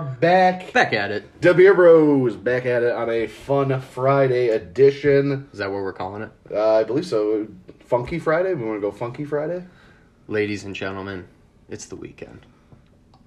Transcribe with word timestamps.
And 0.00 0.08
we 0.08 0.12
are 0.14 0.16
back. 0.16 0.72
Back 0.72 0.92
at 0.92 1.10
it. 1.10 1.40
The 1.42 1.52
Beer 1.52 1.74
Bros 1.74 2.34
back 2.36 2.64
at 2.64 2.82
it 2.82 2.92
on 2.92 3.10
a 3.10 3.26
fun 3.26 3.78
Friday 3.80 4.48
edition. 4.48 5.48
Is 5.52 5.58
that 5.58 5.70
what 5.70 5.82
we're 5.82 5.92
calling 5.92 6.22
it? 6.22 6.30
Uh, 6.50 6.76
I 6.76 6.84
believe 6.84 7.06
so. 7.06 7.46
Funky 7.80 8.18
Friday. 8.18 8.54
We 8.54 8.64
want 8.64 8.78
to 8.78 8.80
go 8.80 8.90
Funky 8.90 9.24
Friday. 9.24 9.64
Ladies 10.26 10.64
and 10.64 10.74
gentlemen, 10.74 11.26
it's 11.68 11.86
the 11.86 11.96
weekend. 11.96 12.46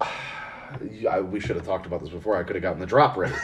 I, 0.00 1.20
we 1.20 1.38
should 1.38 1.54
have 1.56 1.64
talked 1.64 1.86
about 1.86 2.00
this 2.00 2.08
before. 2.08 2.36
I 2.36 2.42
could 2.42 2.56
have 2.56 2.62
gotten 2.62 2.80
the 2.80 2.86
drop 2.86 3.16
ready. 3.16 3.34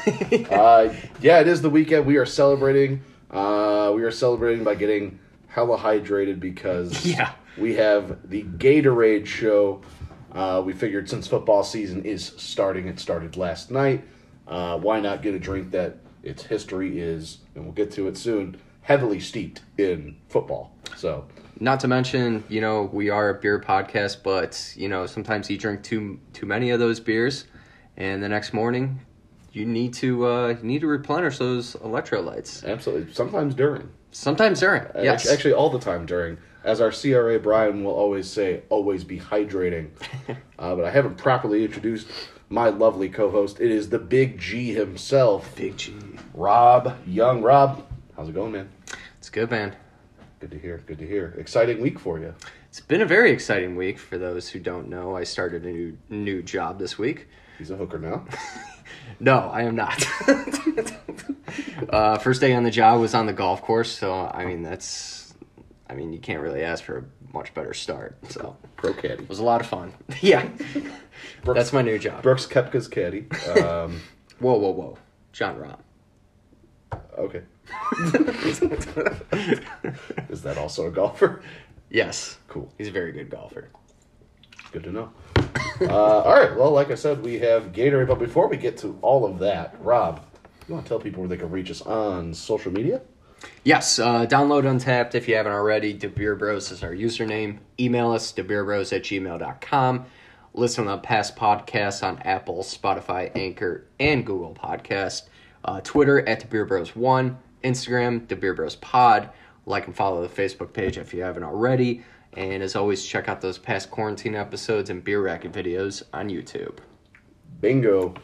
uh, 0.51 0.93
yeah, 1.21 1.39
it 1.41 1.47
is 1.47 1.63
the 1.63 1.71
weekend. 1.71 2.07
We 2.07 2.17
are 2.17 2.27
celebrating. 2.27 3.03
Uh, 3.31 3.93
we 3.95 4.03
are 4.03 4.11
celebrating 4.11 4.65
by 4.65 4.75
getting 4.75 5.21
hella 5.47 5.79
hydrated 5.79 6.41
because 6.41 7.07
Yeah. 7.15 7.33
we 7.57 7.75
have 7.77 8.29
the 8.29 8.43
Gatorade 8.43 9.27
show. 9.27 9.83
Uh, 10.33 10.63
we 10.65 10.73
figured 10.73 11.09
since 11.09 11.27
football 11.27 11.63
season 11.65 12.05
is 12.05 12.33
starting, 12.37 12.87
it 12.89 13.01
started 13.01 13.37
last 13.37 13.71
night. 13.71 14.05
Uh, 14.47 14.79
why 14.79 15.01
not 15.01 15.23
get 15.23 15.35
a 15.35 15.39
drink 15.39 15.71
that 15.73 15.99
its 16.23 16.45
history 16.45 17.01
is, 17.01 17.39
and 17.55 17.65
we'll 17.65 17.73
get 17.73 17.91
to 17.93 18.09
it 18.09 18.17
soon, 18.17 18.57
heavily 18.83 19.21
steeped 19.21 19.61
in 19.79 20.17
football. 20.29 20.75
So 20.97 21.27
Not 21.59 21.81
to 21.81 21.89
mention, 21.89 22.45
you 22.49 22.61
know, 22.61 22.91
we 22.93 23.11
are 23.11 23.31
a 23.31 23.35
beer 23.35 23.61
podcast, 23.61 24.23
but 24.23 24.73
you 24.77 24.89
know, 24.89 25.07
sometimes 25.07 25.51
you 25.51 25.59
drink 25.59 25.83
too 25.83 26.21
too 26.33 26.47
many 26.47 26.71
of 26.71 26.81
those 26.81 27.01
beers, 27.01 27.45
and 27.97 28.23
the 28.23 28.29
next 28.29 28.53
morning, 28.53 29.01
you 29.53 29.67
need 29.67 29.95
to 29.95 30.27
uh, 30.27 30.49
you 30.49 30.63
need 30.63 30.81
to 30.81 30.87
replenish 30.87 31.39
those 31.39 31.75
electrolytes. 31.77 32.65
absolutely, 32.65 33.13
sometimes 33.13 33.55
during. 33.55 33.89
Sometimes 34.13 34.59
during, 34.61 34.83
Uh, 34.83 35.03
yes, 35.03 35.29
Actually, 35.31 35.55
all 35.55 35.71
the 35.71 35.79
time 35.79 36.05
during. 36.07 36.37
As 36.63 36.81
our 36.81 36.93
CRA 36.93 37.39
Brian 37.39 37.85
will 37.85 37.93
always 37.93 38.29
say, 38.29 38.63
always 38.69 39.05
be 39.05 39.19
hydrating. 39.19 39.91
uh, 40.59 40.75
but 40.75 40.85
I 40.85 40.91
haven't 40.91 41.17
properly 41.17 41.65
introduced 41.65 42.09
my 42.49 42.69
lovely 42.69 43.09
co 43.09 43.31
host. 43.31 43.61
It 43.61 43.71
is 43.71 43.89
the 43.89 43.99
Big 43.99 44.39
G 44.39 44.75
himself, 44.75 45.55
Big 45.57 45.77
G. 45.77 45.95
Rob 46.35 46.97
Young. 47.07 47.43
Rob, 47.43 47.87
how's 48.17 48.29
it 48.29 48.35
going, 48.35 48.53
man? 48.53 48.69
It's 49.19 49.31
good, 49.31 49.51
man. 49.51 49.75
Good 50.41 50.51
to 50.51 50.59
hear. 50.59 50.83
Good 50.87 50.99
to 50.99 51.07
hear. 51.07 51.35
Exciting 51.39 51.81
week 51.81 51.99
for 51.99 52.19
you. 52.19 52.35
It's 52.69 52.81
been 52.81 53.01
a 53.01 53.07
very 53.07 53.31
exciting 53.31 53.77
week. 53.77 53.99
For 53.99 54.19
those 54.19 54.49
who 54.49 54.59
don't 54.59 54.89
know, 54.89 55.17
I 55.17 55.25
started 55.25 55.65
a 55.65 55.71
new 55.71 55.99
new 56.09 56.43
job 56.43 56.79
this 56.79 56.99
week. 56.99 57.29
He's 57.59 57.71
a 57.71 57.77
hooker 57.77 57.99
now. 57.99 58.25
No, 59.19 59.39
I 59.39 59.63
am 59.63 59.77
not. 59.77 60.07
uh, 61.91 62.19
first 62.19 62.41
day 62.41 62.55
on 62.55 62.63
the 62.63 62.71
job 62.71 63.01
was 63.01 63.15
on 63.15 63.27
the 63.27 63.33
golf 63.33 63.63
course, 63.63 63.91
so 63.91 64.31
I 64.33 64.45
mean 64.45 64.63
that's, 64.63 65.30
I 65.91 65.95
mean 65.95 66.13
you 66.13 66.21
can't 66.21 66.41
really 66.41 66.63
ask 66.63 66.85
for 66.85 66.99
a 66.99 67.05
much 67.35 67.53
better 67.55 67.75
start. 67.75 68.17
So 68.31 68.57
Pro 68.77 68.93
caddy. 68.93 69.25
it 69.25 69.29
was 69.29 69.41
a 69.41 69.45
lot 69.45 69.61
of 69.61 69.67
fun. 69.67 69.93
yeah, 70.21 70.49
that's 71.45 71.73
my 71.73 71.83
new 71.83 71.99
job. 71.99 72.23
Brooks 72.23 72.47
Koepka's 72.47 72.87
caddy. 72.89 73.27
Um, 73.61 74.01
Whoa, 74.39 74.55
whoa, 74.57 74.71
whoa, 74.71 74.99
Jon 75.33 75.57
Rahm. 75.59 75.81
okay. 77.19 77.43
is 80.31 80.43
that 80.43 80.57
also 80.59 80.87
a 80.87 80.91
golfer? 80.91 81.43
Yes, 81.91 82.39
Cool. 82.49 82.73
he's 82.79 82.89
a 82.89 82.93
very 82.93 83.13
good 83.13 83.29
golfer. 83.31 83.69
Good 84.73 84.85
to 84.85 84.93
know. 84.93 85.11
Uh, 85.81 86.21
all 86.21 86.35
right. 86.35 86.57
Well, 86.57 86.71
like 86.71 86.91
I 86.91 86.95
said, 86.95 87.23
we 87.23 87.39
have 87.41 87.73
Gatorade. 87.73 88.07
But 88.09 88.19
before 88.19 88.49
we 88.49 88.57
get 88.57 88.79
to 88.79 88.99
all 89.03 89.27
of 89.27 89.39
that, 89.41 89.77
Rob, 89.81 90.25
you 90.69 90.75
want 90.75 90.87
to 90.87 90.89
tell 90.89 91.01
people 91.01 91.21
where 91.23 91.29
they 91.29 91.37
can 91.37 91.51
reach 91.51 91.71
us 91.71 91.83
on 91.83 92.33
social 92.33 92.73
media? 92.73 93.03
Yes, 93.65 93.99
uh, 93.99 94.27
download 94.27 94.65
Untappd 94.65 95.15
if 95.15 95.29
you 95.29 95.37
haven't 95.37 95.53
already. 95.53 95.97
DeBeer 95.97 96.39
Bros 96.39 96.71
is 96.71 96.83
our 96.83 96.93
username. 96.93 97.59
Email 97.79 98.11
us, 98.13 98.33
debeerbros 98.33 98.95
at 98.95 99.03
gmail.com. 99.03 100.07
Listen 100.55 100.87
to 100.87 100.99
past 100.99 101.37
podcasts 101.37 102.03
on 102.03 102.19
Apple, 102.23 102.63
Spotify, 102.63 103.31
Anchor, 103.37 103.87
and 104.01 104.27
Google 104.27 104.55
Podcast. 104.55 105.29
Uh, 105.65 105.81
Twitter 105.83 106.27
at 106.29 106.49
DeBeerBros1. 106.49 107.37
Instagram, 107.63 108.27
DeBeerBrosPod. 108.27 109.31
Like 109.67 109.87
and 109.87 109.95
follow 109.95 110.27
the 110.27 110.29
Facebook 110.29 110.73
page 110.73 110.99
if 110.99 111.13
you 111.13 111.23
haven't 111.23 111.45
already. 111.45 112.03
And 112.33 112.63
as 112.63 112.77
always, 112.77 113.05
check 113.05 113.29
out 113.29 113.41
those 113.41 113.59
past 113.59 113.91
quarantine 113.91 114.35
episodes 114.35 114.91
and 114.91 115.05
beer 115.05 115.21
racket 115.21 115.53
videos 115.53 116.03
on 116.13 116.29
YouTube. 116.29 116.79
Bingo. 117.61 118.15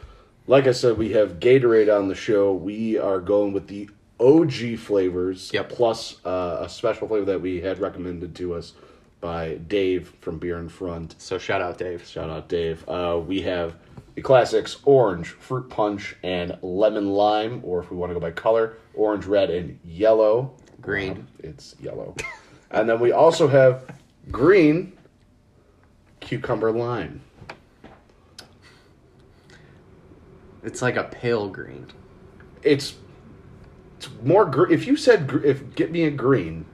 Like 0.47 0.65
I 0.65 0.71
said, 0.71 0.97
we 0.97 1.11
have 1.11 1.39
Gatorade 1.39 1.95
on 1.95 2.07
the 2.07 2.15
show. 2.15 2.53
We 2.53 2.97
are 2.97 3.19
going 3.19 3.53
with 3.53 3.67
the 3.67 3.89
OG 4.19 4.77
flavors 4.77 5.51
Yep. 5.53 5.69
plus 5.69 6.25
uh, 6.25 6.59
a 6.61 6.69
special 6.69 7.07
flavor 7.07 7.25
that 7.25 7.41
we 7.41 7.61
had 7.61 7.79
recommended 7.79 8.35
to 8.35 8.53
us 8.53 8.73
by 9.21 9.55
Dave 9.67 10.13
from 10.21 10.37
Beer 10.37 10.57
in 10.59 10.69
Front. 10.69 11.15
So 11.17 11.37
shout 11.37 11.61
out, 11.61 11.77
Dave. 11.77 12.05
Shout 12.05 12.29
out, 12.29 12.47
Dave. 12.49 12.87
Uh, 12.87 13.19
we 13.25 13.41
have 13.41 13.75
the 14.15 14.21
classics 14.21 14.77
orange, 14.85 15.27
fruit 15.29 15.69
punch, 15.69 16.15
and 16.23 16.57
lemon 16.61 17.09
lime, 17.11 17.61
or 17.63 17.79
if 17.79 17.91
we 17.91 17.97
want 17.97 18.09
to 18.09 18.13
go 18.13 18.19
by 18.19 18.31
color, 18.31 18.77
orange, 18.93 19.25
red, 19.25 19.49
and 19.49 19.79
yellow. 19.83 20.53
Green. 20.81 21.11
Um, 21.11 21.27
it's 21.39 21.75
yellow. 21.79 22.15
and 22.71 22.87
then 22.89 22.99
we 22.99 23.11
also 23.11 23.47
have 23.47 23.85
green, 24.31 24.93
cucumber 26.19 26.71
lime. 26.71 27.21
It's 30.63 30.81
like 30.81 30.97
a 30.97 31.05
pale 31.05 31.47
green. 31.47 31.87
It's 32.61 32.95
it's 32.95 32.95
more 34.23 34.45
gr- 34.45 34.71
if 34.71 34.87
you 34.87 34.95
said 34.95 35.27
gr- 35.27 35.43
if 35.43 35.75
get 35.75 35.91
me 35.91 36.03
a 36.03 36.11
green. 36.11 36.65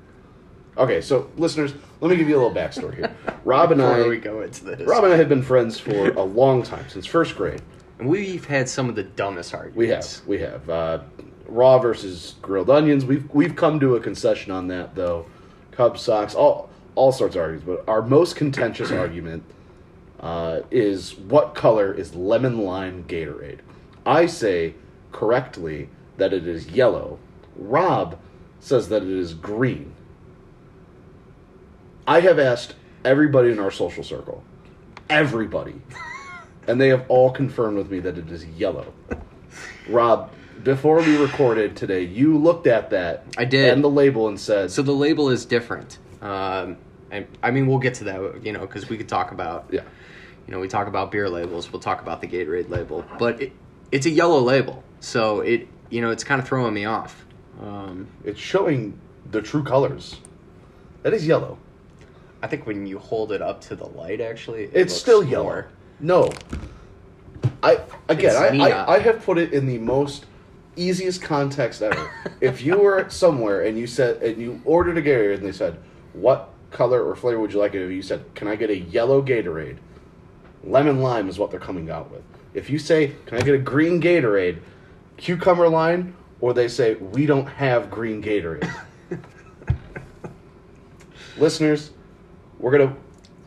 Okay, 0.77 1.01
so 1.01 1.29
listeners, 1.37 1.73
let 2.01 2.09
me 2.09 2.17
give 2.17 2.27
you 2.27 2.35
a 2.35 2.41
little 2.41 2.53
backstory 2.53 2.95
here. 2.95 3.15
Rob 3.45 3.71
and 3.71 3.79
Before 3.79 4.05
I, 4.05 4.07
we 4.07 4.17
go 4.17 4.41
into 4.41 4.65
this. 4.65 4.87
Rob 4.87 5.03
and 5.03 5.13
I 5.13 5.17
have 5.17 5.29
been 5.29 5.43
friends 5.43 5.79
for 5.79 6.09
a 6.09 6.23
long 6.23 6.63
time 6.63 6.85
since 6.89 7.05
first 7.05 7.35
grade. 7.35 7.61
And 7.99 8.09
we've 8.09 8.45
had 8.45 8.67
some 8.67 8.89
of 8.89 8.95
the 8.95 9.03
dumbest 9.03 9.53
arguments. 9.53 9.77
We 9.77 9.87
have, 9.89 10.27
we 10.27 10.39
have 10.39 10.69
uh, 10.69 11.03
raw 11.47 11.77
versus 11.77 12.35
grilled 12.41 12.69
onions. 12.69 13.05
We've 13.05 13.29
we've 13.33 13.55
come 13.55 13.79
to 13.81 13.95
a 13.95 13.99
concession 13.99 14.51
on 14.51 14.67
that 14.67 14.95
though. 14.95 15.27
Cub 15.71 15.97
socks, 15.97 16.33
all 16.35 16.69
all 16.95 17.11
sorts 17.11 17.35
of 17.35 17.41
arguments. 17.41 17.65
But 17.65 17.91
our 17.91 18.01
most 18.01 18.35
contentious 18.35 18.91
argument 18.91 19.43
uh, 20.19 20.61
is 20.71 21.15
what 21.15 21.53
color 21.53 21.93
is 21.93 22.15
lemon 22.15 22.59
lime 22.59 23.03
Gatorade? 23.03 23.59
I 24.05 24.25
say 24.25 24.73
correctly 25.11 25.89
that 26.17 26.33
it 26.33 26.47
is 26.47 26.67
yellow. 26.67 27.19
Rob 27.55 28.19
says 28.59 28.89
that 28.89 29.03
it 29.03 29.09
is 29.09 29.33
green. 29.33 29.93
I 32.07 32.19
have 32.21 32.39
asked 32.39 32.75
everybody 33.05 33.51
in 33.51 33.59
our 33.59 33.71
social 33.71 34.03
circle, 34.03 34.43
everybody, 35.09 35.81
and 36.67 36.79
they 36.79 36.89
have 36.89 37.05
all 37.09 37.31
confirmed 37.31 37.77
with 37.77 37.89
me 37.89 37.99
that 37.99 38.17
it 38.17 38.29
is 38.29 38.45
yellow. 38.45 38.93
Rob, 39.87 40.31
before 40.63 40.97
we 40.97 41.17
recorded 41.17 41.75
today, 41.75 42.03
you 42.03 42.37
looked 42.37 42.67
at 42.67 42.89
that. 42.91 43.25
I 43.37 43.45
did. 43.45 43.73
And 43.73 43.83
the 43.83 43.89
label 43.89 44.27
and 44.27 44.39
said, 44.39 44.71
So 44.71 44.81
the 44.81 44.93
label 44.93 45.29
is 45.29 45.45
different. 45.45 45.97
Um, 46.21 46.77
and 47.11 47.27
I 47.41 47.51
mean, 47.51 47.67
we'll 47.67 47.79
get 47.79 47.95
to 47.95 48.05
that, 48.05 48.45
you 48.45 48.53
know, 48.53 48.61
because 48.61 48.89
we 48.89 48.97
could 48.97 49.09
talk 49.09 49.31
about, 49.31 49.65
yeah. 49.71 49.81
you 50.47 50.53
know, 50.53 50.59
we 50.59 50.67
talk 50.67 50.87
about 50.87 51.11
beer 51.11 51.29
labels. 51.29 51.71
We'll 51.71 51.81
talk 51.81 52.01
about 52.01 52.21
the 52.21 52.27
Gatorade 52.27 52.69
label, 52.69 53.05
but 53.19 53.41
it, 53.41 53.53
it's 53.91 54.05
a 54.05 54.09
yellow 54.09 54.39
label, 54.39 54.83
so 54.99 55.41
it, 55.41 55.67
you 55.93 56.01
know, 56.01 56.09
it's 56.09 56.23
kind 56.23 56.41
of 56.41 56.47
throwing 56.47 56.73
me 56.73 56.85
off. 56.85 57.23
Um, 57.61 58.07
It's 58.25 58.39
showing 58.39 58.99
the 59.29 59.43
true 59.43 59.63
colors. 59.63 60.15
That 61.03 61.13
is 61.13 61.27
yellow. 61.27 61.59
I 62.41 62.47
think 62.47 62.65
when 62.65 62.87
you 62.87 62.97
hold 62.97 63.31
it 63.31 63.43
up 63.43 63.61
to 63.61 63.75
the 63.75 63.85
light, 63.85 64.19
actually, 64.19 64.63
it 64.63 64.71
It's 64.73 64.93
still 64.93 65.23
yellow. 65.23 65.65
No. 65.99 66.31
I 67.61 67.79
again, 68.09 68.35
I. 68.35 68.69
I 68.69 68.95
I 68.95 68.99
have 68.99 69.23
put 69.23 69.37
it 69.37 69.53
in 69.53 69.67
the 69.67 69.77
most 69.77 70.25
easiest 70.75 71.21
context 71.21 71.83
ever. 71.83 72.09
if 72.41 72.63
you 72.63 72.79
were 72.79 73.07
somewhere 73.09 73.61
and 73.63 73.77
you 73.77 73.85
said 73.85 74.21
and 74.23 74.41
you 74.41 74.59
ordered 74.65 74.97
a 74.97 75.01
Gatorade 75.01 75.35
and 75.35 75.45
they 75.45 75.51
said, 75.51 75.77
"What 76.13 76.49
color 76.71 77.03
or 77.07 77.15
flavor 77.15 77.39
would 77.39 77.53
you 77.53 77.59
like 77.59 77.75
it?" 77.75 77.81
If 77.81 77.91
you 77.91 78.01
said, 78.01 78.25
"Can 78.33 78.47
I 78.47 78.55
get 78.55 78.69
a 78.71 78.77
yellow 78.77 79.21
Gatorade?" 79.21 79.77
Lemon 80.63 81.01
lime 81.01 81.29
is 81.29 81.37
what 81.37 81.51
they're 81.51 81.67
coming 81.69 81.89
out 81.91 82.09
with. 82.11 82.23
If 82.53 82.69
you 82.69 82.79
say, 82.79 83.13
"Can 83.27 83.37
I 83.37 83.41
get 83.41 83.53
a 83.53 83.59
green 83.59 84.01
Gatorade?" 84.01 84.57
Cucumber 85.17 85.69
line 85.69 86.15
or 86.41 86.53
they 86.53 86.67
say, 86.67 86.95
"We 86.95 87.25
don't 87.25 87.45
have 87.47 87.89
green 87.89 88.21
Gatorade." 88.21 88.69
Listeners, 91.37 91.91
we're 92.59 92.71
gonna 92.71 92.95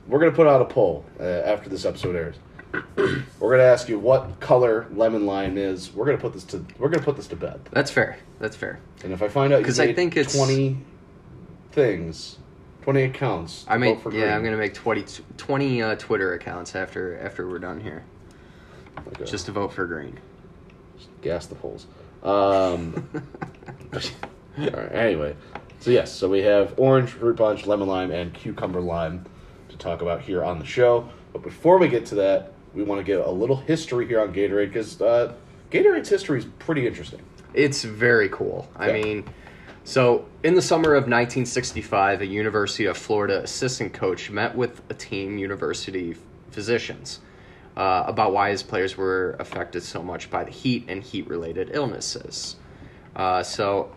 we're 0.09 0.19
gonna 0.19 0.33
put 0.33 0.47
out 0.47 0.63
a 0.63 0.65
poll 0.65 1.05
uh, 1.21 1.23
after 1.23 1.69
this 1.69 1.85
episode 1.85 2.17
airs. 2.17 2.37
we're 2.97 3.51
gonna 3.51 3.63
ask 3.63 3.89
you 3.89 3.99
what 3.99 4.41
color 4.41 4.87
lemon 4.93 5.27
lime 5.27 5.57
is. 5.57 5.93
We're 5.93 6.07
gonna 6.07 6.19
put 6.19 6.33
this 6.33 6.45
to 6.45 6.65
we're 6.79 6.89
gonna 6.89 7.05
put 7.05 7.17
this 7.17 7.27
to 7.29 7.37
bed. 7.37 7.61
That's 7.71 7.91
fair. 7.91 8.19
That's 8.39 8.57
fair. 8.57 8.81
And 9.05 9.13
if 9.13 9.23
I 9.23 9.29
find 9.29 9.53
out 9.53 9.59
because 9.59 9.79
I 9.81 9.93
think 9.93 10.17
it's- 10.17 10.35
twenty 10.37 10.79
things, 11.73 12.39
twenty 12.83 13.03
accounts, 13.03 13.65
I 13.69 13.79
mean, 13.79 14.01
for 14.01 14.13
yeah, 14.13 14.21
green, 14.21 14.33
I'm 14.33 14.45
gonna 14.45 14.57
make 14.57 14.75
20, 14.75 15.05
20 15.37 15.83
uh, 15.83 15.95
Twitter 15.97 16.33
accounts 16.35 16.75
after 16.75 17.19
after 17.19 17.49
we're 17.49 17.59
done 17.59 17.81
here, 17.81 18.05
uh, 18.97 19.25
just 19.25 19.47
to 19.47 19.53
vote 19.53 19.73
for 19.73 19.87
green. 19.87 20.19
Gas 21.23 21.47
the 21.47 21.55
polls. 21.55 21.87
Um, 22.23 23.09
all 23.93 24.01
right. 24.59 24.93
Anyway, 24.93 25.37
so 25.81 25.91
yes, 25.91 26.13
so 26.13 26.29
we 26.29 26.41
have 26.43 26.75
orange, 26.79 27.11
fruit 27.11 27.37
punch, 27.37 27.67
lemon 27.67 27.89
lime, 27.89 28.11
and 28.11 28.33
cucumber 28.33 28.81
lime 28.81 29.25
to 29.69 29.77
talk 29.77 30.03
about 30.03 30.21
here 30.21 30.43
on 30.45 30.59
the 30.59 30.65
show. 30.65 31.09
But 31.33 31.43
before 31.43 31.79
we 31.79 31.89
get 31.89 32.07
to 32.07 32.15
that, 32.17 32.53
we 32.75 32.83
want 32.83 32.99
to 33.01 33.05
get 33.05 33.21
a 33.25 33.31
little 33.31 33.57
history 33.57 34.07
here 34.07 34.21
on 34.21 34.33
Gatorade 34.33 34.69
because 34.69 35.01
uh, 35.01 35.35
Gatorade's 35.71 36.09
history 36.09 36.39
is 36.39 36.47
pretty 36.59 36.87
interesting. 36.87 37.21
It's 37.55 37.85
very 37.85 38.29
cool. 38.29 38.69
I 38.77 38.89
Yeah. 38.89 39.03
mean, 39.03 39.25
so 39.85 40.27
in 40.43 40.55
the 40.55 40.63
summer 40.63 40.95
of 40.95 41.05
1965, 41.05 42.21
a 42.21 42.27
University 42.27 42.87
of 42.87 42.97
Florida 42.97 43.43
assistant 43.43 43.93
coach 43.93 44.31
met 44.31 44.55
with 44.55 44.83
a 44.91 44.95
team 44.95 45.39
university 45.39 46.17
physicians 46.51 47.21
uh, 47.77 48.05
about 48.07 48.33
why 48.33 48.51
his 48.51 48.63
players 48.63 48.97
were 48.97 49.37
affected 49.39 49.83
so 49.83 50.03
much 50.03 50.31
by 50.31 50.45
the 50.45 50.51
heat 50.51 50.85
and 50.89 51.03
heat 51.03 51.29
related 51.29 51.71
illnesses. 51.73 52.57
Uh, 53.15 53.43
so, 53.43 53.91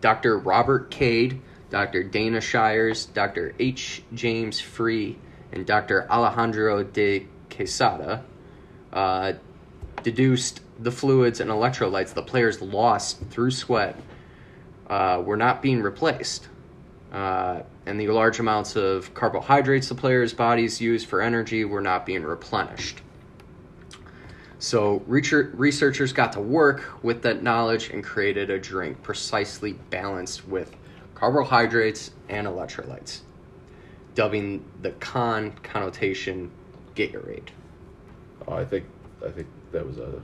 Dr. 0.00 0.38
Robert 0.38 0.90
Cade, 0.90 1.40
Dr. 1.70 2.04
Dana 2.04 2.40
Shires, 2.40 3.06
Dr. 3.06 3.54
H. 3.58 4.02
James 4.14 4.60
Free, 4.60 5.18
and 5.52 5.66
Dr. 5.66 6.08
Alejandro 6.10 6.84
de 6.84 7.26
Quesada 7.50 8.24
uh, 8.92 9.32
deduced 10.02 10.60
the 10.78 10.92
fluids 10.92 11.40
and 11.40 11.50
electrolytes 11.50 12.12
the 12.12 12.22
players 12.22 12.60
lost 12.60 13.20
through 13.30 13.50
sweat 13.50 13.96
uh, 14.88 15.22
were 15.24 15.36
not 15.36 15.62
being 15.62 15.82
replaced. 15.82 16.48
Uh, 17.12 17.62
and 17.86 18.00
the 18.00 18.08
large 18.08 18.38
amounts 18.40 18.76
of 18.76 19.14
carbohydrates 19.14 19.88
the 19.88 19.94
players' 19.94 20.34
bodies 20.34 20.80
used 20.80 21.06
for 21.06 21.22
energy 21.22 21.64
were 21.64 21.80
not 21.80 22.04
being 22.04 22.22
replenished. 22.22 23.00
So, 24.58 25.02
researchers 25.06 26.12
got 26.12 26.32
to 26.32 26.40
work 26.40 27.02
with 27.04 27.22
that 27.22 27.42
knowledge 27.42 27.90
and 27.90 28.02
created 28.02 28.48
a 28.50 28.58
drink 28.58 29.02
precisely 29.02 29.74
balanced 29.90 30.48
with 30.48 30.74
carbohydrates 31.14 32.10
and 32.30 32.46
electrolytes, 32.46 33.20
dubbing 34.14 34.64
the 34.82 34.92
con 34.92 35.52
connotation 35.62 36.50
Gatorade. 36.94 37.48
Oh, 38.48 38.54
I 38.54 38.64
think 38.64 38.86
I 39.26 39.30
think 39.30 39.46
that 39.72 39.86
was 39.86 39.98
a 39.98 40.22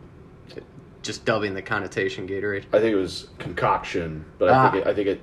Just 1.02 1.24
dubbing 1.26 1.52
the 1.54 1.62
connotation 1.62 2.26
Gatorade. 2.26 2.64
I 2.72 2.78
think 2.78 2.92
it 2.92 2.96
was 2.96 3.28
concoction, 3.38 4.24
but 4.38 4.48
I 4.48 4.52
Ah. 4.52 4.70
think 4.70 4.84
it, 4.86 4.88
I 4.88 4.94
think 4.94 5.08
it 5.08 5.20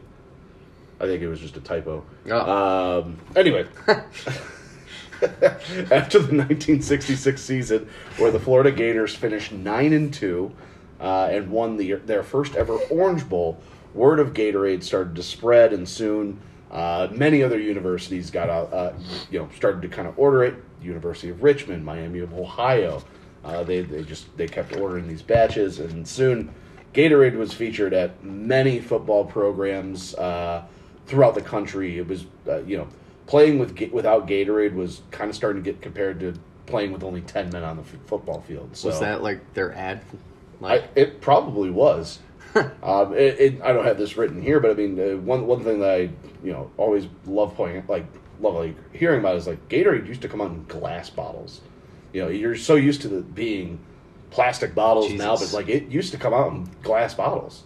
I 1.01 1.05
think 1.05 1.21
it 1.23 1.27
was 1.29 1.39
just 1.39 1.55
a 1.57 1.61
typo. 1.61 2.03
Oh. 2.29 2.99
Um, 3.03 3.17
anyway, 3.35 3.65
after 5.21 6.19
the 6.19 6.35
1966 6.35 7.41
season, 7.41 7.89
where 8.17 8.31
the 8.31 8.39
Florida 8.39 8.71
Gators 8.71 9.15
finished 9.15 9.51
nine 9.51 9.93
and 9.93 10.13
two 10.13 10.51
uh, 10.99 11.27
and 11.31 11.49
won 11.49 11.77
the, 11.77 11.93
their 11.93 12.23
first 12.23 12.55
ever 12.55 12.75
Orange 12.89 13.27
Bowl, 13.27 13.59
word 13.93 14.19
of 14.19 14.33
Gatorade 14.33 14.83
started 14.83 15.15
to 15.15 15.23
spread, 15.23 15.73
and 15.73 15.87
soon 15.87 16.39
uh, 16.71 17.07
many 17.11 17.43
other 17.43 17.59
universities 17.59 18.29
got 18.29 18.49
out, 18.49 18.71
uh, 18.73 18.93
you 19.31 19.39
know, 19.39 19.49
started 19.55 19.81
to 19.81 19.87
kind 19.87 20.07
of 20.07 20.17
order 20.17 20.43
it. 20.43 20.55
University 20.81 21.29
of 21.29 21.43
Richmond, 21.43 21.83
Miami 21.83 22.19
of 22.19 22.33
Ohio, 22.33 23.03
uh, 23.43 23.63
they 23.63 23.81
they 23.81 24.03
just 24.03 24.35
they 24.37 24.47
kept 24.47 24.75
ordering 24.77 25.07
these 25.07 25.21
batches, 25.21 25.79
and 25.79 26.07
soon 26.07 26.53
Gatorade 26.93 27.35
was 27.35 27.53
featured 27.53 27.93
at 27.93 28.23
many 28.23 28.79
football 28.79 29.25
programs 29.25 30.15
uh, 30.15 30.63
throughout 31.05 31.35
the 31.35 31.41
country. 31.41 31.97
It 31.97 32.07
was 32.07 32.25
uh, 32.47 32.61
you 32.63 32.77
know 32.77 32.87
playing 33.29 33.59
with 33.59 33.79
without 33.91 34.27
Gatorade 34.27 34.73
was 34.73 35.01
kind 35.11 35.29
of 35.29 35.35
starting 35.35 35.63
to 35.63 35.71
get 35.71 35.81
compared 35.83 36.19
to 36.19 36.33
playing 36.65 36.91
with 36.91 37.03
only 37.03 37.21
ten 37.21 37.49
men 37.51 37.63
on 37.63 37.77
the 37.77 37.83
f- 37.83 37.95
football 38.07 38.41
field. 38.41 38.75
So 38.75 38.89
Was 38.89 38.99
that 38.99 39.21
like 39.21 39.53
their 39.53 39.71
ad? 39.73 40.01
I, 40.63 40.83
it 40.95 41.21
probably 41.21 41.69
was. 41.69 42.19
um, 42.83 43.13
it, 43.13 43.39
it, 43.39 43.61
I 43.61 43.71
don't 43.71 43.85
have 43.85 43.99
this 43.99 44.17
written 44.17 44.41
here, 44.41 44.59
but 44.59 44.71
I 44.71 44.73
mean, 44.73 44.99
uh, 44.99 45.17
one 45.17 45.45
one 45.45 45.63
thing 45.63 45.79
that 45.79 45.91
I 45.91 45.99
you 46.43 46.51
know 46.51 46.71
always 46.75 47.07
love 47.27 47.55
pointing 47.55 47.85
like 47.87 48.05
love 48.41 48.55
like 48.55 48.75
hearing 48.93 49.19
about 49.19 49.35
is 49.35 49.45
like 49.45 49.69
Gatorade 49.69 50.07
used 50.07 50.23
to 50.23 50.27
come 50.27 50.41
out 50.41 50.49
in 50.49 50.65
glass 50.65 51.11
bottles. 51.11 51.61
You 52.11 52.23
know, 52.23 52.29
you're 52.29 52.55
so 52.55 52.75
used 52.75 53.03
to 53.03 53.07
the 53.07 53.21
being 53.21 53.79
plastic 54.31 54.73
bottles 54.73 55.13
now, 55.13 55.37
but 55.37 55.53
like 55.53 55.69
it 55.69 55.89
used 55.89 56.11
to 56.13 56.17
come 56.17 56.33
out 56.33 56.51
in 56.51 56.67
glass 56.81 57.13
bottles, 57.13 57.61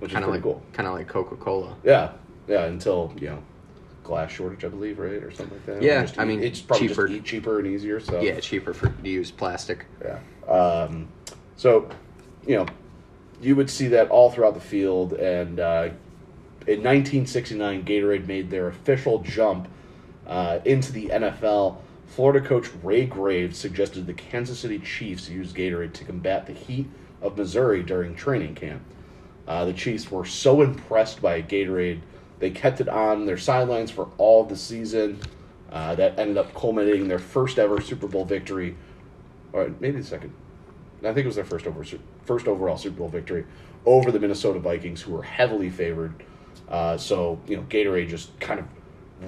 which 0.00 0.10
is 0.10 0.14
kind 0.14 0.24
of 0.24 0.30
pretty 0.32 0.44
like 0.44 0.54
cool. 0.54 0.62
kind 0.72 0.88
of 0.88 0.94
like 0.94 1.06
Coca 1.06 1.36
Cola. 1.36 1.76
Yeah, 1.84 2.10
yeah. 2.48 2.64
Until 2.64 3.14
you 3.20 3.28
know, 3.28 3.42
glass 4.06 4.30
shortage, 4.30 4.64
I 4.64 4.68
believe, 4.68 4.98
right, 4.98 5.22
or 5.22 5.30
something 5.30 5.56
like 5.58 5.66
that. 5.66 5.82
Yeah, 5.82 6.02
just 6.02 6.18
I 6.18 6.24
mean, 6.24 6.42
it's 6.42 6.60
probably 6.60 6.88
cheaper. 6.88 7.08
just 7.08 7.24
cheaper 7.24 7.58
and 7.58 7.66
easier. 7.66 8.00
So 8.00 8.20
Yeah, 8.20 8.40
cheaper 8.40 8.72
for 8.72 8.88
to 8.88 9.08
use 9.08 9.30
plastic. 9.30 9.86
yeah. 10.02 10.18
Um, 10.50 11.08
so, 11.56 11.88
you 12.46 12.56
know, 12.56 12.66
you 13.40 13.56
would 13.56 13.68
see 13.68 13.88
that 13.88 14.08
all 14.10 14.30
throughout 14.30 14.54
the 14.54 14.60
field. 14.60 15.12
And 15.14 15.58
uh, 15.60 15.90
in 16.66 16.82
1969, 16.82 17.84
Gatorade 17.84 18.26
made 18.26 18.50
their 18.50 18.68
official 18.68 19.18
jump 19.20 19.68
uh, 20.26 20.60
into 20.64 20.92
the 20.92 21.06
NFL. 21.08 21.78
Florida 22.06 22.46
coach 22.46 22.68
Ray 22.82 23.04
Graves 23.06 23.58
suggested 23.58 24.06
the 24.06 24.14
Kansas 24.14 24.60
City 24.60 24.78
Chiefs 24.78 25.28
use 25.28 25.52
Gatorade 25.52 25.92
to 25.94 26.04
combat 26.04 26.46
the 26.46 26.52
heat 26.52 26.88
of 27.20 27.36
Missouri 27.36 27.82
during 27.82 28.14
training 28.14 28.54
camp. 28.54 28.82
Uh, 29.48 29.64
the 29.64 29.72
Chiefs 29.72 30.10
were 30.10 30.24
so 30.24 30.62
impressed 30.62 31.20
by 31.20 31.42
Gatorade, 31.42 32.00
they 32.38 32.50
kept 32.50 32.80
it 32.80 32.88
on 32.88 33.26
their 33.26 33.38
sidelines 33.38 33.90
for 33.90 34.08
all 34.18 34.44
the 34.44 34.56
season. 34.56 35.20
Uh, 35.70 35.94
that 35.96 36.18
ended 36.18 36.38
up 36.38 36.54
culminating 36.54 37.08
their 37.08 37.18
first 37.18 37.58
ever 37.58 37.80
Super 37.80 38.06
Bowl 38.06 38.24
victory, 38.24 38.76
or 39.52 39.74
maybe 39.80 39.98
the 39.98 40.06
second. 40.06 40.32
I 41.00 41.12
think 41.12 41.18
it 41.18 41.26
was 41.26 41.34
their 41.34 41.44
first 41.44 41.66
over 41.66 41.84
first 42.24 42.46
overall 42.46 42.76
Super 42.76 42.98
Bowl 42.98 43.08
victory 43.08 43.44
over 43.84 44.12
the 44.12 44.20
Minnesota 44.20 44.58
Vikings, 44.58 45.02
who 45.02 45.12
were 45.12 45.22
heavily 45.22 45.68
favored. 45.68 46.14
Uh, 46.68 46.96
so 46.96 47.40
you 47.46 47.56
know, 47.56 47.62
Gatorade 47.64 48.08
just 48.08 48.38
kind 48.38 48.60
of 48.60 48.66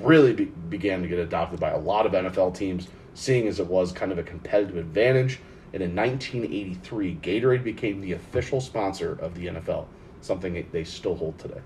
really 0.04 0.32
be- 0.32 0.44
began 0.44 1.02
to 1.02 1.08
get 1.08 1.18
adopted 1.18 1.60
by 1.60 1.70
a 1.70 1.78
lot 1.78 2.06
of 2.06 2.12
NFL 2.12 2.54
teams, 2.54 2.88
seeing 3.14 3.48
as 3.48 3.60
it 3.60 3.66
was 3.66 3.92
kind 3.92 4.12
of 4.12 4.18
a 4.18 4.22
competitive 4.22 4.76
advantage. 4.76 5.40
And 5.72 5.82
in 5.82 5.94
1983, 5.94 7.16
Gatorade 7.16 7.62
became 7.62 8.00
the 8.00 8.12
official 8.12 8.60
sponsor 8.60 9.18
of 9.20 9.34
the 9.34 9.46
NFL, 9.46 9.86
something 10.22 10.66
they 10.72 10.84
still 10.84 11.14
hold 11.14 11.38
today. 11.38 11.60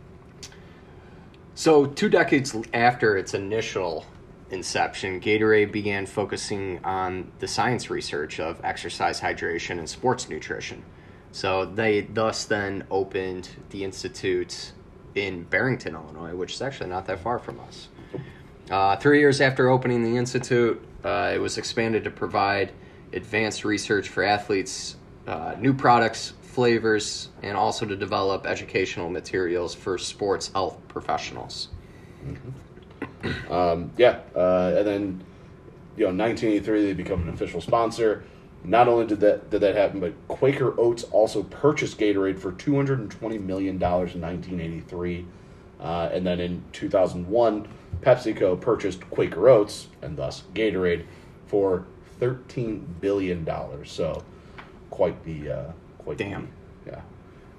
So, 1.54 1.84
two 1.84 2.08
decades 2.08 2.56
after 2.72 3.18
its 3.18 3.34
initial 3.34 4.06
inception, 4.50 5.20
Gatorade 5.20 5.70
began 5.70 6.06
focusing 6.06 6.82
on 6.82 7.30
the 7.40 7.46
science 7.46 7.90
research 7.90 8.40
of 8.40 8.58
exercise 8.64 9.20
hydration 9.20 9.78
and 9.78 9.88
sports 9.88 10.30
nutrition. 10.30 10.82
So, 11.30 11.66
they 11.66 12.02
thus 12.02 12.46
then 12.46 12.86
opened 12.90 13.50
the 13.68 13.84
institute 13.84 14.72
in 15.14 15.42
Barrington, 15.44 15.94
Illinois, 15.94 16.34
which 16.34 16.54
is 16.54 16.62
actually 16.62 16.88
not 16.88 17.06
that 17.06 17.20
far 17.20 17.38
from 17.38 17.60
us. 17.60 17.88
Uh, 18.70 18.96
three 18.96 19.18
years 19.18 19.42
after 19.42 19.68
opening 19.68 20.02
the 20.02 20.16
institute, 20.16 20.82
uh, 21.04 21.32
it 21.34 21.38
was 21.38 21.58
expanded 21.58 22.04
to 22.04 22.10
provide 22.10 22.72
advanced 23.12 23.66
research 23.66 24.08
for 24.08 24.22
athletes, 24.22 24.96
uh, 25.26 25.54
new 25.58 25.74
products, 25.74 26.32
flavors, 26.52 27.30
and 27.42 27.56
also 27.56 27.86
to 27.86 27.96
develop 27.96 28.46
educational 28.46 29.08
materials 29.08 29.74
for 29.74 29.96
sports 29.96 30.52
health 30.52 30.76
professionals. 30.86 31.68
Um, 33.50 33.90
yeah, 33.96 34.20
uh, 34.36 34.74
and 34.76 34.86
then 34.86 35.24
you 35.96 36.04
know, 36.04 36.24
1983 36.24 36.84
they 36.84 36.92
become 36.92 37.22
an 37.22 37.28
official 37.30 37.60
sponsor. 37.60 38.24
Not 38.64 38.86
only 38.86 39.06
did 39.06 39.20
that 39.20 39.50
did 39.50 39.62
that 39.62 39.76
happen, 39.76 39.98
but 39.98 40.12
Quaker 40.28 40.78
Oats 40.78 41.04
also 41.04 41.42
purchased 41.42 41.98
Gatorade 41.98 42.38
for 42.38 42.52
220 42.52 43.38
million 43.38 43.78
dollars 43.78 44.14
in 44.14 44.20
1983, 44.20 45.26
uh, 45.80 46.10
and 46.12 46.26
then 46.26 46.38
in 46.38 46.62
2001, 46.72 47.66
PepsiCo 48.02 48.60
purchased 48.60 49.08
Quaker 49.10 49.48
Oats 49.48 49.88
and 50.02 50.16
thus 50.16 50.44
Gatorade 50.54 51.06
for 51.46 51.86
13 52.20 52.96
billion 53.00 53.42
dollars. 53.44 53.90
So, 53.90 54.22
quite 54.90 55.24
the 55.24 55.50
uh, 55.50 55.72
quite 56.04 56.18
Damn. 56.18 56.48
yeah. 56.86 57.00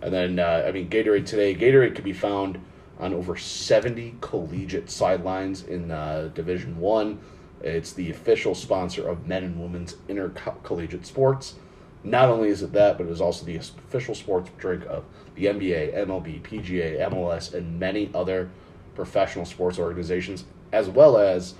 And 0.01 0.13
then 0.13 0.39
uh, 0.39 0.63
I 0.67 0.71
mean 0.71 0.89
Gatorade 0.89 1.25
today. 1.25 1.55
Gatorade 1.55 1.95
can 1.95 2.03
be 2.03 2.13
found 2.13 2.59
on 3.00 3.13
over 3.13 3.35
70 3.35 4.15
collegiate 4.21 4.89
sidelines 4.89 5.63
in 5.63 5.91
uh, 5.91 6.29
Division 6.33 6.77
One. 6.77 7.19
It's 7.62 7.93
the 7.93 8.12
official 8.12 8.53
sponsor 8.55 9.07
of 9.07 9.25
men 9.27 9.43
and 9.43 9.62
women's 9.62 9.95
intercollegiate 10.09 11.05
sports. 11.05 11.55
Not 12.03 12.27
only 12.29 12.50
is 12.50 12.62
it 12.62 12.73
that, 12.73 12.97
but 12.97 13.07
it 13.07 13.09
is 13.12 13.21
also 13.21 13.45
the 13.45 13.55
official 13.55 14.13
sports 14.13 14.50
drink 14.57 14.83
of 14.89 15.05
the 15.35 15.45
NBA, 15.45 15.95
MLB, 16.05 16.41
PGA, 16.41 17.00
MLS, 17.09 17.53
and 17.53 17.79
many 17.79 18.12
other 18.13 18.50
professional 18.93 19.45
sports 19.45 19.79
organizations, 19.79 20.43
as 20.73 20.89
well 20.89 21.17
as 21.17 21.53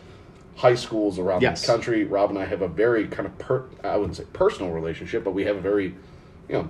high 0.57 0.75
schools 0.75 1.17
around 1.17 1.41
Yes. 1.41 1.61
the 1.61 1.67
country. 1.67 2.03
Rob 2.03 2.29
and 2.29 2.37
I 2.37 2.45
have 2.45 2.61
a 2.61 2.67
very 2.67 3.07
kind 3.07 3.25
of 3.25 3.37
per, 3.39 3.63
I 3.85 3.95
wouldn't 3.95 4.17
say 4.17 4.25
personal 4.33 4.71
relationship, 4.71 5.23
but 5.23 5.31
we 5.31 5.45
have 5.45 5.55
a 5.55 5.61
very, 5.61 5.95
you 6.50 6.55
know, 6.55 6.69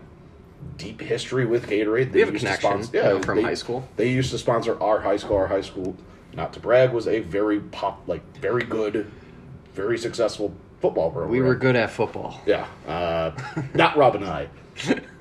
deep 0.78 1.02
history 1.02 1.46
with 1.46 1.68
Gatorade. 1.68 2.12
They 2.12 2.20
We 2.20 2.20
have 2.22 2.36
a 2.36 2.38
connection, 2.38 2.84
sponsor- 2.84 2.98
you 2.98 3.04
know, 3.04 3.22
from 3.22 3.44
high 3.44 3.54
school. 3.54 3.88
They 3.96 4.10
used 4.10 4.32
to 4.32 4.38
sponsor 4.38 4.82
our 4.82 5.00
high 5.02 5.18
school. 5.18 5.38
Our 5.38 5.48
high 5.48 5.62
school, 5.62 5.96
not 6.34 6.54
to 6.54 6.60
brag, 6.60 6.92
was 6.94 7.08
a 7.08 7.20
very 7.20 7.60
pop, 7.60 8.02
like 8.08 8.22
very 8.38 8.64
good, 8.64 9.12
very 9.74 9.98
successful 9.98 10.54
football 10.82 11.12
program. 11.12 11.32
We 11.32 11.42
were 11.42 11.56
good 11.56 11.76
at 11.76 11.92
football. 11.92 12.40
Yeah, 12.46 12.68
uh, 12.88 13.32
not 13.74 13.98
Rob 13.98 14.16
and 14.16 14.26
I, 14.26 14.50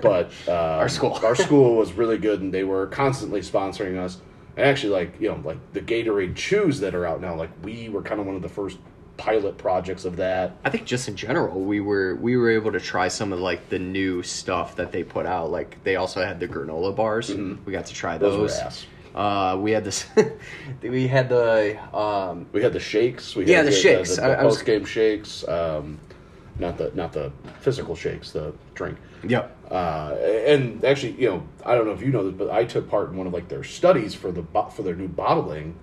but 0.00 0.30
uh, 0.49 0.52
our 0.52 0.88
school. 0.88 1.18
our 1.23 1.35
school 1.37 1.76
was 1.76 1.92
really 1.92 2.18
good, 2.18 2.40
and 2.40 2.52
they 2.52 2.64
were 2.64 2.87
constantly 2.87 3.40
sponsoring 3.40 3.99
us. 3.99 4.18
And 4.56 4.66
actually, 4.66 4.92
like 4.92 5.21
you 5.21 5.28
know, 5.28 5.40
like 5.44 5.59
the 5.73 5.80
Gatorade 5.80 6.37
chews 6.37 6.80
that 6.80 6.94
are 6.94 7.06
out 7.06 7.21
now, 7.21 7.35
like 7.35 7.50
we 7.62 7.88
were 7.88 8.02
kind 8.02 8.21
of 8.21 8.26
one 8.26 8.37
of 8.37 8.42
the 8.42 8.49
first 8.49 8.78
pilot 9.16 9.59
projects 9.59 10.04
of 10.04 10.16
that. 10.16 10.52
I 10.64 10.71
think 10.71 10.85
just 10.85 11.09
in 11.09 11.16
general, 11.16 11.61
we 11.61 11.81
were 11.81 12.16
we 12.16 12.37
were 12.37 12.50
able 12.50 12.73
to 12.73 12.81
try 12.81 13.09
some 13.09 13.33
of 13.33 13.40
like 13.40 13.69
the 13.69 13.78
new 13.78 14.23
stuff 14.23 14.76
that 14.76 14.92
they 14.92 15.04
put 15.04 15.26
out. 15.26 15.50
Like 15.50 15.83
they 15.85 15.97
also 15.97 16.25
had 16.25 16.40
the 16.40 16.49
granola 16.49 16.95
bars. 16.95 17.31
We 17.33 17.73
got 17.73 17.87
to 17.87 17.95
try 17.95 18.14
Mm-hmm. 18.19 18.25
Those 18.25 18.61
those. 18.61 18.87
Uh, 19.14 19.59
we 19.61 19.73
had 19.73 19.85
this. 19.85 20.07
we 20.83 21.07
had 21.07 21.28
the 21.28 21.78
um, 21.97 22.47
We 22.52 22.62
had 22.62 22.73
the 22.73 22.81
shakes. 22.81 23.37
We 23.37 23.45
Yeah, 23.45 23.59
had 23.59 23.66
the 23.66 23.73
shakes. 23.73 24.16
The, 24.16 24.25
I- 24.25 24.33
I 24.40 24.45
was- 24.45 24.57
post 24.57 24.66
game 24.66 24.85
shakes. 24.85 25.47
Um, 25.47 25.99
not 26.59 26.76
the 26.78 26.90
not 26.95 27.12
the 27.12 27.33
physical 27.61 27.95
shakes. 27.97 28.31
The 28.33 28.52
drink. 28.75 28.99
yep. 29.26 29.57
Uh, 29.71 30.14
and 30.47 30.85
actually, 30.85 31.12
you 31.12 31.28
know, 31.31 31.42
I 31.64 31.75
don't 31.75 31.87
know 31.87 31.92
if 31.92 32.02
you 32.02 32.09
know 32.09 32.25
this, 32.31 32.35
but 32.37 32.50
I 32.50 32.64
took 32.64 32.90
part 32.90 33.11
in 33.11 33.16
one 33.16 33.26
of 33.26 33.33
like 33.33 33.49
their 33.49 33.64
studies 33.64 34.14
for 34.14 34.31
the 34.33 34.42
for 34.75 34.83
their 34.83 34.95
new 34.95 35.09
bottling, 35.09 35.75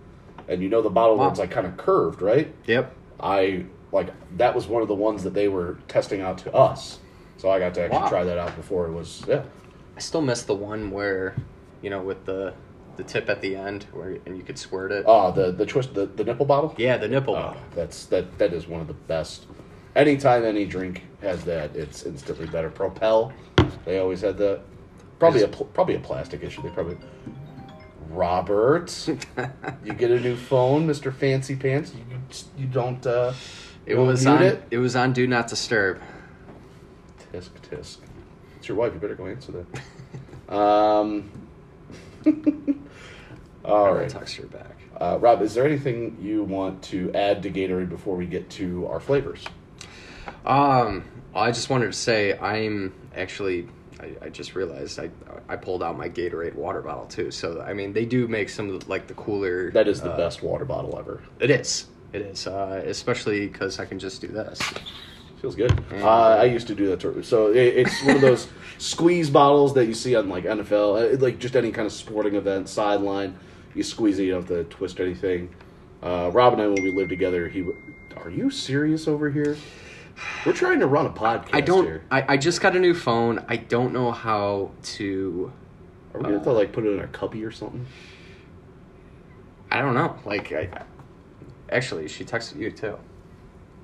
and 0.48 0.62
you 0.62 0.70
know 0.70 0.82
the 0.84 0.90
bottle 0.92 1.18
Wow. 1.18 1.34
like 1.36 1.50
kind 1.52 1.66
of 1.68 1.76
curved, 1.78 2.22
right? 2.22 2.54
Yep. 2.66 2.96
I 3.20 3.66
like 3.92 4.10
that 4.38 4.54
was 4.56 4.68
one 4.68 4.82
of 4.82 4.88
the 4.88 4.96
ones 4.96 5.24
that 5.24 5.34
they 5.34 5.48
were 5.48 5.80
testing 5.88 6.22
out 6.22 6.38
to 6.40 6.54
us, 6.54 7.00
so 7.38 7.50
I 7.50 7.60
got 7.60 7.74
to 7.76 7.84
actually 7.84 8.00
Wow. 8.00 8.10
try 8.10 8.24
that 8.24 8.38
out 8.38 8.56
before 8.56 8.88
it 8.88 8.92
was 8.94 9.24
yeah. 9.28 9.44
I 9.96 10.00
still 10.00 10.22
miss 10.22 10.44
the 10.44 10.56
one 10.56 10.92
where, 10.92 11.36
you 11.82 11.90
know, 11.90 12.02
with 12.02 12.26
the 12.26 12.54
the 12.96 13.04
tip 13.04 13.30
at 13.30 13.42
the 13.42 13.56
end 13.56 13.86
where 13.94 14.18
and 14.26 14.38
you 14.38 14.44
could 14.44 14.58
squirt 14.58 14.92
it. 14.92 15.04
Oh, 15.08 15.32
the 15.32 15.52
the 15.52 15.66
twist 15.66 15.94
the, 15.94 16.06
the 16.06 16.24
nipple 16.24 16.46
bottle. 16.46 16.74
yeah, 16.78 16.98
the 16.98 17.08
nipple 17.08 17.36
ah, 17.36 17.52
Oh, 17.52 17.56
one. 17.56 17.64
that's 17.76 18.06
that 18.08 18.38
that 18.38 18.54
is 18.54 18.68
one 18.68 18.82
of 18.82 18.88
the 18.88 18.94
best. 18.94 19.46
Anytime 19.96 20.44
any 20.46 20.66
drink 20.66 21.04
has 21.22 21.44
that, 21.46 21.76
it's 21.76 22.04
instantly 22.04 22.46
better. 22.48 22.70
Propel, 22.70 23.34
they 23.86 24.00
always 24.00 24.22
had 24.22 24.38
that. 24.38 24.62
Probably 25.18 25.42
a 25.44 25.48
probably 25.50 25.96
a 25.96 26.00
plastic 26.00 26.44
issue. 26.44 26.62
They 26.62 26.70
probably. 26.70 26.98
Robert, 28.10 29.08
you 29.84 29.94
get 29.94 30.12
a 30.12 30.20
new 30.20 30.36
phone, 30.36 30.88
Mister 30.88 31.12
Fancy 31.12 31.56
Pants. 31.56 31.94
You 31.94 32.04
you 32.58 32.68
don't. 32.68 33.06
Uh, 33.06 33.34
It 33.86 33.96
don't 33.96 34.08
was 34.08 34.26
on. 34.26 34.42
it. 34.44 34.64
It 34.72 34.78
was 34.80 34.96
on 34.96 35.14
Do 35.14 35.26
Not 35.28 35.48
Disturb. 35.48 36.02
Tisk 37.32 37.50
tisk. 37.70 37.98
It's 38.58 38.68
your 38.68 38.78
wife. 38.78 38.94
You 38.94 39.00
better 39.00 39.16
go 39.16 39.28
answer 39.28 39.52
that. 39.52 40.54
um. 40.54 41.30
all 43.66 43.94
right. 43.94 44.10
text 44.10 44.36
her 44.38 44.48
back. 44.48 44.76
Uh, 45.00 45.18
Rob, 45.20 45.42
is 45.42 45.54
there 45.54 45.66
anything 45.66 46.18
you 46.22 46.44
want 46.44 46.82
to 46.84 47.12
add 47.14 47.42
to 47.44 47.50
Gatorade 47.50 47.88
before 47.90 48.16
we 48.18 48.26
get 48.26 48.50
to 48.52 48.86
our 48.88 49.00
flavors? 49.00 49.46
Um, 50.46 51.06
I 51.34 51.52
just 51.52 51.70
wanted 51.70 51.86
to 51.88 51.94
say 51.94 52.38
I'm 52.38 52.94
actually. 53.16 53.68
I, 54.00 54.26
I 54.26 54.30
just 54.30 54.56
realized 54.56 55.00
I 55.00 55.10
I 55.48 55.56
pulled 55.56 55.84
out 55.84 55.98
my 55.98 56.10
Gatorade 56.10 56.56
water 56.56 56.82
bottle 56.82 57.06
too. 57.06 57.32
So 57.32 57.62
I 57.62 57.74
mean, 57.74 57.94
they 57.94 58.06
do 58.06 58.28
make 58.28 58.50
some 58.50 58.70
of 58.70 58.80
the, 58.82 58.90
like 58.90 59.08
the 59.08 59.14
cooler. 59.16 59.72
That 59.72 59.88
is 59.88 60.02
the 60.02 60.12
uh, 60.12 60.18
best 60.18 60.42
water 60.44 60.66
bottle 60.66 60.98
ever. 60.98 61.22
It 61.40 61.50
is. 61.52 61.88
It 62.14 62.22
is. 62.22 62.48
Uh, 62.48 62.82
especially 62.86 63.48
because 63.48 63.80
I 63.80 63.86
can 63.86 64.00
just 64.00 64.22
do 64.22 64.28
this. 64.28 64.60
Feels 65.42 65.56
good. 65.56 65.72
Uh, 65.94 66.06
I 66.42 66.44
used 66.46 66.68
to 66.68 66.76
do 66.76 66.88
that 66.88 67.00
too. 67.00 67.24
So 67.24 67.48
it, 67.52 67.58
it's 67.78 68.04
one 68.06 68.16
of 68.16 68.22
those 68.22 68.48
squeeze 68.78 69.30
bottles 69.30 69.74
that 69.76 69.86
you 69.86 69.94
see 69.94 70.16
on 70.16 70.28
like 70.28 70.44
NFL, 70.44 71.14
uh, 71.14 71.18
like 71.20 71.40
just 71.40 71.56
any 71.56 71.72
kind 71.72 71.86
of 71.86 71.94
sporting 71.94 72.36
event, 72.36 72.68
sideline. 72.68 73.38
You 73.74 73.84
squeeze 73.84 74.20
it, 74.20 74.24
you 74.24 74.32
don't 74.32 74.42
have 74.42 74.50
to 74.50 74.64
twist 74.66 75.00
anything. 75.00 75.54
Uh, 76.04 76.30
Rob 76.34 76.54
and 76.54 76.62
I, 76.62 76.68
when 76.68 76.82
we 76.84 76.92
lived 76.92 77.10
together, 77.10 77.48
he. 77.48 77.62
w- 77.62 77.78
Are 78.18 78.30
you 78.30 78.50
serious 78.50 79.08
over 79.08 79.30
here? 79.30 79.56
We're 80.46 80.54
trying 80.54 80.80
to 80.80 80.88
run 80.88 81.06
a 81.06 81.10
podcast 81.10 81.50
I 81.54 81.62
don't. 81.62 81.86
here. 81.86 82.04
I, 82.12 82.34
I 82.34 82.38
just 82.38 82.62
got 82.62 82.76
a 82.76 82.80
new 82.80 82.94
phone. 82.94 83.44
I 83.48 83.58
don't 83.58 83.94
know 83.94 84.12
how 84.12 84.72
to. 84.84 85.52
Are 86.14 86.18
we 86.20 86.24
gonna 86.24 86.36
have 86.36 86.44
to 86.46 86.50
uh, 86.52 86.54
like 86.54 86.72
put 86.72 86.86
it 86.86 86.92
in 86.94 87.00
a 87.00 87.08
cubby 87.08 87.44
or 87.44 87.52
something? 87.52 87.86
I 89.72 89.82
don't 89.82 89.94
know. 89.94 90.18
Like, 90.26 90.52
I, 90.52 90.70
actually, 91.72 92.08
she 92.08 92.26
texted 92.26 92.58
you 92.58 92.72
too. 92.72 92.98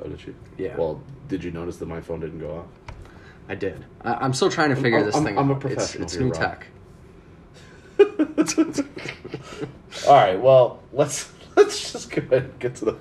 Oh, 0.03 0.09
did 0.09 0.19
she? 0.19 0.33
Yeah. 0.57 0.75
Well, 0.75 1.01
did 1.27 1.43
you 1.43 1.51
notice 1.51 1.77
that 1.77 1.87
my 1.87 2.01
phone 2.01 2.19
didn't 2.21 2.39
go 2.39 2.57
off? 2.59 2.65
I 3.47 3.55
did. 3.55 3.85
I, 4.01 4.15
I'm 4.15 4.33
still 4.33 4.49
trying 4.49 4.69
to 4.69 4.75
figure 4.75 4.97
I'm- 4.97 5.05
this 5.05 5.15
I'm- 5.15 5.23
thing. 5.23 5.37
I'm 5.37 5.51
a 5.51 5.55
out. 5.55 5.65
It's, 5.65 5.75
professional 5.75 6.03
it's 6.03 6.13
here, 6.13 6.23
new 6.23 6.31
Rob. 6.31 6.41
tech. 6.41 6.67
All 10.07 10.13
right, 10.13 10.39
well 10.41 10.83
let's 10.91 11.31
let's 11.55 11.91
just 11.93 12.11
go 12.11 12.21
ahead 12.23 12.43
and 12.43 12.59
get 12.59 12.75
to 12.75 12.85
the 12.85 12.97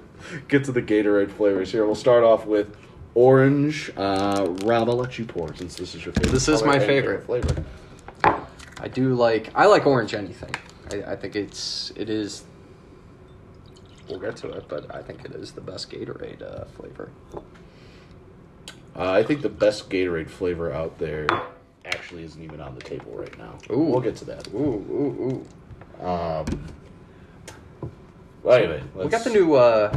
get 0.49 0.65
to 0.65 0.73
the 0.73 0.83
Gatorade 0.83 1.31
flavors 1.31 1.73
here. 1.73 1.85
We'll 1.85 1.95
start 1.95 2.23
off 2.23 2.47
with 2.47 2.75
orange. 3.15 3.93
Uh, 3.97 4.47
Rob, 4.65 4.89
I'll 4.89 4.97
let 4.97 5.19
you 5.19 5.25
pour 5.25 5.55
since 5.55 5.77
this 5.77 5.95
is 5.95 6.05
your 6.05 6.13
favorite. 6.15 6.33
This 6.33 6.49
is 6.49 6.61
color 6.61 6.73
my 6.73 6.77
and 6.79 6.85
favorite. 6.87 7.25
flavor. 7.27 7.65
I 8.81 8.89
do 8.89 9.15
like. 9.15 9.51
I 9.55 9.67
like 9.67 9.87
orange 9.87 10.15
anything. 10.15 10.55
I, 10.93 11.13
I 11.13 11.17
think 11.17 11.37
it's. 11.37 11.93
It 11.97 12.11
is. 12.11 12.45
We'll 14.09 14.19
get 14.19 14.37
to 14.39 14.51
it, 14.51 14.69
but 14.69 14.95
I 14.95 15.03
think 15.03 15.25
it 15.25 15.33
is 15.33 15.53
the 15.53 15.63
best 15.63 15.91
Gatorade 15.91 16.43
uh, 16.43 16.67
flavor. 16.77 17.11
Uh, 18.97 19.11
I 19.13 19.23
think 19.23 19.41
the 19.43 19.49
best 19.49 19.89
Gatorade 19.89 20.29
flavor 20.29 20.71
out 20.73 20.99
there 20.99 21.27
actually 21.87 22.23
isn't 22.25 22.43
even 22.43 22.61
on 22.61 22.75
the 22.75 22.81
table 22.83 23.13
right 23.13 23.37
now. 23.39 23.57
Ooh. 23.71 23.79
We'll 23.81 24.01
get 24.01 24.17
to 24.17 24.25
that. 24.27 24.47
Ooh, 24.55 24.59
ooh, 24.59 25.45
ooh. 26.03 26.05
Um, 26.07 26.45
well, 28.43 28.57
anyway, 28.59 28.83
We 28.95 29.09
got 29.09 29.25
the 29.25 29.31
new. 29.31 29.55
uh 29.55 29.97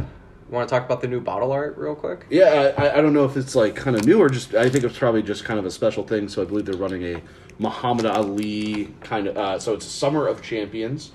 Want 0.50 0.66
to 0.66 0.74
talk 0.74 0.86
about 0.86 1.02
the 1.02 1.08
new 1.08 1.20
bottle 1.20 1.52
art 1.52 1.76
real 1.76 1.94
quick? 1.94 2.24
Yeah, 2.30 2.72
I, 2.78 2.98
I 2.98 3.00
don't 3.02 3.12
know 3.12 3.26
if 3.26 3.36
it's 3.36 3.54
like 3.54 3.76
kind 3.76 3.94
of 3.94 4.06
new 4.06 4.18
or 4.18 4.30
just. 4.30 4.54
I 4.54 4.70
think 4.70 4.82
it's 4.84 4.96
probably 4.96 5.22
just 5.22 5.44
kind 5.44 5.58
of 5.58 5.66
a 5.66 5.70
special 5.70 6.04
thing. 6.04 6.28
So 6.28 6.40
I 6.40 6.46
believe 6.46 6.64
they're 6.64 6.76
running 6.76 7.04
a 7.04 7.20
Muhammad 7.58 8.06
Ali 8.06 8.94
kind 9.00 9.26
of. 9.26 9.36
Uh, 9.36 9.58
so 9.58 9.74
it's 9.74 9.84
Summer 9.84 10.26
of 10.26 10.40
Champions. 10.42 11.12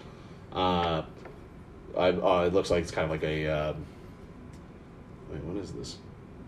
Uh, 0.52 1.02
I, 1.98 2.10
uh, 2.10 2.44
it 2.48 2.54
looks 2.54 2.70
like 2.70 2.84
it's 2.84 2.92
kind 2.92 3.06
of 3.06 3.10
like 3.10 3.24
a. 3.24 3.48
Um, 3.48 3.86
wait, 5.32 5.44
what 5.44 5.58
is 5.58 5.72
this? 5.72 5.98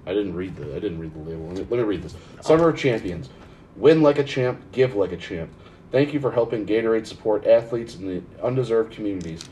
I 0.05 0.13
didn't 0.13 0.35
read 0.35 0.55
the. 0.55 0.75
I 0.75 0.79
didn't 0.79 0.99
read 0.99 1.15
the 1.15 1.19
label. 1.19 1.47
Let 1.47 1.57
me, 1.57 1.67
let 1.67 1.77
me 1.77 1.83
read 1.83 2.03
this. 2.03 2.15
Summer 2.41 2.69
of 2.69 2.77
Champions. 2.77 3.29
Win 3.75 4.03
like 4.03 4.19
a 4.19 4.23
champ. 4.23 4.61
Give 4.71 4.95
like 4.95 5.11
a 5.11 5.17
champ. 5.17 5.49
Thank 5.91 6.13
you 6.13 6.19
for 6.19 6.31
helping 6.31 6.67
Gatorade 6.67 7.07
support 7.07 7.47
athletes 7.47 7.95
in 7.95 8.07
the 8.07 8.21
undeserved 8.43 8.93
communities, 8.93 9.43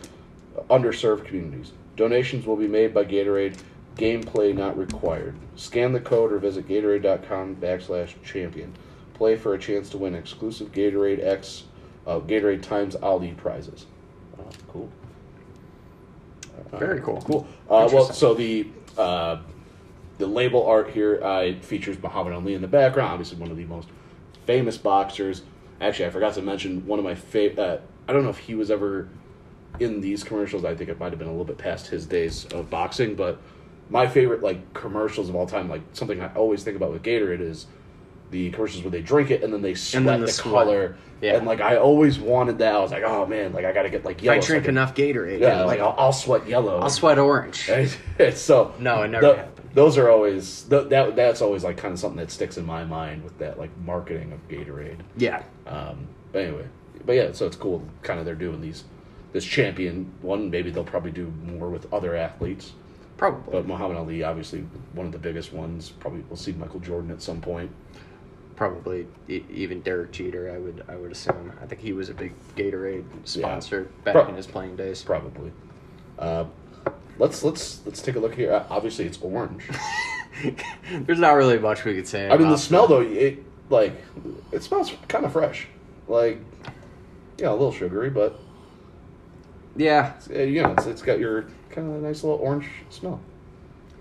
underserved 0.70 1.26
communities. 1.26 1.72
Donations 1.96 2.46
will 2.46 2.56
be 2.56 2.68
made 2.68 2.94
by 2.94 3.06
Gatorade. 3.06 3.58
Gameplay 3.96 4.56
not 4.56 4.78
required. 4.78 5.36
Scan 5.56 5.94
the 5.94 6.00
code 6.00 6.32
or 6.32 6.40
visit 6.40 6.68
Gatorade.com 6.68 7.58
backslash 7.58 8.14
champion. 8.24 8.74
Play 9.14 9.36
for 9.36 9.54
a 9.54 9.60
chance 9.60 9.90
to 9.90 10.00
win 10.00 10.16
exclusive 10.16 10.72
Gatorade 10.72 11.24
X, 11.24 11.66
uh, 12.08 12.20
Gatorade 12.20 12.64
times 12.64 12.96
Ali 12.96 13.34
prizes. 13.34 13.86
Oh, 14.40 14.46
cool. 14.68 14.90
Very 16.72 17.02
cool. 17.02 17.22
Cool. 17.22 17.48
Uh, 17.70 17.88
well, 17.92 18.06
so 18.12 18.34
the 18.34 18.68
uh, 18.98 19.38
the 20.18 20.26
label 20.26 20.66
art 20.66 20.90
here 20.90 21.24
uh, 21.24 21.54
features 21.62 22.02
Muhammad 22.02 22.34
Ali 22.34 22.56
in 22.56 22.62
the 22.62 22.68
background. 22.68 23.12
Obviously, 23.12 23.38
one 23.38 23.52
of 23.52 23.58
the 23.58 23.66
most 23.66 23.88
famous 24.46 24.78
boxers. 24.78 25.44
Actually, 25.82 26.06
I 26.08 26.10
forgot 26.10 26.34
to 26.36 26.42
mention 26.42 26.86
one 26.88 26.98
of 26.98 27.06
my 27.06 27.16
favorite. 27.16 27.60
Uh, 27.60 27.78
I 28.08 28.14
don't 28.14 28.24
know 28.24 28.30
if 28.30 28.40
he 28.40 28.56
was 28.56 28.72
ever 28.72 29.08
in 29.80 30.02
these 30.02 30.24
commercials. 30.24 30.66
I 30.66 30.76
think 30.76 30.90
it 30.90 31.00
might 31.00 31.12
have 31.12 31.20
been 31.20 31.28
a 31.28 31.32
little 31.32 31.46
bit 31.46 31.58
past 31.58 31.88
his 31.88 32.06
days 32.06 32.46
of 32.54 32.70
boxing, 32.70 33.16
but 33.16 33.40
my 33.90 34.08
favorite 34.08 34.42
like 34.42 34.74
commercials 34.74 35.30
of 35.30 35.36
all 35.36 35.48
time, 35.48 35.70
like 35.70 35.82
something 35.94 36.22
I 36.22 36.34
always 36.36 36.64
think 36.64 36.78
about 36.78 36.92
with 36.92 37.04
Gatorade 37.04 37.42
is 37.42 37.68
the 38.32 38.50
commercials 38.52 38.84
where 38.84 38.90
they 38.92 39.02
drink 39.02 39.30
it 39.30 39.44
and 39.44 39.54
then 39.54 39.62
they 39.62 39.76
sweat 39.76 40.06
then 40.06 40.20
the, 40.22 40.26
the 40.28 40.32
sweat. 40.32 40.54
color. 40.54 40.98
Yeah. 41.22 41.36
And 41.36 41.46
like 41.46 41.62
I 41.62 41.78
always 41.78 42.20
wanted 42.20 42.58
that. 42.60 42.76
I 42.76 42.80
was 42.80 42.92
like, 42.92 43.04
oh 43.04 43.26
man, 43.26 43.54
like 43.54 43.66
I 43.66 43.72
gotta 43.72 43.90
get 43.90 44.04
like 44.06 44.22
yellow. 44.24 44.38
If. 44.38 44.44
I 44.44 44.46
so 44.46 44.48
drink 44.54 44.66
can- 44.66 44.74
enough 44.76 44.96
Gatorade, 44.96 45.40
Yeah, 45.40 45.64
like 45.64 45.80
I'll, 45.80 45.96
I'll 45.98 46.14
sweat 46.14 46.48
yellow. 46.48 46.80
I'll 46.80 46.90
sweat 46.90 47.20
orange. 47.20 47.70
so 48.34 48.74
No, 48.80 49.04
it 49.04 49.10
never 49.10 49.22
tho- 49.28 49.36
happened. 49.36 49.70
Those 49.74 49.98
are 49.98 50.10
always 50.10 50.64
th- 50.64 50.90
that. 50.90 51.16
That's 51.16 51.42
always 51.42 51.64
like 51.64 51.78
kind 51.78 51.94
of 51.94 52.00
something 52.00 52.18
that 52.20 52.30
sticks 52.32 52.58
in 52.58 52.66
my 52.66 52.84
mind 52.86 53.24
with 53.24 53.38
that 53.40 53.58
like 53.58 53.72
marketing 53.80 54.32
of 54.32 54.48
Gatorade. 54.48 55.00
Yeah. 55.18 55.44
Um, 55.66 56.08
but 56.32 56.44
anyway, 56.44 56.66
but 57.06 57.14
yeah, 57.14 57.32
so 57.32 57.46
it's 57.48 57.56
cool. 57.56 57.84
Kind 58.04 58.20
of 58.20 58.26
they're 58.26 58.36
doing 58.36 58.62
these 58.62 58.84
this 59.34 59.44
champion 59.44 60.12
one. 60.22 60.50
Maybe 60.50 60.72
they'll 60.72 60.84
probably 60.84 61.12
do 61.12 61.34
more 61.44 61.70
with 61.70 61.92
other 61.94 62.16
athletes. 62.16 62.72
Probably. 63.18 63.52
But 63.52 63.68
Muhammad 63.68 63.98
Ali, 63.98 64.24
obviously 64.24 64.62
one 64.94 65.06
of 65.08 65.12
the 65.12 65.18
biggest 65.20 65.52
ones. 65.54 65.90
Probably 65.90 66.22
we'll 66.30 66.38
see 66.38 66.54
Michael 66.54 66.80
Jordan 66.80 67.12
at 67.12 67.22
some 67.22 67.42
point. 67.42 67.72
Probably 68.56 69.08
e- 69.28 69.44
even 69.50 69.82
Derek 69.82 70.12
Jeter. 70.12 70.52
I 70.54 70.58
would. 70.60 70.84
I 70.88 70.96
would 70.96 71.12
assume. 71.12 71.52
I 71.62 71.66
think 71.66 71.82
he 71.82 71.94
was 71.94 72.10
a 72.10 72.14
big 72.14 72.34
Gatorade 72.56 73.04
sponsor 73.26 73.90
back 74.04 74.14
Pro- 74.14 74.28
in 74.28 74.36
his 74.36 74.48
playing 74.48 74.76
days. 74.76 75.02
Probably. 75.02 75.52
Uh, 76.20 76.46
let's 77.18 77.44
let's 77.44 77.82
let's 77.86 78.02
take 78.02 78.16
a 78.16 78.20
look 78.20 78.36
here. 78.36 78.54
Uh, 78.54 78.66
obviously, 78.70 79.06
it's 79.06 79.18
orange. 79.22 79.64
There's 80.92 81.20
not 81.20 81.32
really 81.32 81.58
much 81.60 81.84
we 81.84 81.96
could 81.96 82.08
say. 82.08 82.30
I 82.30 82.38
mean, 82.38 82.50
the 82.50 82.58
smell 82.58 82.88
though, 82.88 83.02
it 83.02 83.44
like 83.70 83.94
it 84.52 84.64
smells 84.64 84.92
kind 85.08 85.26
of 85.26 85.34
fresh. 85.34 85.68
Like, 86.08 86.40
yeah, 87.38 87.50
a 87.50 87.54
little 87.54 87.72
sugary, 87.72 88.10
but 88.10 88.40
Yeah. 89.76 90.14
uh, 90.30 90.40
you 90.40 90.62
know, 90.62 90.72
it's, 90.72 90.86
it's 90.86 91.02
got 91.02 91.20
your 91.20 91.44
kind 91.70 91.94
of 91.94 92.02
nice 92.02 92.24
little 92.24 92.40
orange 92.40 92.68
smell. 92.90 93.20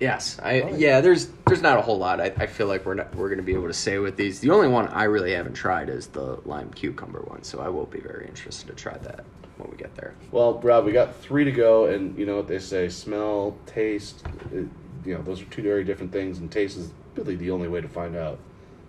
Yes. 0.00 0.38
I. 0.42 0.62
Right. 0.62 0.78
Yeah. 0.78 1.00
There's. 1.00 1.28
There's 1.46 1.62
not 1.62 1.78
a 1.78 1.82
whole 1.82 1.98
lot. 1.98 2.20
I, 2.20 2.32
I 2.36 2.46
feel 2.46 2.66
like 2.66 2.84
we're 2.84 2.94
not. 2.94 3.14
We're 3.14 3.28
gonna 3.28 3.42
be 3.42 3.54
able 3.54 3.68
to 3.68 3.72
say 3.74 3.98
with 3.98 4.16
these. 4.16 4.40
The 4.40 4.50
only 4.50 4.68
one 4.68 4.88
I 4.88 5.04
really 5.04 5.32
haven't 5.32 5.54
tried 5.54 5.88
is 5.88 6.08
the 6.08 6.40
lime 6.44 6.70
cucumber 6.70 7.20
one. 7.20 7.42
So 7.44 7.60
I 7.60 7.68
will 7.68 7.86
be 7.86 8.00
very 8.00 8.26
interested 8.26 8.66
to 8.66 8.74
try 8.74 8.98
that 8.98 9.24
when 9.58 9.70
we 9.70 9.76
get 9.76 9.94
there. 9.94 10.14
Well, 10.32 10.58
Rob, 10.60 10.84
we 10.86 10.92
got 10.92 11.14
three 11.16 11.44
to 11.44 11.52
go, 11.52 11.86
and 11.86 12.18
you 12.18 12.26
know 12.26 12.36
what 12.36 12.48
they 12.48 12.58
say: 12.58 12.88
smell, 12.88 13.56
taste, 13.66 14.24
uh, 14.26 14.56
you 15.04 15.14
know, 15.14 15.22
those 15.22 15.40
are 15.40 15.46
two 15.46 15.62
very 15.62 15.84
different 15.84 16.10
things, 16.10 16.38
and 16.38 16.50
taste 16.50 16.76
is 16.76 16.90
really 17.14 17.36
the 17.36 17.50
only 17.50 17.68
way 17.68 17.80
to 17.80 17.88
find 17.88 18.16
out. 18.16 18.38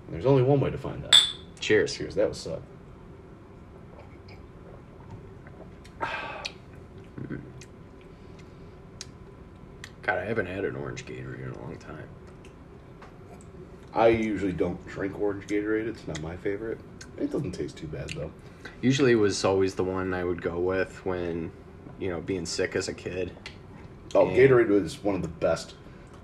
And 0.08 0.16
there's 0.16 0.26
only 0.26 0.42
one 0.44 0.60
way 0.60 0.72
to 0.72 0.78
find 0.78 1.06
out. 1.06 1.16
Cheers. 1.60 1.96
Cheers. 1.96 2.16
That 2.16 2.30
was 2.30 2.40
suck. 2.40 2.62
God, 10.04 10.20
I 10.20 10.26
haven't 10.26 10.46
had 10.48 10.66
an 10.66 10.76
orange 10.76 11.06
Gatorade 11.06 11.44
in 11.46 11.52
a 11.52 11.60
long 11.62 11.78
time. 11.78 12.08
I 13.94 14.08
usually 14.10 14.52
don't 14.52 14.86
drink 14.88 15.20
orange 15.20 15.48
Gatorade. 15.48 15.88
It's 15.88 16.06
not 16.08 16.22
my 16.22 16.36
favorite. 16.38 16.80
It 17.18 17.32
doesn't 17.32 17.52
taste 17.52 17.78
too 17.78 17.88
bad 17.88 18.10
though. 18.12 18.32
Usually 18.82 19.12
it 19.14 19.16
was 19.16 19.46
always 19.46 19.76
the 19.76 19.84
one 19.84 20.14
I 20.14 20.24
would 20.24 20.42
go 20.42 20.60
with 20.60 21.06
when, 21.06 21.52
you 22.00 22.10
know, 22.10 22.20
being 22.22 22.46
sick 22.46 22.76
as 22.76 22.88
a 22.88 22.94
kid. 22.94 23.32
Oh, 24.16 24.30
Yeah. 24.30 24.38
Gatorade 24.38 24.70
was 24.70 25.02
one 25.04 25.16
of 25.16 25.22
the 25.22 25.28
best. 25.28 25.76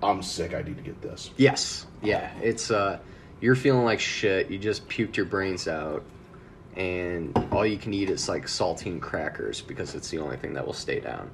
I'm 0.02 0.22
sick. 0.22 0.54
I 0.54 0.62
need 0.62 0.76
to 0.76 0.82
get 0.82 1.00
this. 1.00 1.30
Yes. 1.36 1.86
Yeah. 2.02 2.30
It's 2.42 2.70
uh 2.70 2.98
you're 3.40 3.54
feeling 3.56 3.84
like 3.84 4.00
shit, 4.00 4.50
you 4.50 4.58
just 4.58 4.86
puked 4.88 5.16
your 5.16 5.26
brains 5.26 5.66
out 5.68 6.02
and 6.76 7.36
all 7.52 7.64
you 7.64 7.78
can 7.78 7.94
eat 7.94 8.10
is 8.10 8.28
like 8.28 8.46
saltine 8.46 9.00
crackers 9.00 9.60
because 9.62 9.94
it's 9.94 10.10
the 10.10 10.18
only 10.18 10.36
thing 10.36 10.54
that 10.54 10.66
will 10.66 10.72
stay 10.74 11.00
down. 11.00 11.30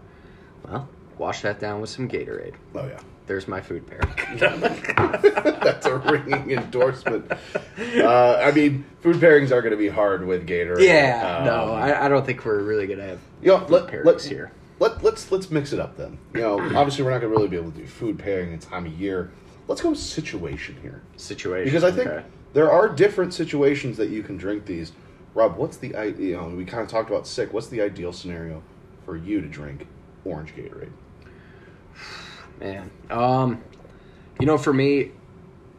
Well, 0.68 0.88
wash 1.18 1.42
that 1.42 1.58
down 1.60 1.80
with 1.80 1.90
some 1.90 2.08
Gatorade. 2.08 2.54
Oh 2.74 2.86
yeah. 2.86 3.00
There's 3.26 3.48
my 3.48 3.60
food 3.60 3.84
pairing. 3.88 4.14
That's 5.60 5.84
a 5.86 5.96
ringing 5.96 6.52
endorsement. 6.52 7.30
Uh, 7.76 8.34
I 8.36 8.52
mean, 8.52 8.84
food 9.00 9.16
pairings 9.16 9.50
are 9.50 9.60
going 9.62 9.72
to 9.72 9.76
be 9.76 9.88
hard 9.88 10.24
with 10.24 10.46
Gatorade. 10.46 10.84
yeah. 10.86 11.42
no, 11.44 11.64
Um, 11.74 11.82
I, 11.82 12.04
I 12.04 12.08
don't 12.08 12.24
think 12.24 12.44
we're 12.44 12.62
really 12.62 12.86
gonna 12.86 13.02
have 13.06 13.18
You 13.42 13.48
know, 13.48 13.58
food 13.60 13.70
let, 13.70 13.86
pairings 13.88 14.04
let, 14.04 14.22
here. 14.22 14.52
Let, 14.78 15.02
let's 15.02 15.32
let's 15.32 15.50
mix 15.50 15.72
it 15.72 15.80
up 15.80 15.96
then. 15.96 16.18
You 16.34 16.40
know, 16.40 16.58
obviously 16.76 17.04
we're 17.04 17.10
not 17.10 17.20
going 17.20 17.32
to 17.32 17.36
really 17.36 17.48
be 17.48 17.56
able 17.56 17.72
to 17.72 17.78
do 17.78 17.86
food 17.86 18.18
pairing 18.18 18.52
in 18.52 18.58
time 18.60 18.86
of 18.86 18.92
year. 18.92 19.32
Let's 19.68 19.80
go 19.80 19.92
situation 19.94 20.76
here 20.80 21.02
Situation. 21.16 21.64
because 21.64 21.82
I 21.82 21.90
think 21.90 22.08
okay. 22.08 22.24
there 22.52 22.70
are 22.70 22.88
different 22.88 23.34
situations 23.34 23.96
that 23.96 24.10
you 24.10 24.22
can 24.22 24.36
drink 24.36 24.66
these. 24.66 24.92
Rob, 25.34 25.56
what's 25.56 25.78
the 25.78 25.88
you 26.18 26.36
know 26.36 26.48
we 26.48 26.64
kind 26.64 26.82
of 26.82 26.88
talked 26.88 27.10
about 27.10 27.26
sick. 27.26 27.52
What's 27.52 27.66
the 27.66 27.80
ideal 27.82 28.12
scenario 28.12 28.62
for 29.04 29.16
you 29.16 29.40
to 29.40 29.48
drink 29.48 29.86
orange 30.24 30.54
Gatorade? 30.54 30.92
Man, 32.60 32.90
um, 33.10 33.62
you 34.40 34.46
know, 34.46 34.56
for 34.56 34.72
me, 34.72 35.12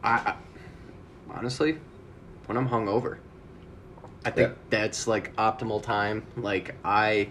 I, 0.02 0.10
I 0.10 0.34
honestly, 1.34 1.78
when 2.46 2.56
I'm 2.56 2.68
hungover, 2.68 3.18
I 4.24 4.30
think 4.30 4.50
Yeah. 4.50 4.54
that's 4.70 5.06
like 5.06 5.34
optimal 5.36 5.82
time. 5.82 6.24
Like 6.36 6.76
I 6.84 7.30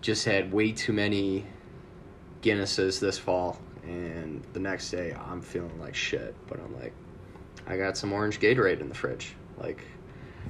just 0.00 0.24
had 0.24 0.52
way 0.52 0.72
too 0.72 0.92
many 0.92 1.44
Guinnesses 2.42 3.00
this 3.00 3.18
fall, 3.18 3.60
and 3.84 4.42
the 4.54 4.60
next 4.60 4.90
day 4.90 5.14
I'm 5.14 5.42
feeling 5.42 5.78
like 5.78 5.94
shit. 5.94 6.34
But 6.46 6.60
I'm 6.60 6.74
like, 6.74 6.94
I 7.66 7.76
got 7.76 7.98
some 7.98 8.12
orange 8.12 8.40
Gatorade 8.40 8.80
in 8.80 8.88
the 8.88 8.94
fridge, 8.94 9.34
like, 9.58 9.84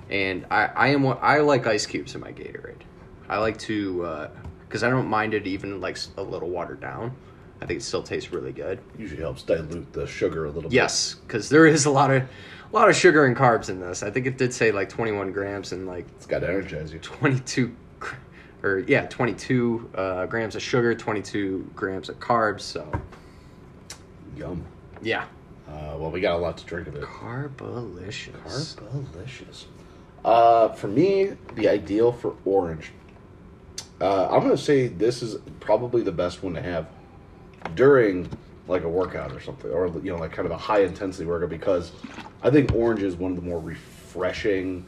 and 0.09 0.47
I 0.53 0.67
I 0.67 0.89
am 0.89 1.03
what 1.03 1.19
I 1.21 1.41
like 1.41 1.67
ice 1.67 1.87
cubes 1.87 2.15
in 2.15 2.21
my 2.21 2.31
Gatorade. 2.33 2.83
I 3.29 3.39
like 3.39 3.59
to 3.61 4.29
because 4.69 4.85
I 4.85 4.91
don't 4.91 5.09
mind 5.09 5.35
it 5.35 5.49
even 5.49 5.81
like 5.81 5.99
a 6.17 6.23
little 6.23 6.49
watered 6.49 6.81
down. 6.81 7.17
I 7.63 7.67
think 7.67 7.81
it 7.81 7.83
still 7.83 8.03
tastes 8.03 8.33
really 8.33 8.53
good. 8.53 8.79
Usually 8.99 9.21
helps 9.21 9.43
dilute 9.43 9.93
the 9.93 10.07
sugar 10.07 10.45
a 10.47 10.49
little 10.51 10.71
bit. 10.71 10.73
Yes, 10.73 11.15
because 11.27 11.49
there 11.49 11.67
is 11.67 11.85
a 11.87 11.91
lot 11.91 12.11
of 12.11 12.23
a 12.23 12.77
lot 12.77 12.89
of 12.89 12.97
sugar 12.97 13.27
and 13.27 13.37
carbs 13.37 13.69
in 13.69 13.81
this. 13.81 14.03
I 14.03 14.11
think 14.11 14.27
it 14.27 14.39
did 14.39 14.55
say 14.55 14.71
like 14.73 14.89
21 14.89 15.33
grams 15.33 15.73
and 15.73 15.87
like. 15.87 16.07
It's 16.17 16.27
got 16.27 16.41
to 16.41 16.49
energize 16.49 16.93
you. 16.93 16.99
22 17.01 17.75
or 18.63 18.81
yeah 18.81 19.07
22 19.07 19.91
uh, 19.95 20.27
grams 20.27 20.55
of 20.55 20.61
sugar 20.63 20.95
22 20.95 21.71
grams 21.75 22.11
of 22.11 22.19
carbs 22.21 22.61
so 22.61 22.91
Yum. 24.37 24.65
yeah 25.01 25.25
Uh, 25.67 25.97
well, 25.97 26.11
we 26.11 26.21
got 26.21 26.35
a 26.35 26.39
lot 26.43 26.59
to 26.59 26.65
drink 26.67 26.87
of 26.89 26.97
it. 26.97 27.03
carbolicious 27.03 28.77
Delicious. 28.77 29.67
Uh, 30.25 30.69
for 30.71 30.89
me, 30.89 31.33
the 31.55 31.69
ideal 31.69 32.13
for 32.13 32.35
orange. 32.45 32.93
Uh, 34.01 34.29
I'm 34.31 34.43
gonna 34.43 34.57
say 34.57 34.89
this 34.89 35.23
is 35.23 35.37
probably 35.61 36.03
the 36.03 36.13
best 36.13 36.43
one 36.43 36.55
to 36.55 36.63
have 36.63 36.87
during 37.75 38.29
like 38.69 38.85
a 38.85 38.89
workout 38.89 39.33
or 39.33 39.41
something, 39.41 39.71
or 39.71 39.89
you 40.03 40.13
know, 40.13 40.17
like 40.17 40.33
kind 40.33 40.47
of 40.47 40.53
a 40.53 40.57
high 40.57 40.83
intensity 40.83 41.27
workout 41.27 41.51
because 41.51 41.93
I 42.43 42.51
think 42.51 42.73
orange 42.75 43.03
is 43.03 43.17
one 43.17 43.33
of 43.33 43.37
the 43.37 43.43
more 43.43 43.61
refreshing 43.61 44.87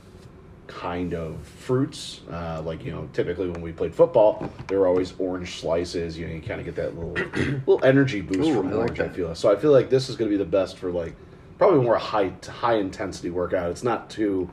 kind 0.66 1.14
of 1.14 1.46
fruits. 1.46 2.20
Uh, 2.30 2.62
like 2.64 2.84
you 2.84 2.92
know, 2.92 3.08
typically 3.12 3.48
when 3.48 3.60
we 3.60 3.72
played 3.72 3.94
football, 3.94 4.50
there 4.68 4.78
were 4.78 4.86
always 4.86 5.14
orange 5.18 5.60
slices. 5.60 6.16
You 6.16 6.26
know, 6.26 6.34
you 6.34 6.40
kind 6.40 6.60
of 6.60 6.66
get 6.66 6.76
that 6.76 6.96
little 6.96 7.12
little 7.66 7.84
energy 7.84 8.20
boost 8.20 8.48
Ooh, 8.48 8.54
from 8.54 8.68
I 8.68 8.72
like 8.72 8.90
orange. 8.90 9.00
I 9.00 9.08
feel 9.08 9.34
so. 9.34 9.52
I 9.52 9.56
feel 9.56 9.72
like 9.72 9.90
this 9.90 10.08
is 10.08 10.16
going 10.16 10.30
to 10.30 10.36
be 10.36 10.42
the 10.42 10.48
best 10.48 10.78
for 10.78 10.90
like 10.90 11.14
probably 11.58 11.84
more 11.84 11.96
high 11.96 12.32
high 12.46 12.76
intensity 12.76 13.30
workout. 13.30 13.70
It's 13.70 13.82
not 13.82 14.10
too 14.10 14.50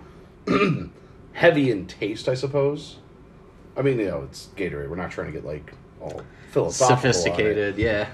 heavy 1.34 1.72
in 1.72 1.88
taste, 1.88 2.28
I 2.28 2.34
suppose. 2.34 2.98
I 3.78 3.82
mean, 3.82 4.00
you 4.00 4.08
know, 4.08 4.24
it's 4.24 4.50
Gatorade. 4.58 4.90
We're 4.90 4.96
not 4.96 5.12
trying 5.12 5.28
to 5.28 5.34
get 5.34 5.46
like 5.46 5.74
all 6.02 6.22
philosophical, 6.52 6.98
sophisticated 7.14 7.78
yeah 7.78 8.10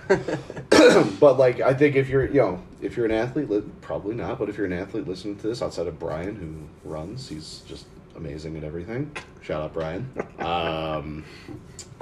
but 1.19 1.37
like, 1.37 1.61
I 1.61 1.73
think 1.73 1.95
if 1.95 2.09
you're, 2.09 2.25
you 2.27 2.41
know, 2.41 2.61
if 2.81 2.95
you're 2.97 3.05
an 3.05 3.11
athlete, 3.11 3.49
li- 3.49 3.63
probably 3.81 4.15
not. 4.15 4.39
But 4.39 4.49
if 4.49 4.57
you're 4.57 4.65
an 4.65 4.73
athlete 4.73 5.07
listening 5.07 5.37
to 5.37 5.47
this, 5.47 5.61
outside 5.61 5.87
of 5.87 5.99
Brian, 5.99 6.35
who 6.35 6.89
runs, 6.89 7.29
he's 7.29 7.63
just 7.67 7.85
amazing 8.15 8.57
at 8.57 8.63
everything. 8.63 9.11
Shout 9.41 9.61
out 9.61 9.73
Brian. 9.73 10.09
Um, 10.39 11.25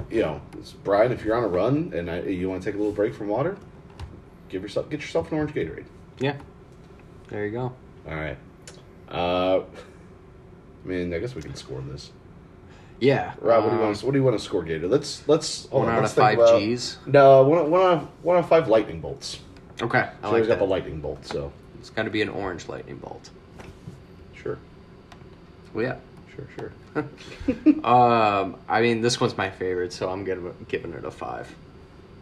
you 0.10 0.22
know, 0.22 0.42
Brian, 0.84 1.12
if 1.12 1.24
you're 1.24 1.36
on 1.36 1.44
a 1.44 1.48
run 1.48 1.94
and 1.96 2.10
I, 2.10 2.22
you 2.24 2.50
want 2.50 2.62
to 2.62 2.66
take 2.68 2.76
a 2.76 2.78
little 2.78 2.94
break 2.94 3.14
from 3.14 3.28
water, 3.30 3.56
give 4.50 4.62
yourself 4.62 4.90
get 4.90 5.02
yourself 5.02 5.32
an 5.32 5.38
orange 5.38 5.54
Gatorade. 5.54 5.86
yeah 6.20 6.36
there 7.30 7.46
you 7.46 7.52
go 7.52 7.74
All 8.08 8.16
right. 8.16 8.38
Uh, 9.10 9.62
I 9.62 10.88
mean, 10.88 11.14
I 11.14 11.20
guess 11.20 11.36
we 11.36 11.42
can 11.42 11.56
score 11.56 11.82
this. 11.82 12.12
Yeah 13.00 13.34
Rob, 13.42 13.64
what 13.64 13.70
do 13.72 13.76
you 13.76 13.82
um, 13.82 13.88
want? 13.88 13.98
To, 13.98 14.06
what 14.06 14.12
do 14.12 14.18
you 14.18 14.24
want 14.24 14.38
to 14.38 14.44
score, 14.44 14.64
Gator? 14.64 14.88
Let's 14.88 15.28
let's 15.28 15.68
hold 15.68 15.84
one 15.86 15.90
on, 15.92 15.96
out 15.98 16.02
let's 16.04 16.14
of 16.14 16.18
five 16.18 16.38
about- 16.40 16.60
g's 16.60 16.98
No, 17.06 17.44
one 17.44 17.70
one 17.72 17.82
out 17.82 17.92
of 18.04 18.08
one 18.24 18.38
out 18.38 18.44
of 18.44 18.50
five 18.50 18.68
lightning 18.68 19.02
bolts. 19.02 19.40
okay 19.82 20.10
i 20.22 20.28
So 20.28 20.32
like 20.32 20.48
that 20.48 20.62
a 20.62 20.64
lightning 20.66 21.00
bolt. 21.02 21.26
So 21.26 21.52
it's 21.80 21.90
got 21.90 22.04
to 22.04 22.10
be 22.10 22.22
an 22.22 22.30
orange 22.30 22.68
lightning 22.70 22.98
bolt 22.98 23.30
sure, 24.36 24.58
well 25.74 25.84
yeah 25.86 25.96
sure, 26.36 26.48
sure. 26.96 27.84
um 27.84 28.56
i 28.70 28.82
mean 28.82 29.02
this 29.02 29.20
one's 29.20 29.38
my 29.38 29.50
favorite 29.50 29.92
so 29.94 30.10
i'm 30.10 30.24
giving 30.24 30.54
giving 30.68 30.94
it 30.94 31.04
a 31.06 31.12
five 31.12 31.54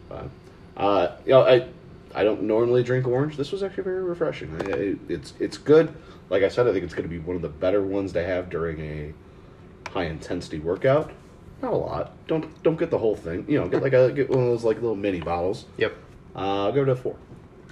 Fine. 0.09 0.29
Uh, 0.77 1.15
you 1.25 1.31
know, 1.31 1.41
I 1.41 1.67
I 2.13 2.23
don't 2.23 2.43
normally 2.43 2.83
drink 2.83 3.07
orange. 3.07 3.37
This 3.37 3.51
was 3.51 3.63
actually 3.63 3.83
very 3.83 4.03
refreshing. 4.03 4.49
I, 4.61 4.65
I, 4.73 4.95
it's 5.09 5.33
it's 5.39 5.57
good. 5.57 5.93
Like 6.29 6.43
I 6.43 6.49
said, 6.49 6.67
I 6.67 6.71
think 6.73 6.83
it's 6.83 6.93
going 6.93 7.07
to 7.07 7.09
be 7.09 7.19
one 7.19 7.35
of 7.35 7.41
the 7.41 7.49
better 7.49 7.81
ones 7.81 8.11
to 8.13 8.23
have 8.23 8.49
during 8.49 8.79
a 8.81 9.13
high 9.89 10.05
intensity 10.05 10.59
workout. 10.59 11.11
Not 11.61 11.73
a 11.73 11.77
lot. 11.77 12.13
Don't 12.27 12.61
don't 12.63 12.77
get 12.77 12.89
the 12.89 12.97
whole 12.97 13.15
thing. 13.15 13.45
You 13.47 13.59
know, 13.59 13.67
get 13.67 13.81
like 13.83 13.93
a 13.93 14.11
get 14.11 14.29
one 14.29 14.39
of 14.39 14.45
those 14.45 14.63
like 14.63 14.77
little 14.77 14.95
mini 14.95 15.19
bottles. 15.19 15.65
yep 15.77 15.95
Uh, 16.35 16.65
I'll 16.65 16.71
give 16.71 16.87
it 16.87 16.91
a 16.91 16.95
four. 16.95 17.15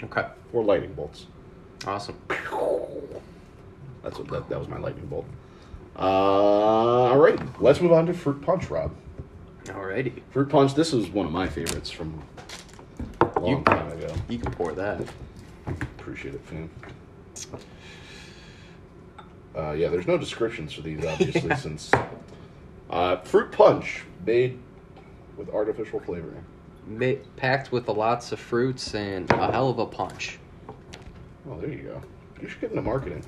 okay 0.03 0.27
Four 0.51 0.63
lightning 0.63 0.93
bolts. 0.93 1.25
awesome 1.87 2.15
That's 4.03 4.17
what 4.17 4.27
that, 4.29 4.49
that 4.49 4.59
was 4.59 4.67
my 4.67 4.77
lightning 4.77 5.05
bolt. 5.07 5.25
Uh, 5.97 6.01
all 6.01 7.17
right, 7.17 7.37
let's 7.61 7.81
move 7.81 7.91
on 7.91 8.05
to 8.05 8.13
fruit 8.13 8.41
punch, 8.41 8.69
Rob. 8.69 8.91
alrighty 9.65 10.21
Fruit 10.31 10.49
punch. 10.49 10.73
This 10.75 10.93
is 10.93 11.09
one 11.09 11.25
of 11.25 11.31
my 11.31 11.47
favorites 11.47 11.89
from 11.89 12.21
a 13.21 13.39
long 13.39 13.57
You- 13.59 13.63
time 13.63 13.91
ago. 13.91 14.13
you 14.29 14.37
can 14.39 14.51
pour 14.53 14.73
that 14.73 15.01
Appreciate 15.99 16.33
it, 16.35 16.41
fam. 16.41 16.69
Uh, 19.59 19.73
yeah, 19.73 19.89
there's 19.89 20.07
no 20.07 20.17
descriptions 20.17 20.71
for 20.71 20.81
these, 20.81 21.03
obviously, 21.05 21.53
since 21.57 21.91
uh, 22.89 23.17
fruit 23.17 23.51
punch 23.51 24.03
made 24.25 24.57
with 25.37 25.49
artificial 25.49 25.99
flavoring. 25.99 26.43
Ma- 26.87 27.19
packed 27.35 27.71
with 27.71 27.87
lots 27.87 28.31
of 28.31 28.39
fruits 28.39 28.95
and 28.95 29.29
a 29.31 29.51
hell 29.51 29.69
of 29.69 29.79
a 29.79 29.85
punch. 29.85 30.39
Oh, 31.49 31.59
there 31.59 31.69
you 31.69 31.83
go. 31.83 32.01
You 32.41 32.47
should 32.47 32.61
get 32.61 32.69
into 32.71 32.81
marketing. 32.81 33.23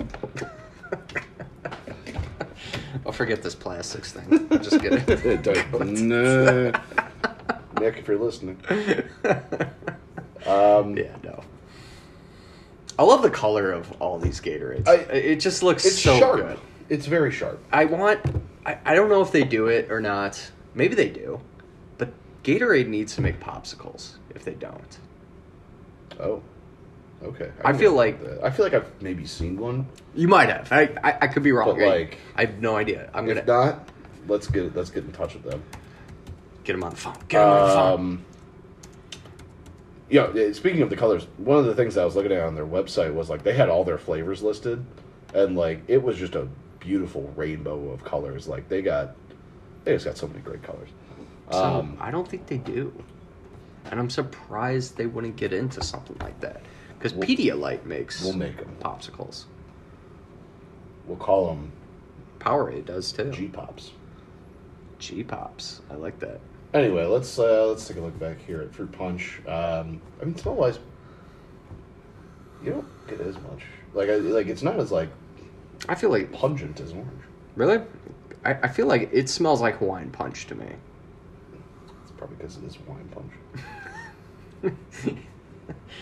I'll 3.04 3.12
forget 3.12 3.42
this 3.42 3.54
plastics 3.54 4.12
thing. 4.12 4.48
I'm 4.50 4.62
just 4.62 4.80
kidding. 4.80 5.02
No. 6.08 6.72
Nick, 7.80 7.98
if 7.98 8.08
you're 8.08 8.18
listening. 8.18 8.58
Um, 10.46 10.96
yeah, 10.96 11.16
no. 11.22 11.42
I 12.98 13.04
love 13.04 13.22
the 13.22 13.30
color 13.30 13.72
of 13.72 13.90
all 14.00 14.18
these 14.18 14.40
Gatorades. 14.40 14.86
I- 14.88 14.94
it 15.12 15.36
just 15.40 15.62
looks 15.62 15.84
It's 15.84 15.98
so 16.00 16.18
sharp. 16.18 16.36
good. 16.36 16.58
It's 16.88 17.06
very 17.06 17.30
sharp. 17.32 17.62
I 17.72 17.84
want. 17.86 18.20
I, 18.66 18.78
I 18.84 18.94
don't 18.94 19.08
know 19.08 19.22
if 19.22 19.32
they 19.32 19.44
do 19.44 19.66
it 19.68 19.90
or 19.90 20.00
not. 20.00 20.50
Maybe 20.74 20.94
they 20.94 21.08
do, 21.08 21.40
but 21.98 22.12
Gatorade 22.44 22.86
needs 22.88 23.14
to 23.16 23.20
make 23.20 23.40
popsicles. 23.40 24.16
If 24.34 24.44
they 24.44 24.54
don't, 24.54 24.98
Oh, 26.20 26.42
okay. 27.22 27.50
I 27.64 27.70
can 27.72 27.80
feel 27.80 27.92
like- 27.94 28.22
that. 28.22 28.44
I 28.44 28.50
feel 28.50 28.64
like 28.64 28.74
I've 28.74 28.90
maybe 29.02 29.26
seen 29.26 29.56
one. 29.58 29.86
you 30.14 30.28
might 30.28 30.48
have. 30.48 30.70
I 30.72 30.82
I, 31.02 31.18
I 31.22 31.26
could 31.28 31.42
be 31.42 31.52
wrong. 31.52 31.76
But, 31.78 31.84
I- 31.84 31.88
like, 31.88 32.18
I 32.36 32.42
have 32.44 32.60
no 32.60 32.76
idea. 32.76 33.10
I'm 33.14 33.28
If 33.28 33.44
gonna 33.46 33.46
not, 33.46 33.88
let's 34.28 34.46
get 34.46 34.74
let's 34.76 34.90
get 34.90 35.04
in 35.04 35.12
touch 35.12 35.34
with 35.34 35.44
them. 35.44 35.62
get 36.64 36.74
them 36.74 36.84
on 36.84 36.90
the 36.90 36.96
phone. 36.96 37.14
Get 37.28 37.40
them 37.40 37.48
on 37.48 37.68
the 37.68 37.74
phone. 37.74 38.00
Um, 38.00 38.24
yeah. 40.10 40.30
eh, 40.36 40.52
Speaking 40.52 40.82
of 40.82 40.90
the 40.90 40.96
colors, 40.96 41.26
one 41.38 41.58
of 41.58 41.64
the 41.66 41.74
things 41.74 41.96
I 41.96 42.04
was 42.04 42.16
looking 42.16 42.32
at 42.32 42.40
on 42.42 42.54
their 42.54 42.66
website 42.66 43.12
was 43.14 43.30
like 43.30 43.42
they 43.42 43.54
had 43.54 43.68
all 43.68 43.84
their 43.84 43.98
flavors 43.98 44.42
listed, 44.42 44.84
and 45.34 45.56
like 45.56 45.82
it 45.88 46.02
was 46.02 46.16
just 46.16 46.34
a 46.34 46.48
beautiful 46.80 47.32
rainbow 47.36 47.90
of 47.90 48.04
colors. 48.04 48.48
Like 48.48 48.68
they 48.68 48.82
got, 48.82 49.14
they 49.84 49.92
just 49.92 50.04
got 50.04 50.16
so 50.16 50.26
many 50.28 50.40
great 50.40 50.62
colors. 50.62 50.88
So 51.50 51.62
Um, 51.62 51.96
I 52.00 52.10
don't 52.10 52.26
think 52.26 52.46
they 52.46 52.58
do, 52.58 52.92
and 53.90 53.98
I'm 54.00 54.10
surprised 54.10 54.96
they 54.96 55.06
wouldn't 55.06 55.36
get 55.36 55.52
into 55.52 55.82
something 55.82 56.16
like 56.20 56.38
that. 56.40 56.62
Because 56.98 57.14
We'll- 57.14 57.28
Pedialyte 57.28 57.84
makes 57.84 58.22
we'll 58.22 58.32
make 58.34 58.56
them. 58.56 58.76
popsicles. 58.80 59.44
We'll 61.06 61.16
call 61.18 61.48
them 61.48 61.72
Powerade 62.38 62.86
does 62.86 63.10
too. 63.12 63.30
G 63.32 63.48
pops. 63.48 63.90
G 65.00 65.22
pops. 65.24 65.80
I 65.90 65.94
like 65.94 66.18
that. 66.20 66.40
Anyway, 66.74 67.04
let's 67.04 67.38
uh, 67.38 67.66
let's 67.66 67.86
take 67.86 67.98
a 67.98 68.00
look 68.00 68.18
back 68.18 68.38
here 68.44 68.62
at 68.62 68.74
fruit 68.74 68.92
punch. 68.92 69.40
Um, 69.46 70.00
I 70.20 70.24
mean, 70.24 70.36
smell 70.36 70.54
wise, 70.54 70.78
you 72.64 72.72
don't 72.72 73.08
get 73.08 73.20
as 73.20 73.34
much. 73.36 73.62
Like, 73.94 74.08
I, 74.08 74.16
like 74.16 74.46
it's 74.46 74.62
not 74.62 74.78
as 74.78 74.90
like 74.90 75.10
I 75.88 75.94
feel 75.94 76.10
like 76.10 76.32
pungent 76.32 76.80
as 76.80 76.92
orange. 76.92 77.10
really. 77.56 77.80
I, 78.44 78.54
I 78.54 78.68
feel 78.68 78.86
like 78.86 79.10
it 79.12 79.28
smells 79.28 79.60
like 79.60 79.80
wine 79.80 80.10
punch 80.10 80.46
to 80.46 80.54
me. 80.54 80.66
It's 82.02 82.10
probably 82.16 82.36
because 82.36 82.56
it 82.56 82.64
is 82.64 82.78
wine 82.80 83.08
punch. 84.62 84.74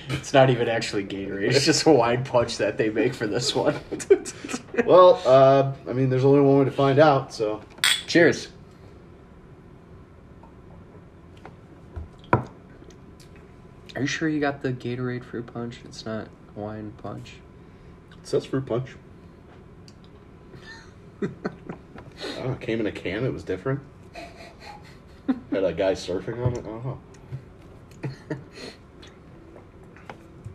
It's 0.08 0.32
not 0.32 0.50
even 0.50 0.68
actually 0.68 1.04
Gatorade. 1.04 1.52
It's 1.52 1.64
just 1.64 1.86
a 1.86 1.90
wine 1.90 2.24
punch 2.24 2.56
that 2.58 2.76
they 2.76 2.90
make 2.90 3.14
for 3.14 3.26
this 3.26 3.54
one. 3.54 3.76
Well, 4.86 5.20
uh, 5.26 5.72
I 5.88 5.92
mean, 5.92 6.08
there's 6.08 6.24
only 6.24 6.40
one 6.40 6.60
way 6.60 6.64
to 6.64 6.70
find 6.70 6.98
out. 6.98 7.34
So, 7.34 7.60
Cheers. 8.06 8.48
Are 14.00 14.04
you 14.04 14.06
sure 14.06 14.30
you 14.30 14.40
got 14.40 14.62
the 14.62 14.72
Gatorade 14.72 15.22
fruit 15.22 15.52
punch? 15.52 15.80
It's 15.84 16.06
not 16.06 16.28
Hawaiian 16.54 16.92
punch. 17.02 17.34
it 18.12 18.26
says 18.26 18.46
fruit 18.46 18.64
punch. 18.64 18.96
oh, 21.22 21.28
it 22.52 22.60
came 22.62 22.80
in 22.80 22.86
a 22.86 22.92
can. 22.92 23.26
It 23.26 23.30
was 23.30 23.44
different. 23.44 23.80
Had 25.50 25.64
a 25.64 25.74
guy 25.74 25.92
surfing 25.92 26.42
on 26.42 26.54
it. 26.54 26.60
I 26.60 26.62
don't 26.62 26.84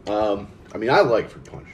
know. 0.08 0.12
Um, 0.12 0.48
I 0.74 0.80
mean, 0.80 0.90
I 0.90 1.02
like 1.02 1.30
fruit 1.30 1.46
punch. 1.46 1.68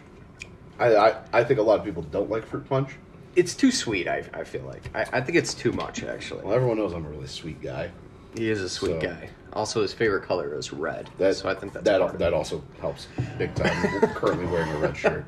I, 0.77 0.93
I 0.97 1.21
I 1.31 1.43
think 1.45 1.62
a 1.62 1.63
lot 1.63 1.79
of 1.79 1.86
people 1.86 2.03
don't 2.03 2.29
like 2.29 2.45
fruit 2.45 2.67
punch. 2.67 2.97
It's 3.38 3.55
too 3.55 3.71
sweet. 3.71 4.10
I, 4.10 4.25
I 4.34 4.43
feel 4.43 4.63
like 4.63 4.93
I, 4.93 5.19
I 5.19 5.21
think 5.21 5.38
it's 5.38 5.53
too 5.53 5.71
much 5.71 6.03
actually. 6.03 6.43
Well, 6.43 6.53
everyone 6.53 6.79
knows 6.79 6.91
I'm 6.91 7.05
a 7.05 7.10
really 7.10 7.27
sweet 7.27 7.62
guy. 7.62 7.91
He 8.36 8.49
is 8.49 8.60
a 8.60 8.67
sweet 8.67 8.99
So- 9.01 9.07
guy. 9.07 9.29
Also, 9.53 9.81
his 9.81 9.93
favorite 9.93 10.23
color 10.23 10.57
is 10.57 10.71
red. 10.71 11.09
That, 11.17 11.35
so 11.35 11.49
I 11.49 11.53
think 11.55 11.73
that's 11.73 11.85
that 11.85 12.17
that 12.19 12.33
also 12.33 12.63
helps 12.79 13.07
big 13.37 13.53
time. 13.55 14.01
Currently 14.15 14.45
wearing 14.47 14.69
a 14.71 14.77
red 14.77 14.95
shirt. 14.95 15.27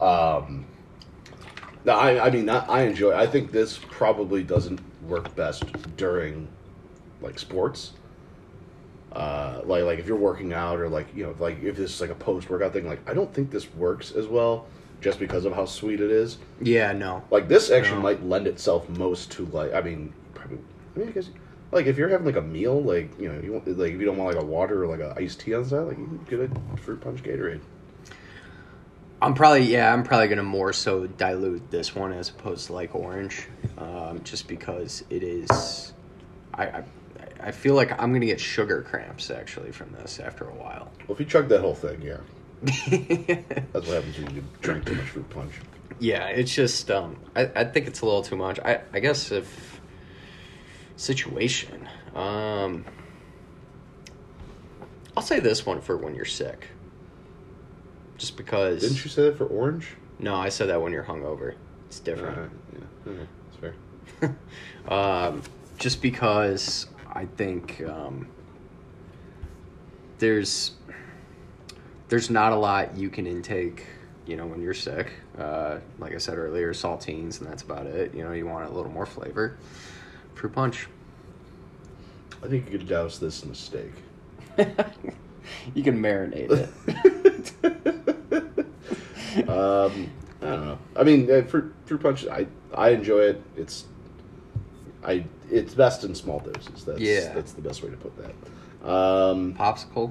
Um, 0.00 0.66
no, 1.84 1.94
I 1.94 2.26
I 2.26 2.30
mean 2.30 2.48
I, 2.50 2.58
I 2.66 2.82
enjoy. 2.82 3.14
I 3.16 3.26
think 3.26 3.50
this 3.50 3.78
probably 3.90 4.42
doesn't 4.42 4.80
work 5.08 5.34
best 5.34 5.64
during 5.96 6.48
like 7.22 7.38
sports. 7.38 7.92
Uh, 9.12 9.60
like 9.64 9.84
like 9.84 9.98
if 9.98 10.06
you're 10.06 10.16
working 10.16 10.52
out 10.52 10.78
or 10.80 10.88
like 10.88 11.06
you 11.14 11.22
know 11.24 11.34
like 11.38 11.62
if 11.62 11.76
this 11.76 11.94
is 11.94 12.00
like 12.00 12.10
a 12.10 12.14
post 12.14 12.48
workout 12.50 12.72
thing, 12.72 12.86
like 12.86 13.00
I 13.08 13.14
don't 13.14 13.32
think 13.32 13.50
this 13.50 13.72
works 13.74 14.10
as 14.12 14.26
well 14.26 14.66
just 15.00 15.18
because 15.18 15.44
of 15.44 15.52
how 15.52 15.64
sweet 15.66 16.00
it 16.00 16.10
is. 16.10 16.38
Yeah, 16.60 16.92
no. 16.92 17.22
Like 17.30 17.48
this 17.48 17.70
actually 17.70 17.96
No. 17.96 18.02
might 18.02 18.22
lend 18.24 18.46
itself 18.46 18.88
most 18.90 19.30
to 19.32 19.46
like 19.46 19.74
I 19.74 19.80
mean 19.80 20.12
probably 20.34 20.58
I 20.94 20.98
mean 20.98 21.08
I 21.08 21.12
guess 21.12 21.28
like 21.72 21.86
if 21.86 21.98
you're 21.98 22.08
having 22.08 22.26
like 22.26 22.36
a 22.36 22.42
meal 22.42 22.80
like 22.82 23.18
you 23.18 23.32
know 23.32 23.40
you 23.40 23.52
want 23.52 23.66
like 23.66 23.92
if 23.92 23.98
you 24.00 24.06
don't 24.06 24.16
want 24.16 24.34
like 24.34 24.42
a 24.42 24.46
water 24.46 24.84
or 24.84 24.86
like 24.86 25.00
a 25.00 25.14
iced 25.16 25.40
tea 25.40 25.54
on 25.54 25.64
the 25.64 25.68
side 25.68 25.80
like 25.80 25.98
you 25.98 26.20
can 26.26 26.38
get 26.38 26.50
a 26.74 26.76
fruit 26.76 27.00
punch 27.00 27.22
Gatorade. 27.22 27.60
I'm 29.20 29.34
probably 29.34 29.62
yeah. 29.62 29.92
I'm 29.92 30.02
probably 30.02 30.26
gonna 30.26 30.42
more 30.42 30.72
so 30.72 31.06
dilute 31.06 31.70
this 31.70 31.94
one 31.94 32.12
as 32.12 32.28
opposed 32.28 32.66
to 32.66 32.72
like 32.72 32.92
orange, 32.94 33.46
um, 33.78 34.20
just 34.24 34.48
because 34.48 35.04
it 35.10 35.22
is. 35.22 35.92
I, 36.52 36.64
I 36.64 36.84
I 37.40 37.50
feel 37.52 37.74
like 37.74 37.92
I'm 38.02 38.12
gonna 38.12 38.26
get 38.26 38.40
sugar 38.40 38.82
cramps 38.82 39.30
actually 39.30 39.70
from 39.70 39.92
this 39.92 40.18
after 40.18 40.44
a 40.44 40.54
while. 40.54 40.90
Well, 41.06 41.14
if 41.14 41.20
you 41.20 41.26
chug 41.26 41.48
that 41.50 41.60
whole 41.60 41.76
thing, 41.76 42.02
yeah, 42.02 42.16
that's 43.72 43.86
what 43.86 43.94
happens 43.94 44.18
when 44.18 44.34
you 44.34 44.44
drink 44.60 44.86
too 44.86 44.96
much 44.96 45.06
fruit 45.06 45.30
punch. 45.30 45.52
yeah, 46.00 46.26
it's 46.26 46.52
just 46.52 46.90
um, 46.90 47.16
I 47.36 47.42
I 47.54 47.64
think 47.64 47.86
it's 47.86 48.00
a 48.00 48.04
little 48.04 48.22
too 48.22 48.36
much. 48.36 48.58
I 48.58 48.80
I 48.92 48.98
guess 48.98 49.30
if 49.30 49.80
situation, 50.96 51.88
um, 52.14 52.84
I'll 55.16 55.22
say 55.22 55.40
this 55.40 55.66
one 55.66 55.80
for 55.80 55.96
when 55.96 56.14
you're 56.14 56.24
sick. 56.24 56.68
Just 58.18 58.36
because. 58.36 58.82
Didn't 58.82 59.04
you 59.04 59.10
say 59.10 59.24
that 59.24 59.36
for 59.36 59.46
orange? 59.46 59.96
No, 60.18 60.34
I 60.34 60.48
said 60.48 60.68
that 60.68 60.80
when 60.80 60.92
you're 60.92 61.04
hungover. 61.04 61.54
It's 61.86 62.00
different. 62.00 62.38
Uh, 62.38 62.48
yeah, 63.06 63.12
okay, 63.12 63.26
that's 63.60 63.74
fair. 64.20 64.36
um, 64.88 65.42
just 65.78 66.00
because 66.00 66.86
I 67.12 67.26
think 67.26 67.82
um, 67.82 68.28
there's 70.18 70.72
there's 72.08 72.30
not 72.30 72.52
a 72.52 72.56
lot 72.56 72.96
you 72.96 73.10
can 73.10 73.26
intake, 73.26 73.86
you 74.26 74.36
know, 74.36 74.46
when 74.46 74.62
you're 74.62 74.74
sick. 74.74 75.12
Uh, 75.36 75.78
like 75.98 76.14
I 76.14 76.18
said 76.18 76.38
earlier, 76.38 76.72
saltines, 76.72 77.40
and 77.40 77.50
that's 77.50 77.62
about 77.62 77.86
it. 77.86 78.14
You 78.14 78.22
know, 78.22 78.32
you 78.32 78.46
want 78.46 78.70
a 78.70 78.72
little 78.72 78.92
more 78.92 79.06
flavor. 79.06 79.56
Fruit 80.42 80.52
punch. 80.52 80.88
I 82.42 82.48
think 82.48 82.64
you 82.68 82.76
could 82.76 82.88
douse 82.88 83.18
this 83.20 83.44
in 83.44 83.52
a 83.52 83.54
steak. 83.54 83.92
you 85.72 85.84
can 85.84 86.02
marinate 86.02 86.50
it. 86.50 86.68
um, 89.48 90.10
I 90.42 90.46
don't 90.46 90.64
know. 90.64 90.78
I 90.96 91.04
mean, 91.04 91.30
uh, 91.30 91.42
fruit 91.42 91.72
fruit 91.86 92.02
punch. 92.02 92.26
I 92.26 92.48
I 92.74 92.88
enjoy 92.88 93.20
it. 93.20 93.42
It's 93.56 93.84
I 95.04 95.24
it's 95.48 95.74
best 95.74 96.02
in 96.02 96.12
small 96.12 96.40
doses. 96.40 96.84
That's 96.84 96.98
Yeah. 97.00 97.32
that's 97.32 97.52
the 97.52 97.62
best 97.62 97.84
way 97.84 97.90
to 97.90 97.96
put 97.96 98.12
that. 98.16 98.34
Um, 98.84 99.54
Popsicle. 99.54 100.10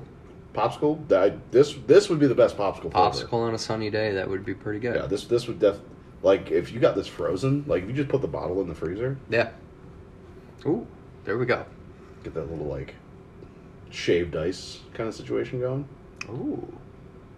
popsicle. 0.54 1.12
I, 1.12 1.34
this 1.52 1.76
this 1.88 2.10
would 2.10 2.20
be 2.20 2.28
the 2.28 2.36
best 2.36 2.56
popsicle. 2.56 2.84
flavor. 2.94 2.94
Popsicle 2.94 3.34
on 3.34 3.54
a 3.54 3.58
sunny 3.60 3.90
day. 3.90 4.14
That 4.14 4.30
would 4.30 4.46
be 4.46 4.54
pretty 4.54 4.80
good. 4.80 4.96
Yeah, 4.96 5.08
this 5.08 5.26
this 5.26 5.48
would 5.48 5.60
def 5.60 5.76
like 6.24 6.52
if 6.52 6.72
you 6.72 6.80
got 6.80 6.96
this 6.96 7.08
frozen. 7.08 7.66
Like 7.68 7.84
if 7.84 7.90
you 7.90 7.96
just 7.96 8.08
put 8.08 8.22
the 8.22 8.30
bottle 8.30 8.62
in 8.62 8.70
the 8.70 8.76
freezer, 8.76 9.18
Yeah. 9.30 9.50
Ooh, 10.66 10.86
there 11.26 11.38
we 11.38 11.46
go. 11.46 11.66
get 12.24 12.34
that 12.34 12.50
little 12.50 12.66
like 12.68 12.96
shaved 13.90 14.36
ice 14.36 14.80
kind 14.94 15.10
of 15.10 15.16
situation 15.16 15.60
going. 15.60 15.88
Ooh. 16.30 16.78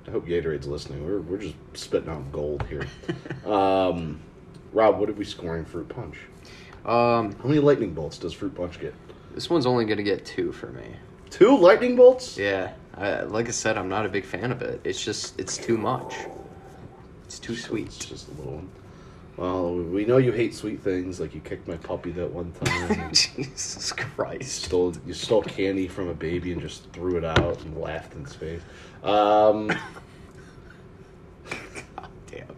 I 0.08 0.12
hope 0.12 0.28
Gatorade's 0.28 0.68
listening. 0.68 1.06
We're 1.06 1.22
we're 1.22 1.38
just 1.38 1.56
spitting 1.74 2.10
out 2.10 2.32
gold 2.32 2.66
here. 2.68 2.86
um, 3.52 4.20
Rob, 4.74 5.00
what 5.00 5.10
are 5.10 5.14
we 5.14 5.24
scoring 5.24 5.64
fruit 5.64 5.88
punch? 5.88 6.18
Um, 6.86 7.34
How 7.42 7.48
many 7.48 7.60
lightning 7.60 7.94
bolts 7.94 8.18
does 8.18 8.34
fruit 8.34 8.54
punch 8.56 8.80
get? 8.80 8.94
this 9.34 9.50
one's 9.50 9.66
only 9.66 9.86
gonna 9.86 10.04
get 10.04 10.26
two 10.26 10.52
for 10.52 10.68
me. 10.68 10.84
Two 11.30 11.58
lightning 11.58 11.96
bolts? 11.96 12.38
Yeah, 12.38 12.74
I, 12.96 13.22
like 13.22 13.48
I 13.48 13.52
said, 13.52 13.78
I'm 13.78 13.90
not 13.90 14.06
a 14.06 14.10
big 14.10 14.26
fan 14.26 14.52
of 14.52 14.62
it. 14.62 14.82
It's 14.84 15.04
just 15.04 15.40
it's 15.40 15.58
too 15.58 15.78
much. 15.78 16.14
It's 17.26 17.40
too 17.40 17.56
sweet. 17.56 17.88
It's 17.88 17.96
sweet. 17.96 18.10
just 18.10 18.28
a 18.28 18.32
little 18.34 18.56
one. 18.56 18.70
Well, 19.38 19.74
we 19.74 20.06
know 20.06 20.18
you 20.18 20.32
hate 20.32 20.54
sweet 20.54 20.82
things, 20.82 21.20
like 21.20 21.34
you 21.34 21.42
kicked 21.42 21.68
my 21.68 21.78
puppy 21.78 22.12
that 22.12 22.32
one 22.32 22.52
time. 22.52 23.10
Jesus 23.14 23.92
Christ. 23.92 24.64
stole 24.66 24.94
you 25.08 25.14
stole 25.14 25.42
candy 25.42 25.88
from 25.88 26.08
a 26.10 26.14
baby 26.14 26.52
and 26.52 26.62
just 26.62 26.92
threw 26.92 27.18
it 27.18 27.26
out 27.26 27.60
and 27.62 27.76
laughed 27.78 28.14
in 28.14 28.24
his 28.26 28.36
face. 28.36 28.62
Um, 29.04 29.68
God 31.50 32.10
damn. 32.30 32.56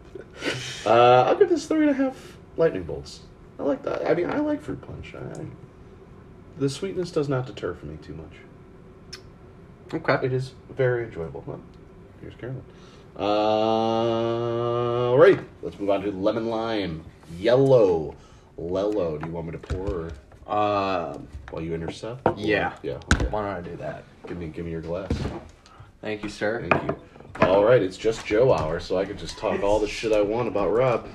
uh, 0.85 1.23
I'll 1.27 1.35
give 1.35 1.47
this 1.49 1.65
three 1.65 1.87
and 1.87 1.91
a 1.91 1.93
half 1.93 2.37
lightning 2.57 2.83
bolts. 2.83 3.21
I 3.57 3.63
like 3.63 3.83
that. 3.83 4.05
I 4.05 4.13
mean, 4.13 4.29
I 4.29 4.39
like 4.39 4.61
fruit 4.61 4.81
punch. 4.81 5.15
I, 5.15 5.45
the 6.57 6.69
sweetness 6.69 7.11
does 7.11 7.29
not 7.29 7.45
deter 7.45 7.73
from 7.73 7.91
me 7.91 7.97
too 8.01 8.15
much. 8.15 8.33
Okay. 9.93 10.25
It 10.25 10.33
is 10.33 10.53
very 10.69 11.05
enjoyable. 11.05 11.43
Well, 11.45 11.61
here's 12.19 12.35
Carolyn. 12.35 12.63
Uh, 13.17 15.09
all 15.11 15.17
right, 15.17 15.39
let's 15.61 15.79
move 15.79 15.89
on 15.89 16.01
to 16.01 16.11
lemon 16.11 16.47
lime, 16.47 17.03
yellow, 17.37 18.15
Lello. 18.57 19.19
Do 19.19 19.25
you 19.27 19.31
want 19.33 19.47
me 19.47 19.51
to 19.53 19.57
pour 19.57 19.87
or 19.87 20.11
Um, 20.47 21.27
while 21.49 21.63
you 21.63 21.73
intercept? 21.73 22.21
Or- 22.27 22.35
Yeah. 22.37 22.73
Yeah. 22.83 22.99
Okay. 23.15 23.25
why 23.31 23.41
don't 23.41 23.51
I 23.57 23.61
do 23.61 23.75
that? 23.77 24.03
Give 24.27 24.37
me, 24.37 24.47
give 24.47 24.65
me 24.65 24.71
your 24.71 24.81
glass. 24.81 25.11
Thank 26.01 26.23
you, 26.23 26.29
sir. 26.29 26.67
Thank 26.69 26.83
you. 26.83 26.95
All 27.41 27.63
right, 27.65 27.81
it's 27.81 27.97
just 27.97 28.25
Joe 28.25 28.53
hour, 28.53 28.79
so 28.79 28.97
I 28.97 29.05
can 29.05 29.17
just 29.17 29.37
talk 29.37 29.63
all 29.63 29.79
the 29.79 29.87
shit 29.87 30.11
I 30.13 30.21
want 30.21 30.47
about 30.47 30.71
Rob. 30.71 31.07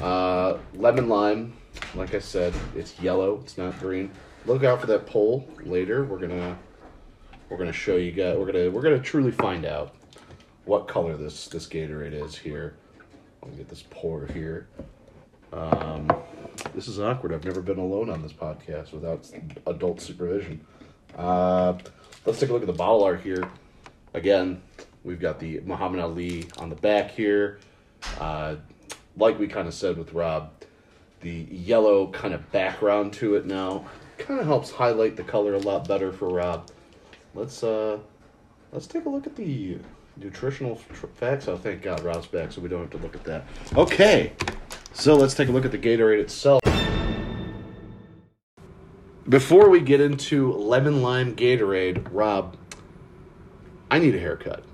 Uh, 0.00 0.56
lemon 0.74 1.08
lime, 1.08 1.52
like 1.94 2.14
I 2.14 2.18
said, 2.20 2.54
it's 2.74 2.98
yellow. 3.00 3.40
It's 3.42 3.58
not 3.58 3.78
green. 3.80 4.10
Look 4.46 4.64
out 4.64 4.80
for 4.80 4.86
that 4.86 5.06
poll 5.06 5.46
later. 5.64 6.04
We're 6.04 6.18
gonna 6.18 6.56
we're 7.50 7.58
gonna 7.58 7.72
show 7.72 7.96
you 7.96 8.12
guys. 8.12 8.36
We're 8.38 8.46
gonna 8.46 8.70
we're 8.70 8.82
gonna 8.82 8.98
truly 9.00 9.30
find 9.32 9.64
out 9.66 9.94
what 10.68 10.86
color 10.86 11.16
this 11.16 11.48
this 11.48 11.66
Gatorade 11.66 12.12
is 12.12 12.36
here. 12.36 12.74
Let 13.40 13.52
me 13.52 13.56
get 13.56 13.68
this 13.70 13.84
pour 13.88 14.26
here. 14.26 14.68
Um, 15.50 16.12
this 16.74 16.88
is 16.88 17.00
awkward. 17.00 17.32
I've 17.32 17.44
never 17.44 17.62
been 17.62 17.78
alone 17.78 18.10
on 18.10 18.20
this 18.20 18.34
podcast 18.34 18.92
without 18.92 19.26
adult 19.66 20.02
supervision. 20.02 20.60
Uh, 21.16 21.78
let's 22.26 22.38
take 22.38 22.50
a 22.50 22.52
look 22.52 22.60
at 22.60 22.66
the 22.66 22.74
bottle 22.74 23.02
art 23.02 23.22
here. 23.22 23.50
Again, 24.12 24.60
we've 25.04 25.18
got 25.18 25.40
the 25.40 25.60
Muhammad 25.60 26.00
Ali 26.00 26.46
on 26.58 26.68
the 26.68 26.76
back 26.76 27.12
here. 27.12 27.60
Uh, 28.20 28.56
like 29.16 29.38
we 29.38 29.48
kind 29.48 29.68
of 29.68 29.74
said 29.74 29.96
with 29.96 30.12
Rob, 30.12 30.52
the 31.22 31.46
yellow 31.50 32.08
kind 32.08 32.34
of 32.34 32.52
background 32.52 33.14
to 33.14 33.36
it 33.36 33.46
now 33.46 33.86
kind 34.18 34.38
of 34.38 34.44
helps 34.44 34.70
highlight 34.70 35.16
the 35.16 35.24
color 35.24 35.54
a 35.54 35.58
lot 35.60 35.88
better 35.88 36.12
for 36.12 36.28
Rob. 36.28 36.70
Let's 37.34 37.62
uh, 37.62 38.00
let's 38.70 38.86
take 38.86 39.06
a 39.06 39.08
look 39.08 39.26
at 39.26 39.34
the 39.34 39.78
nutritional 40.18 40.80
tr- 40.94 41.06
facts. 41.14 41.48
Oh, 41.48 41.56
thank 41.56 41.82
God, 41.82 42.02
Rob's 42.02 42.26
back, 42.26 42.52
so 42.52 42.60
we 42.60 42.68
don't 42.68 42.80
have 42.80 42.90
to 42.90 42.98
look 42.98 43.14
at 43.14 43.24
that. 43.24 43.44
Okay, 43.76 44.32
so 44.92 45.16
let's 45.16 45.34
take 45.34 45.48
a 45.48 45.52
look 45.52 45.64
at 45.64 45.72
the 45.72 45.78
Gatorade 45.78 46.20
itself. 46.20 46.62
Before 49.28 49.68
we 49.68 49.80
get 49.80 50.00
into 50.00 50.52
lemon 50.54 51.02
lime 51.02 51.36
Gatorade, 51.36 52.08
Rob, 52.10 52.56
I 53.90 53.98
need 53.98 54.14
a 54.14 54.18
haircut. 54.18 54.64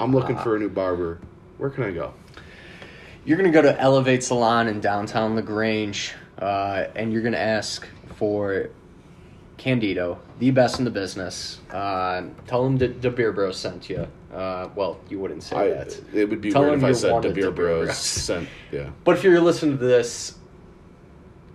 I'm 0.00 0.12
looking 0.12 0.36
for 0.38 0.56
a 0.56 0.58
new 0.58 0.68
barber. 0.68 1.20
Where 1.58 1.70
can 1.70 1.84
I 1.84 1.92
go? 1.92 2.12
You're 3.24 3.36
gonna 3.36 3.52
go 3.52 3.62
to 3.62 3.80
Elevate 3.80 4.24
Salon 4.24 4.66
in 4.66 4.80
downtown 4.80 5.36
Lagrange, 5.36 6.14
uh, 6.40 6.86
and 6.96 7.12
you're 7.12 7.22
gonna 7.22 7.36
ask 7.36 7.86
for 8.16 8.70
Candido, 9.58 10.18
the 10.38 10.50
best 10.50 10.78
in 10.78 10.84
the 10.84 10.90
business. 10.90 11.60
Uh, 11.70 12.24
tell 12.46 12.66
him 12.66 12.78
that 12.78 13.00
the 13.02 13.10
Beer 13.10 13.32
Bros 13.32 13.56
sent 13.56 13.88
you. 13.88 14.06
Uh, 14.32 14.68
well, 14.74 14.98
you 15.08 15.18
wouldn't 15.18 15.42
say 15.42 15.56
I, 15.56 15.68
that. 15.68 16.00
it 16.14 16.28
would 16.28 16.40
be 16.40 16.50
Tell 16.50 16.62
weird 16.62 16.78
if 16.78 16.84
I 16.84 16.92
said 16.92 17.20
De 17.22 17.30
Beer 17.30 17.32
De 17.32 17.40
Beer 17.40 17.50
Bros. 17.50 17.84
Bros. 17.86 17.98
Sent, 17.98 18.48
yeah. 18.70 18.90
But 19.04 19.16
if 19.16 19.24
you're 19.24 19.40
listening 19.40 19.78
to 19.78 19.84
this, 19.84 20.38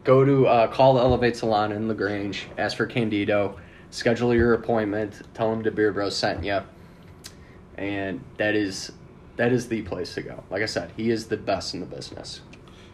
go 0.03 0.23
to 0.23 0.47
uh, 0.47 0.67
call 0.67 0.99
Elevate 0.99 1.35
Salon 1.35 1.71
in 1.71 1.87
Lagrange, 1.87 2.47
ask 2.57 2.77
for 2.77 2.85
Candido, 2.85 3.57
schedule 3.89 4.33
your 4.33 4.53
appointment, 4.53 5.21
tell 5.33 5.51
him 5.51 5.63
the 5.63 5.71
Beer 5.71 5.91
Bros 5.91 6.15
sent 6.15 6.43
you, 6.43 6.61
and 7.77 8.21
that 8.37 8.55
is 8.55 8.91
that 9.37 9.51
is 9.51 9.67
the 9.67 9.81
place 9.83 10.13
to 10.15 10.21
go. 10.21 10.43
Like 10.49 10.61
I 10.61 10.65
said, 10.65 10.91
he 10.95 11.09
is 11.09 11.27
the 11.27 11.37
best 11.37 11.73
in 11.73 11.79
the 11.79 11.85
business. 11.85 12.41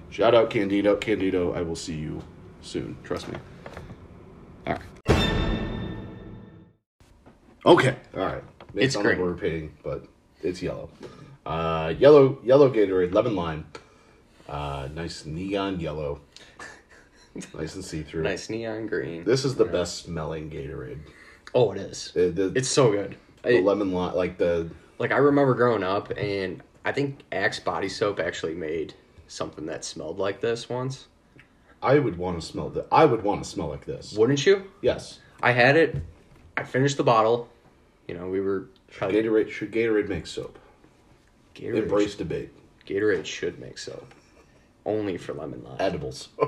Shout 0.10 0.34
out 0.34 0.50
Candido. 0.50 0.96
Candido, 0.96 1.54
I 1.54 1.62
will 1.62 1.76
see 1.76 1.96
you 1.96 2.22
soon. 2.62 2.98
Trust 3.04 3.28
me. 3.30 3.38
Okay. 7.66 7.96
All 8.16 8.26
right. 8.26 8.44
May 8.74 8.84
It's 8.84 8.96
great. 8.96 9.20
We're 9.20 9.32
repeating, 9.32 9.74
but 9.84 10.06
it's 10.42 10.62
yellow. 10.62 10.90
Uh, 11.46 11.94
yellow, 11.98 12.40
yellow 12.44 12.70
Gatorade, 12.72 13.14
lemon 13.14 13.36
lime. 13.36 13.66
Uh, 14.48 14.90
nice 14.94 15.26
neon 15.26 15.80
yellow. 15.80 16.22
nice 17.54 17.76
and 17.76 17.84
see 17.84 18.02
through. 18.04 18.24
Nice 18.24 18.50
neon 18.50 18.88
green. 18.88 19.24
This 19.24 19.46
is 19.46 19.56
the 19.56 19.66
best 19.66 20.04
smelling 20.04 20.50
Gatorade. 20.50 21.00
Oh, 21.54 21.72
it 21.72 21.78
is. 21.78 22.12
The, 22.14 22.30
the, 22.30 22.54
It's 22.56 22.70
so 22.70 22.92
good. 22.92 23.16
the 23.44 23.58
I- 23.58 23.62
lemon 23.62 23.92
lime, 23.92 24.16
like 24.16 24.38
the 24.38 24.70
like 25.00 25.12
I 25.12 25.18
remember 25.18 25.54
growing 25.54 25.84
up, 25.84 26.12
and 26.18 26.62
I 26.86 26.92
think 26.92 27.20
Axe 27.32 27.60
body 27.60 27.90
soap 27.90 28.20
actually 28.20 28.54
made 28.56 28.94
something 29.28 29.66
that 29.66 29.84
smelled 29.86 30.18
like 30.20 30.40
this 30.42 30.70
once. 30.70 31.08
I 31.82 32.00
would 32.00 32.18
want 32.18 32.40
to 32.40 32.46
smell 32.46 32.70
that. 32.70 32.88
I 32.92 33.06
would 33.06 33.24
want 33.24 33.44
to 33.44 33.50
smell 33.50 33.68
like 33.68 33.86
this. 33.86 34.14
Wouldn't 34.14 34.46
you? 34.46 34.72
Yes. 34.82 35.20
I 35.42 35.52
had 35.52 35.76
it. 35.76 35.98
I 36.56 36.64
finished 36.64 36.96
the 36.98 37.04
bottle. 37.04 37.50
You 38.08 38.16
know, 38.16 38.28
we 38.28 38.42
were 38.42 38.70
probably 38.92 39.22
Gatorade 39.22 39.50
should 39.50 39.72
Gatorade 39.72 40.10
make 40.10 40.28
soap? 40.28 40.60
Gatorade. 41.56 41.84
Embrace 41.84 42.16
debate. 42.16 42.52
Gatorade 42.88 43.26
should 43.26 43.60
make 43.60 43.78
soap. 43.78 44.14
Only 44.86 45.18
for 45.18 45.34
lemon 45.34 45.64
lime. 45.64 45.78
Edibles. 45.80 46.30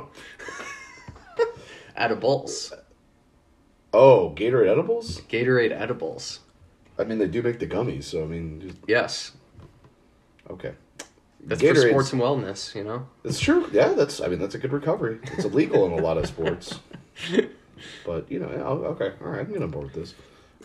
edibles. 1.96 2.74
Oh, 3.94 4.34
Gatorade 4.36 4.68
edibles? 4.68 5.22
Gatorade 5.22 5.72
edibles. 5.72 6.40
I 7.00 7.04
mean, 7.04 7.18
they 7.18 7.28
do 7.28 7.42
make 7.42 7.60
the 7.60 7.68
gummies, 7.68 8.06
so 8.06 8.24
I 8.24 8.28
mean, 8.28 8.62
just, 8.62 8.78
Yes. 8.88 9.32
okay. 10.50 10.74
That's 11.42 11.62
for 11.62 11.76
sports 11.76 12.14
and 12.14 12.22
wellness, 12.22 12.74
you 12.74 12.84
know? 12.84 13.08
It's 13.24 13.40
true. 13.40 13.70
Yeah, 13.72 13.90
that's. 13.90 14.20
I 14.20 14.28
mean, 14.28 14.40
that's 14.40 14.56
a 14.56 14.58
good 14.58 14.74
recovery. 14.74 15.20
It's 15.34 15.46
illegal 15.46 15.86
in 15.86 16.00
a 16.00 16.02
lot 16.02 16.18
of 16.18 16.26
sports, 16.26 16.80
but 18.06 18.32
you 18.32 18.40
know, 18.40 18.48
oh, 18.66 18.86
okay, 18.94 19.12
all 19.22 19.28
right, 19.28 19.42
I'm 19.42 19.54
gonna 19.54 19.68
board 19.68 19.94
this. 19.94 20.16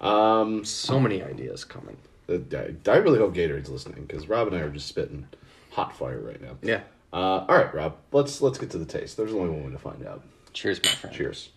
Um, 0.01 0.65
So 0.65 0.99
many 0.99 1.23
ideas 1.23 1.65
coming. 1.65 1.97
I, 2.29 2.75
I 2.87 2.97
really 2.97 3.19
hope 3.19 3.35
Gatorade's 3.35 3.69
listening 3.71 4.05
because 4.07 4.29
Rob 4.29 4.47
and 4.47 4.57
I 4.57 4.61
are 4.61 4.71
just 4.71 4.87
spitting 4.87 5.27
hot 5.71 5.97
fire 5.97 6.21
right 6.21 6.41
now. 6.41 6.57
Yeah. 6.63 6.83
Uh, 7.13 7.45
all 7.49 7.57
right, 7.57 7.75
Rob. 7.75 7.97
Let's 8.13 8.41
let's 8.41 8.57
get 8.57 8.71
to 8.71 8.79
the 8.79 8.85
taste. 8.85 9.17
There's 9.17 9.33
only 9.33 9.51
one 9.51 9.65
way 9.65 9.73
to 9.73 9.79
find 9.79 10.07
out. 10.07 10.23
Cheers, 10.53 10.81
my 10.85 10.91
friend. 10.91 11.17
Cheers. 11.17 11.51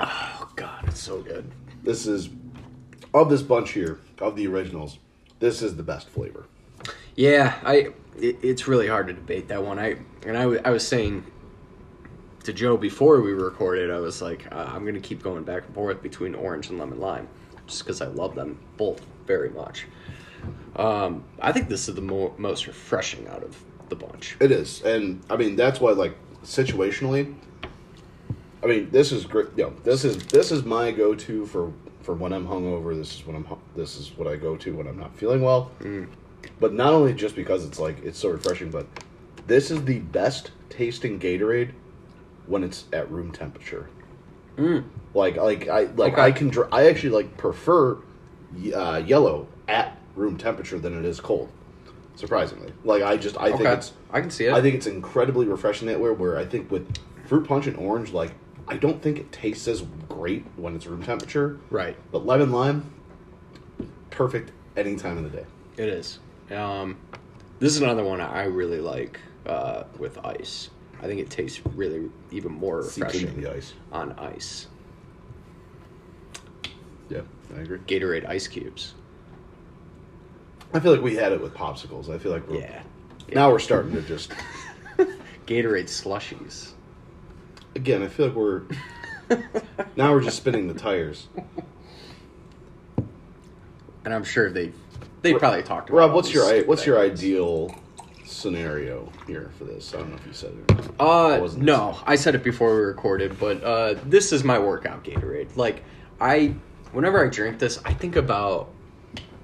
Oh, 0.00 0.50
God, 0.56 0.84
it's 0.88 1.00
so 1.00 1.20
good. 1.22 1.50
This 1.82 2.06
is 2.06 2.28
of 3.12 3.28
this 3.30 3.42
bunch 3.42 3.72
here 3.72 4.00
of 4.20 4.36
the 4.36 4.46
originals. 4.46 4.98
This 5.40 5.62
is 5.62 5.76
the 5.76 5.82
best 5.82 6.08
flavor. 6.08 6.46
Yeah, 7.16 7.54
I. 7.64 7.88
It, 8.16 8.38
it's 8.42 8.68
really 8.68 8.86
hard 8.86 9.08
to 9.08 9.12
debate 9.12 9.48
that 9.48 9.64
one. 9.64 9.78
I 9.78 9.96
and 10.24 10.36
I, 10.36 10.42
w- 10.42 10.60
I 10.64 10.70
was 10.70 10.86
saying 10.86 11.24
to 12.44 12.52
Joe 12.52 12.76
before 12.76 13.20
we 13.20 13.32
recorded, 13.32 13.90
I 13.90 13.98
was 13.98 14.22
like, 14.22 14.46
uh, 14.52 14.66
I'm 14.68 14.84
gonna 14.84 15.00
keep 15.00 15.22
going 15.22 15.44
back 15.44 15.64
and 15.66 15.74
forth 15.74 16.02
between 16.02 16.34
orange 16.34 16.68
and 16.68 16.78
lemon 16.78 17.00
lime, 17.00 17.28
just 17.66 17.84
because 17.84 18.00
I 18.00 18.06
love 18.06 18.34
them 18.34 18.58
both 18.76 19.04
very 19.26 19.50
much. 19.50 19.86
Um, 20.76 21.24
I 21.40 21.52
think 21.52 21.68
this 21.68 21.88
is 21.88 21.94
the 21.94 22.02
mo- 22.02 22.34
most 22.36 22.66
refreshing 22.66 23.26
out 23.28 23.42
of 23.42 23.62
the 23.88 23.96
bunch. 23.96 24.36
It 24.40 24.52
is, 24.52 24.82
and 24.82 25.22
I 25.30 25.36
mean 25.36 25.56
that's 25.56 25.80
why 25.80 25.92
like 25.92 26.16
situationally. 26.44 27.34
I 28.62 28.66
mean, 28.66 28.90
this 28.90 29.12
is 29.12 29.26
great. 29.26 29.48
You 29.56 29.64
know, 29.64 29.72
this 29.82 30.04
is 30.04 30.18
this 30.26 30.52
is 30.52 30.64
my 30.64 30.90
go-to 30.90 31.46
for 31.46 31.72
for 32.02 32.14
when 32.14 32.32
I'm 32.32 32.46
hungover. 32.46 32.94
This 32.94 33.14
is 33.14 33.26
when 33.26 33.36
I'm 33.36 33.46
this 33.74 33.96
is 33.96 34.16
what 34.16 34.28
I 34.28 34.36
go 34.36 34.56
to 34.56 34.74
when 34.74 34.86
I'm 34.86 34.98
not 34.98 35.16
feeling 35.16 35.42
well. 35.42 35.70
But 36.60 36.74
not 36.74 36.92
only 36.92 37.14
just 37.14 37.36
because 37.36 37.64
it's 37.64 37.78
like 37.78 38.04
it's 38.04 38.18
so 38.18 38.28
refreshing, 38.28 38.70
but 38.70 38.86
this 39.46 39.70
is 39.70 39.82
the 39.84 40.00
best 40.00 40.50
tasting 40.68 41.18
Gatorade 41.18 41.70
when 42.46 42.62
it's 42.64 42.84
at 42.92 43.10
room 43.10 43.30
temperature. 43.32 43.88
Like 45.14 45.36
like 45.36 45.68
I 45.68 45.84
like 45.84 46.12
Okay. 46.12 46.22
I 46.22 46.32
can 46.32 46.48
dr- 46.48 46.68
I 46.72 46.88
actually 46.88 47.10
like 47.10 47.36
prefer 47.36 47.98
uh, 48.74 49.02
yellow 49.04 49.48
at 49.68 49.98
room 50.14 50.36
temperature 50.36 50.78
than 50.78 50.96
it 50.98 51.04
is 51.04 51.20
cold. 51.20 51.50
Surprisingly, 52.16 52.72
like 52.84 53.02
I 53.02 53.16
just 53.16 53.36
I 53.38 53.50
think 53.50 53.64
it's 53.68 53.92
I 54.12 54.20
can 54.20 54.30
see 54.30 54.44
it. 54.46 54.52
I 54.52 54.62
think 54.62 54.76
it's 54.76 54.86
incredibly 54.86 55.46
refreshing 55.46 55.88
that 55.88 55.98
way. 55.98 56.10
Where 56.10 56.38
I 56.38 56.44
think 56.44 56.70
with 56.70 56.86
fruit 57.26 57.48
punch 57.48 57.66
and 57.66 57.76
orange, 57.76 58.12
like 58.12 58.32
I 58.68 58.76
don't 58.76 59.02
think 59.02 59.18
it 59.18 59.32
tastes 59.32 59.66
as 59.66 59.82
great 60.08 60.44
when 60.56 60.76
it's 60.76 60.86
room 60.86 61.02
temperature. 61.02 61.58
right. 61.70 61.96
But 62.12 62.24
lemon 62.24 62.52
lime, 62.52 62.92
perfect 64.10 64.52
any 64.76 64.94
time 64.96 65.18
of 65.18 65.24
the 65.24 65.38
day. 65.38 65.46
It 65.76 65.88
is. 65.88 66.20
Um, 66.52 66.96
this 67.58 67.74
is 67.74 67.82
another 67.82 68.04
one 68.04 68.20
I 68.20 68.44
really 68.44 68.80
like 68.80 69.18
uh, 69.46 69.84
with 69.98 70.18
ice. 70.24 70.70
I 71.04 71.06
think 71.06 71.20
it 71.20 71.28
tastes 71.28 71.60
really 71.74 72.08
even 72.30 72.50
more 72.52 72.78
refreshing 72.78 73.38
the 73.38 73.52
ice. 73.54 73.74
on 73.92 74.12
ice. 74.12 74.68
Yeah, 77.10 77.20
I 77.54 77.60
agree. 77.60 77.76
Gatorade 77.80 78.26
ice 78.26 78.48
cubes. 78.48 78.94
I 80.72 80.80
feel 80.80 80.92
like 80.92 81.02
we 81.02 81.14
had 81.14 81.32
it 81.32 81.42
with 81.42 81.52
popsicles. 81.52 82.08
I 82.08 82.16
feel 82.16 82.32
like 82.32 82.48
we're, 82.48 82.60
Yeah. 82.60 82.82
now 83.34 83.50
we're 83.50 83.58
starting 83.58 83.92
to 83.92 84.00
just 84.00 84.32
Gatorade 85.46 85.88
slushies. 85.90 86.70
again. 87.76 88.02
I 88.02 88.08
feel 88.08 88.28
like 88.28 88.34
we're 88.34 88.62
now 89.96 90.10
we're 90.10 90.22
just 90.22 90.38
spinning 90.38 90.68
the 90.68 90.74
tires. 90.74 91.28
And 94.06 94.14
I'm 94.14 94.24
sure 94.24 94.50
they 94.50 94.72
they 95.20 95.34
probably 95.34 95.62
talked 95.62 95.90
about 95.90 95.98
Rob, 95.98 96.12
what's 96.14 96.32
your 96.32 96.64
what's 96.64 96.86
your 96.86 96.98
ideal 96.98 97.74
scenario 98.34 99.10
here 99.26 99.50
for 99.58 99.64
this? 99.64 99.94
I 99.94 99.98
don't 99.98 100.10
know 100.10 100.16
if 100.16 100.26
you 100.26 100.32
said 100.32 100.52
it. 100.68 100.70
Or 100.72 100.84
not. 100.98 101.00
Uh, 101.00 101.48
no, 101.56 101.98
I 102.06 102.16
said 102.16 102.34
it 102.34 102.42
before 102.42 102.74
we 102.74 102.82
recorded, 102.82 103.38
but 103.38 103.62
uh, 103.62 103.94
this 104.04 104.32
is 104.32 104.44
my 104.44 104.58
workout 104.58 105.04
Gatorade. 105.04 105.56
Like, 105.56 105.82
I, 106.20 106.54
whenever 106.92 107.24
I 107.24 107.28
drink 107.28 107.58
this, 107.58 107.80
I 107.84 107.92
think 107.94 108.16
about 108.16 108.70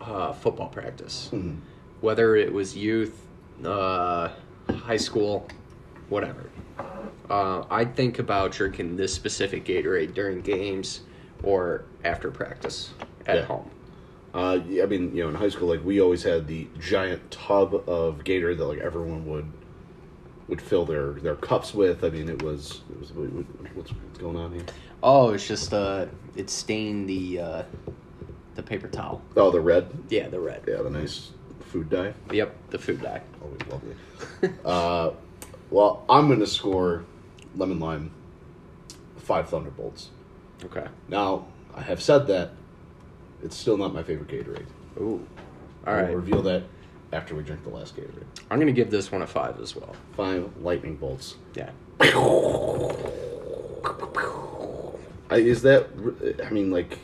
uh, 0.00 0.32
football 0.32 0.68
practice, 0.68 1.28
Mhm. 1.32 1.58
whether 2.00 2.34
it 2.34 2.52
was 2.52 2.76
youth, 2.76 3.26
uh, 3.64 4.30
high 4.70 4.96
school, 4.96 5.46
whatever. 6.08 6.50
Uh, 7.28 7.64
I 7.70 7.84
think 7.84 8.18
about 8.18 8.50
drinking 8.52 8.96
this 8.96 9.14
specific 9.14 9.64
Gatorade 9.64 10.14
during 10.14 10.40
games 10.40 11.02
or 11.42 11.84
after 12.04 12.30
practice 12.30 12.92
at 13.26 13.36
Yeah. 13.36 13.44
home. 13.44 13.70
Uh, 14.32 14.60
I 14.82 14.86
mean, 14.86 15.14
you 15.14 15.22
know, 15.24 15.28
in 15.28 15.34
high 15.34 15.48
school, 15.48 15.68
like 15.68 15.84
we 15.84 16.00
always 16.00 16.22
had 16.22 16.46
the 16.46 16.68
giant 16.78 17.30
tub 17.30 17.74
of 17.88 18.22
Gatorade 18.24 18.58
that 18.58 18.64
like 18.66 18.78
everyone 18.78 19.26
would 19.26 19.50
would 20.48 20.60
fill 20.62 20.84
their 20.84 21.12
their 21.14 21.36
cups 21.36 21.74
with. 21.74 22.04
I 22.04 22.10
mean, 22.10 22.28
it 22.28 22.42
was 22.42 22.82
it 22.90 22.98
was 23.00 23.12
what- 23.12 23.32
what- 23.32 23.76
what's, 23.76 23.90
what's 23.92 24.18
going 24.18 24.36
on 24.36 24.52
here? 24.52 24.64
Oh, 25.02 25.30
it's 25.30 25.46
just 25.48 25.72
uh, 25.72 26.06
it 26.36 26.48
stained 26.50 27.08
the 27.08 27.40
uh, 27.40 27.62
the 28.54 28.62
paper 28.62 28.86
towel. 28.88 29.22
Oh, 29.36 29.50
the 29.50 29.60
red. 29.60 29.90
Yeah, 30.08 30.28
the 30.28 30.40
red. 30.40 30.62
Yeah, 30.68 30.82
the 30.82 30.90
nice 30.90 31.30
food 31.60 31.88
dye. 31.90 32.14
Yep, 32.30 32.54
the 32.70 32.78
food 32.78 33.00
dye. 33.02 33.22
Always 33.42 33.60
lovely. 33.68 33.96
uh, 34.64 35.10
well, 35.70 36.04
I'm 36.08 36.26
going 36.26 36.40
to 36.40 36.46
score 36.46 37.04
lemon 37.56 37.78
lime 37.80 38.10
five 39.16 39.48
thunderbolts. 39.48 40.10
Okay. 40.64 40.86
Now, 41.08 41.46
I 41.74 41.82
have 41.82 42.02
said 42.02 42.26
that. 42.26 42.50
It's 43.42 43.56
still 43.56 43.76
not 43.76 43.94
my 43.94 44.02
favorite 44.02 44.28
Gatorade. 44.28 44.66
Ooh. 44.98 45.26
All 45.86 45.94
We'll 45.94 46.14
reveal 46.14 46.42
that 46.42 46.64
after 47.12 47.34
we 47.34 47.42
drink 47.42 47.62
the 47.64 47.70
last 47.70 47.96
Gatorade. 47.96 48.26
I'm 48.50 48.58
gonna 48.58 48.72
give 48.72 48.90
this 48.90 49.10
one 49.10 49.22
a 49.22 49.26
five 49.26 49.58
as 49.60 49.74
well. 49.74 49.94
Five 50.16 50.50
lightning 50.58 50.96
bolts. 50.96 51.36
Yeah. 51.54 51.70
I, 55.30 55.36
is 55.36 55.62
that? 55.62 55.88
I 56.44 56.50
mean, 56.50 56.70
like, 56.70 56.98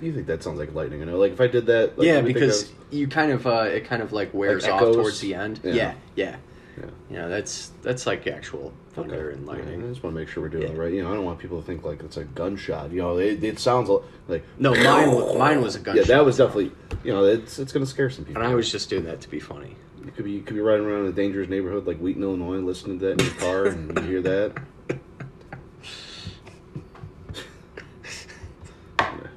you 0.00 0.12
think 0.12 0.26
that 0.28 0.42
sounds 0.42 0.58
like 0.58 0.74
lightning? 0.74 1.02
I 1.02 1.04
know. 1.04 1.18
Like, 1.18 1.32
if 1.32 1.40
I 1.40 1.48
did 1.48 1.66
that, 1.66 1.98
like, 1.98 2.06
yeah, 2.06 2.18
you 2.18 2.24
would 2.24 2.26
think 2.26 2.34
because 2.34 2.70
that 2.70 2.74
you 2.90 3.08
kind 3.08 3.32
of 3.32 3.46
uh, 3.46 3.62
it 3.62 3.84
kind 3.84 4.02
of 4.02 4.12
like 4.12 4.32
wears 4.32 4.66
off 4.66 4.80
towards 4.80 5.20
the 5.20 5.34
end. 5.34 5.60
Yeah. 5.62 5.72
Yeah. 5.72 5.94
Yeah. 6.14 6.36
Was- 6.76 6.84
yeah. 6.84 6.90
You 7.10 7.16
know, 7.22 7.28
that's 7.28 7.70
that's 7.82 8.06
like 8.06 8.26
actual 8.26 8.72
thunder 8.92 9.30
and 9.30 9.44
Yeah, 9.46 9.52
lightning. 9.52 9.82
I 9.84 9.88
just 9.88 10.02
want 10.02 10.14
to 10.14 10.20
make 10.20 10.28
sure 10.28 10.42
we're 10.42 10.48
doing 10.48 10.64
Yeah. 10.64 10.70
it 10.74 10.78
right. 10.78 10.92
You 10.92 11.02
know, 11.02 11.10
I 11.10 11.14
don't 11.14 11.24
want 11.24 11.38
people 11.38 11.60
to 11.60 11.66
think 11.66 11.84
like 11.84 12.02
it's 12.02 12.16
a 12.16 12.24
gunshot. 12.24 12.90
You 12.92 13.02
know, 13.02 13.18
it, 13.18 13.42
it 13.44 13.58
sounds 13.58 13.88
like 14.28 14.44
No, 14.58 14.72
mine 14.84 15.12
wa- 15.12 15.34
mine 15.38 15.60
was 15.62 15.76
a 15.76 15.80
gunshot. 15.80 16.06
Yeah, 16.08 16.16
that 16.16 16.24
was 16.24 16.36
definitely. 16.38 16.72
You 17.04 17.12
know, 17.12 17.24
it's 17.24 17.58
it's 17.58 17.72
gonna 17.72 17.86
scare 17.86 18.10
some 18.10 18.24
people. 18.24 18.42
And 18.42 18.50
I 18.50 18.54
was 18.54 18.70
just 18.70 18.88
doing 18.90 19.04
that 19.04 19.20
to 19.22 19.28
be 19.28 19.40
funny. 19.40 19.76
You 20.04 20.10
could 20.12 20.24
be 20.24 20.32
you 20.32 20.40
could 20.42 20.54
be 20.54 20.60
riding 20.60 20.86
around 20.86 21.00
in 21.04 21.06
a 21.08 21.12
dangerous 21.12 21.48
neighborhood 21.48 21.86
like 21.86 21.98
Wheaton, 21.98 22.22
Illinois, 22.22 22.56
listening 22.58 22.98
to 23.00 23.06
that 23.06 23.20
in 23.20 23.26
your 23.26 23.34
car, 23.36 23.66
and 23.66 23.96
you 23.98 24.02
hear 24.04 24.22
that. 24.22 24.56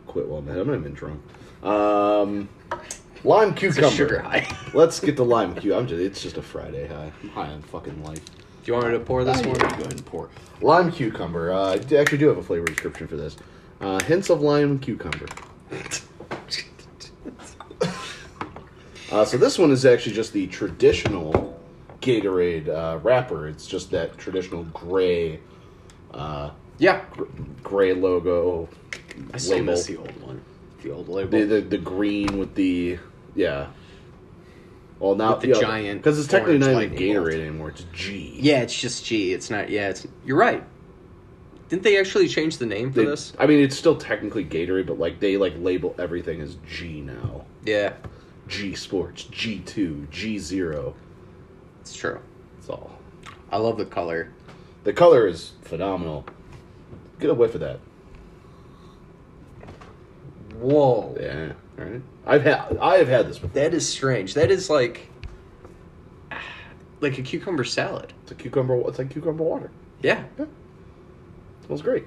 Quit 0.07 0.27
while 0.27 0.39
I'm 0.39 0.47
ahead. 0.47 0.61
I'm 0.61 0.67
not 0.67 0.77
even 0.77 0.93
drunk. 0.93 1.21
Um, 1.63 2.49
lime 3.23 3.53
cucumber. 3.53 3.89
sugar 3.89 4.19
high. 4.19 4.47
Let's 4.73 4.99
get 4.99 5.15
the 5.15 5.25
lime 5.25 5.53
cucumber. 5.55 5.75
I'm 5.77 5.87
just. 5.87 6.01
It's 6.01 6.21
just 6.21 6.37
a 6.37 6.41
Friday 6.41 6.87
high. 6.87 7.11
I'm 7.23 7.29
high 7.29 7.47
on 7.51 7.61
fucking 7.61 8.03
life. 8.03 8.23
Do 8.25 8.31
you 8.71 8.73
want 8.73 8.87
me 8.87 8.93
to 8.93 8.99
pour 8.99 9.23
this 9.23 9.37
one? 9.45 9.57
Go 9.57 9.65
ahead 9.67 9.91
and 9.91 10.05
pour. 10.05 10.29
Lime 10.61 10.91
cucumber. 10.91 11.51
Uh, 11.51 11.73
I 11.73 11.77
d- 11.77 11.97
actually 11.97 12.19
do 12.19 12.27
have 12.29 12.37
a 12.37 12.43
flavor 12.43 12.65
description 12.65 13.07
for 13.07 13.17
this. 13.17 13.35
Uh, 13.81 13.99
hints 14.03 14.29
of 14.29 14.41
lime 14.41 14.79
cucumber. 14.79 15.25
Uh, 19.11 19.23
so 19.23 19.37
this 19.37 19.59
one 19.59 19.69
is 19.69 19.85
actually 19.85 20.15
just 20.15 20.33
the 20.33 20.47
traditional 20.47 21.59
Gatorade 22.01 22.67
uh, 22.67 22.97
wrapper. 23.03 23.47
It's 23.47 23.67
just 23.67 23.91
that 23.91 24.17
traditional 24.17 24.63
gray, 24.65 25.39
uh, 26.11 26.49
Yeah. 26.79 27.01
gr- 27.11 27.25
gray 27.61 27.93
logo. 27.93 28.67
I 29.31 29.37
still 29.37 29.57
label. 29.57 29.73
miss 29.73 29.85
the 29.85 29.97
old 29.97 30.19
one. 30.19 30.41
The 30.81 30.89
old 30.89 31.09
label. 31.09 31.29
The, 31.29 31.43
the 31.45 31.61
the 31.61 31.77
green 31.77 32.39
with 32.39 32.55
the 32.55 32.97
yeah. 33.35 33.67
Well, 34.99 35.15
now 35.15 35.35
the 35.35 35.51
giant 35.53 36.01
because 36.01 36.17
it's 36.17 36.27
technically 36.29 36.59
not 36.59 36.69
even 36.69 36.75
lightning 36.91 37.13
bolt. 37.15 37.27
Gatorade 37.27 37.39
anymore. 37.41 37.69
It's 37.69 37.85
G. 37.93 38.37
yeah, 38.39 38.61
it's 38.61 38.79
just 38.79 39.05
G. 39.05 39.33
It's 39.33 39.49
not. 39.49 39.69
Yeah, 39.69 39.89
it's. 39.89 40.07
You're 40.25 40.37
right. 40.37 40.63
Didn't 41.69 41.83
they 41.83 41.99
actually 41.99 42.27
change 42.27 42.57
the 42.57 42.65
name 42.65 42.91
for 42.93 42.99
They- 42.99 43.05
this? 43.07 43.33
I 43.39 43.45
mean, 43.47 43.59
it's 43.59 43.75
still 43.77 43.95
technically 43.97 44.45
Gatorade, 44.45 44.85
but 44.85 44.99
like 44.99 45.19
they 45.19 45.35
like 45.37 45.53
label 45.57 45.95
everything 45.99 46.39
as 46.41 46.57
G 46.69 47.01
now. 47.01 47.45
Yeah, 47.65 47.93
G 48.47 48.75
Sports, 48.75 49.23
G 49.25 49.59
two, 49.59 50.07
G 50.11 50.37
zero. 50.39 50.93
it's 51.81 51.95
true. 51.95 52.19
It's 52.59 52.69
all. 52.69 52.91
I 53.51 53.57
love 53.57 53.77
the 53.77 53.85
color. 53.85 54.29
The 54.85 54.93
color 54.93 55.27
is 55.27 55.51
phenomenal. 55.63 56.25
Get 57.19 57.29
a 57.29 57.33
whiff 57.33 57.55
of 57.55 57.61
that. 57.61 57.79
Whoa. 60.59 61.15
Yeah. 61.19 61.53
All 61.79 61.85
right. 61.85 62.01
I've 62.25 62.43
had 62.43 62.77
I 62.77 62.97
have 62.97 63.07
had 63.07 63.27
this 63.27 63.39
before. 63.39 63.61
That 63.61 63.73
is 63.73 63.87
strange. 63.87 64.33
That 64.33 64.51
is 64.51 64.69
like. 64.69 65.09
Like 67.01 67.17
a 67.17 67.21
cucumber 67.21 67.65
salad. 67.65 68.13
It's 68.23 68.31
a 68.31 68.35
cucumber. 68.35 68.79
It's 68.87 68.97
like 68.97 69.09
cucumber 69.09 69.43
water. 69.43 69.71
Yeah. 70.01 70.23
yeah. 70.39 70.45
smells 71.65 71.81
great. 71.81 72.05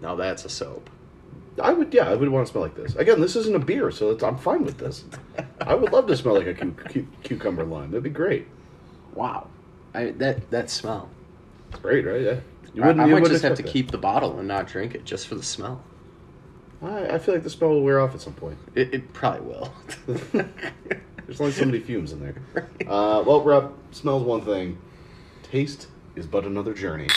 Now 0.00 0.14
that's 0.14 0.44
a 0.44 0.48
soap. 0.48 0.88
I 1.62 1.72
would. 1.72 1.92
Yeah, 1.92 2.08
I 2.10 2.14
would 2.14 2.28
want 2.28 2.46
to 2.46 2.50
smell 2.50 2.62
like 2.62 2.74
this. 2.74 2.94
Again, 2.96 3.20
this 3.20 3.36
isn't 3.36 3.54
a 3.54 3.58
beer, 3.58 3.90
so 3.90 4.16
I'm 4.22 4.38
fine 4.38 4.64
with 4.64 4.78
this. 4.78 5.04
I 5.60 5.74
would 5.74 5.92
love 5.92 6.06
to 6.06 6.16
smell 6.16 6.34
like 6.34 6.46
a 6.46 6.54
cu- 6.54 6.72
cu- 6.72 7.06
cucumber 7.22 7.64
lime. 7.64 7.90
That'd 7.90 8.04
be 8.04 8.10
great. 8.10 8.46
Wow. 9.14 9.48
I 9.94 10.12
that 10.12 10.50
that 10.50 10.70
smell. 10.70 11.08
It's 11.70 11.80
great, 11.80 12.04
right? 12.06 12.20
Yeah. 12.20 12.40
You 12.74 12.82
I, 12.82 12.88
I 12.88 12.90
you 12.90 12.96
might 12.96 13.06
wouldn't 13.06 13.30
just 13.30 13.42
have 13.42 13.56
to 13.56 13.62
expect 13.62 13.72
keep 13.72 13.90
the 13.90 13.98
bottle 13.98 14.38
and 14.38 14.46
not 14.46 14.66
drink 14.66 14.94
it 14.94 15.04
just 15.04 15.26
for 15.26 15.34
the 15.34 15.42
smell. 15.42 15.82
I, 16.82 17.14
I 17.14 17.18
feel 17.18 17.34
like 17.34 17.42
the 17.42 17.50
smell 17.50 17.70
will 17.70 17.82
wear 17.82 18.00
off 18.00 18.14
at 18.14 18.20
some 18.20 18.34
point. 18.34 18.58
It, 18.74 18.92
it 18.94 19.12
probably 19.12 19.48
will. 19.48 19.72
There's 21.26 21.40
only 21.40 21.52
so 21.52 21.64
many 21.64 21.80
fumes 21.80 22.12
in 22.12 22.20
there. 22.20 22.34
Uh, 22.86 23.22
well, 23.26 23.42
Rob, 23.42 23.74
smells 23.90 24.22
one 24.22 24.42
thing. 24.42 24.78
Taste 25.42 25.88
is 26.14 26.26
but 26.26 26.44
another 26.44 26.74
journey. 26.74 27.08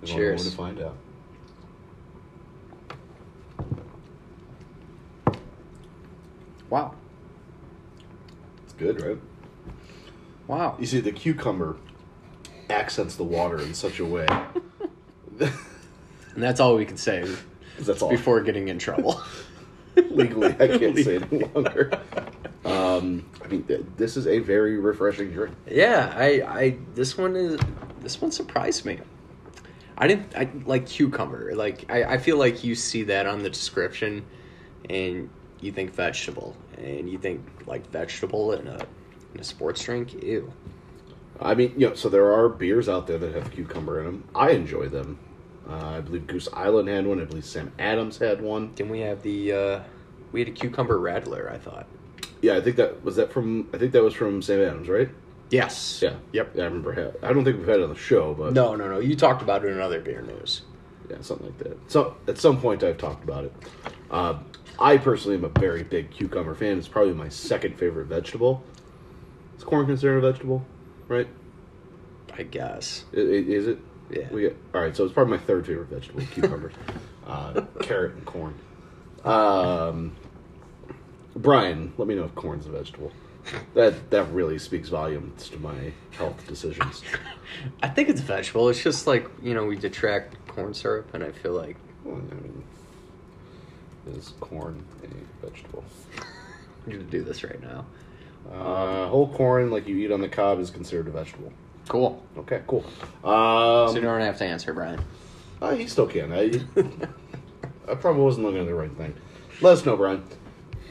There's 0.00 0.10
only 0.12 0.22
Cheers. 0.22 0.40
one 0.40 0.50
to 0.50 0.56
find 0.56 0.80
out. 0.80 0.96
wow. 6.70 6.94
It's 8.64 8.72
good, 8.72 9.00
right? 9.00 9.18
Wow. 10.48 10.76
You 10.80 10.86
see, 10.86 11.00
the 11.00 11.12
cucumber 11.12 11.76
accents 12.68 13.14
the 13.16 13.24
water 13.24 13.60
in 13.60 13.74
such 13.74 14.00
a 14.00 14.04
way. 14.04 14.26
And 16.34 16.42
that's 16.42 16.58
all 16.58 16.74
we 16.76 16.84
can 16.84 16.96
say 16.96 17.24
That's 17.78 18.02
all. 18.02 18.10
before 18.10 18.40
getting 18.40 18.68
in 18.68 18.78
trouble. 18.78 19.20
legally, 20.10 20.48
I 20.58 20.78
can't 20.78 20.96
say 20.98 21.16
it 21.16 21.32
any 21.32 21.44
longer. 21.54 21.90
Um, 22.64 23.28
I 23.44 23.48
mean, 23.48 23.64
th- 23.64 23.84
this 23.96 24.16
is 24.16 24.26
a 24.26 24.38
very 24.38 24.78
refreshing 24.78 25.30
drink. 25.30 25.54
yeah, 25.70 26.12
I, 26.16 26.42
I 26.42 26.78
this 26.94 27.16
one 27.18 27.36
is 27.36 27.60
this 28.00 28.20
one 28.20 28.32
surprised 28.32 28.84
me. 28.84 28.98
I 29.96 30.08
didn't 30.08 30.34
I 30.36 30.50
like 30.64 30.86
cucumber. 30.86 31.54
Like 31.54 31.90
I, 31.90 32.04
I 32.04 32.18
feel 32.18 32.38
like 32.38 32.64
you 32.64 32.74
see 32.74 33.04
that 33.04 33.26
on 33.26 33.42
the 33.42 33.50
description 33.50 34.24
and 34.90 35.30
you 35.60 35.72
think 35.72 35.92
vegetable 35.94 36.56
and 36.78 37.08
you 37.08 37.18
think 37.18 37.44
like 37.66 37.88
vegetable 37.90 38.52
in 38.52 38.66
a 38.66 38.86
in 39.34 39.40
a 39.40 39.44
sports 39.44 39.84
drink. 39.84 40.22
Ew. 40.22 40.52
I 41.40 41.54
mean, 41.54 41.74
you 41.76 41.88
know, 41.88 41.94
so 41.94 42.08
there 42.08 42.32
are 42.32 42.48
beers 42.48 42.88
out 42.88 43.06
there 43.06 43.18
that 43.18 43.34
have 43.34 43.50
cucumber 43.50 44.00
in 44.00 44.06
them. 44.06 44.28
I 44.34 44.50
enjoy 44.50 44.88
them. 44.88 45.18
Uh, 45.68 45.96
I 45.96 46.00
believe 46.00 46.26
Goose 46.26 46.48
Island 46.52 46.88
had 46.88 47.06
one. 47.06 47.20
I 47.20 47.24
believe 47.24 47.44
Sam 47.44 47.72
Adams 47.78 48.18
had 48.18 48.40
one. 48.42 48.72
Then 48.74 48.88
we 48.90 49.00
have 49.00 49.22
the 49.22 49.52
uh 49.52 49.80
we 50.32 50.40
had 50.40 50.48
a 50.48 50.52
cucumber 50.52 50.98
rattler, 50.98 51.50
I 51.52 51.58
thought. 51.58 51.86
Yeah, 52.42 52.56
I 52.56 52.60
think 52.60 52.76
that 52.76 53.02
was 53.04 53.16
that 53.16 53.32
from. 53.32 53.68
I 53.72 53.78
think 53.78 53.92
that 53.92 54.02
was 54.02 54.14
from 54.14 54.42
Sam 54.42 54.60
Adams, 54.60 54.88
right? 54.88 55.08
Yes. 55.50 56.00
Yeah. 56.02 56.14
Yep. 56.32 56.52
Yeah, 56.54 56.62
I 56.62 56.66
remember. 56.66 57.14
I 57.22 57.32
don't 57.32 57.44
think 57.44 57.58
we've 57.58 57.66
had 57.68 57.78
it 57.80 57.84
on 57.84 57.88
the 57.90 57.94
show, 57.98 58.34
but 58.34 58.52
No, 58.52 58.74
no, 58.74 58.88
no. 58.88 58.98
You 58.98 59.14
talked 59.16 59.40
about 59.42 59.64
it 59.64 59.68
in 59.68 59.80
other 59.80 60.00
beer 60.00 60.20
news. 60.22 60.62
yeah, 61.08 61.16
something 61.20 61.46
like 61.46 61.58
that. 61.58 61.90
So 61.90 62.16
at 62.26 62.38
some 62.38 62.60
point, 62.60 62.82
I've 62.82 62.98
talked 62.98 63.22
about 63.24 63.44
it. 63.44 63.52
Uh, 64.10 64.38
I 64.78 64.96
personally 64.98 65.36
am 65.36 65.44
a 65.44 65.48
very 65.60 65.82
big 65.84 66.10
cucumber 66.10 66.54
fan. 66.54 66.76
It's 66.78 66.88
probably 66.88 67.12
my 67.14 67.28
second 67.28 67.78
favorite 67.78 68.06
vegetable. 68.06 68.62
Is 69.56 69.64
corn 69.64 69.86
considered 69.86 70.18
a 70.24 70.32
vegetable? 70.32 70.66
Right? 71.08 71.28
I 72.36 72.42
guess. 72.42 73.04
I- 73.14 73.18
i- 73.20 73.20
Is 73.22 73.68
it? 73.68 73.78
Yeah. 74.10 74.28
We 74.30 74.48
all 74.48 74.54
right, 74.72 74.94
so 74.96 75.04
it's 75.04 75.12
probably 75.12 75.38
my 75.38 75.42
third 75.44 75.66
favorite 75.66 75.88
vegetable, 75.88 76.22
cucumber, 76.32 76.72
uh, 77.26 77.62
carrot, 77.80 78.14
and 78.14 78.24
corn. 78.24 78.54
Um, 79.24 80.16
Brian, 81.34 81.92
let 81.96 82.06
me 82.06 82.14
know 82.14 82.24
if 82.24 82.34
corn's 82.34 82.66
a 82.66 82.70
vegetable. 82.70 83.12
That 83.74 84.10
that 84.10 84.24
really 84.32 84.58
speaks 84.58 84.88
volumes 84.88 85.48
to 85.50 85.58
my 85.58 85.92
health 86.12 86.46
decisions. 86.46 87.02
I 87.82 87.88
think 87.88 88.08
it's 88.08 88.20
a 88.20 88.24
vegetable. 88.24 88.68
It's 88.68 88.82
just 88.82 89.06
like 89.06 89.28
you 89.42 89.54
know 89.54 89.64
we 89.64 89.76
detract 89.76 90.46
corn 90.48 90.74
syrup, 90.74 91.12
and 91.14 91.22
I 91.22 91.32
feel 91.32 91.52
like 91.52 91.76
Well, 92.04 92.16
I 92.16 92.34
mean, 92.34 92.64
is 94.06 94.32
corn 94.40 94.84
a 95.02 95.46
vegetable? 95.46 95.84
I'm 96.86 96.92
gonna 96.92 97.04
do 97.04 97.22
this 97.22 97.42
right 97.44 97.60
now. 97.62 97.86
Uh, 98.50 99.08
whole 99.08 99.32
corn, 99.34 99.70
like 99.70 99.86
you 99.88 99.96
eat 99.96 100.12
on 100.12 100.20
the 100.20 100.28
cob, 100.28 100.60
is 100.60 100.70
considered 100.70 101.08
a 101.08 101.10
vegetable. 101.10 101.52
Cool. 101.88 102.22
Okay, 102.38 102.62
cool. 102.66 102.84
Um, 103.22 103.88
so 103.88 103.94
you 103.96 104.00
don't 104.00 104.20
have 104.20 104.38
to 104.38 104.44
answer, 104.44 104.72
Brian. 104.72 105.00
Uh, 105.60 105.74
he 105.74 105.86
still 105.86 106.06
can. 106.06 106.32
I, 106.32 106.60
I 107.90 107.94
probably 107.94 108.22
wasn't 108.22 108.46
looking 108.46 108.60
at 108.60 108.66
the 108.66 108.74
right 108.74 108.94
thing. 108.96 109.14
Let 109.60 109.74
us 109.74 109.86
know, 109.86 109.96
Brian. 109.96 110.24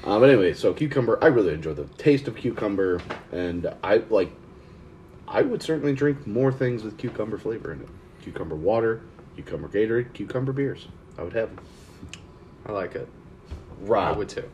Uh, 0.04 0.20
but 0.20 0.30
anyway, 0.30 0.54
so 0.54 0.74
cucumber, 0.74 1.18
I 1.24 1.28
really 1.28 1.54
enjoy 1.54 1.74
the 1.74 1.86
taste 1.98 2.28
of 2.28 2.36
cucumber, 2.36 3.02
and 3.32 3.74
I 3.84 3.98
like. 4.10 4.32
I 5.28 5.41
would 5.41 5.64
certainly 5.64 5.94
drink 5.94 6.28
more 6.28 6.52
things 6.52 6.84
with 6.84 6.98
cucumber 6.98 7.38
flavor 7.38 7.72
in 7.72 7.82
it. 7.82 7.89
Cucumber 8.22 8.56
water, 8.56 9.02
cucumber 9.36 9.68
Gatorade, 9.70 10.14
cucumber 10.14 10.52
beers. 10.52 10.88
I 11.18 11.24
would 11.24 11.34
have 11.34 11.56
them. 11.56 11.66
I 12.66 12.72
like 12.72 12.96
it. 12.96 13.08
Rob, 13.82 14.16
I 14.16 14.18
would 14.18 14.30
too. 14.30 14.50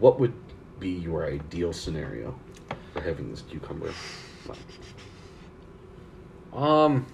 what 0.00 0.18
would 0.18 0.34
be 0.80 0.90
your 0.90 1.26
ideal 1.26 1.72
scenario 1.72 2.34
for 2.92 3.00
having 3.00 3.30
this 3.30 3.42
cucumber? 3.42 3.92
Um, 6.54 7.06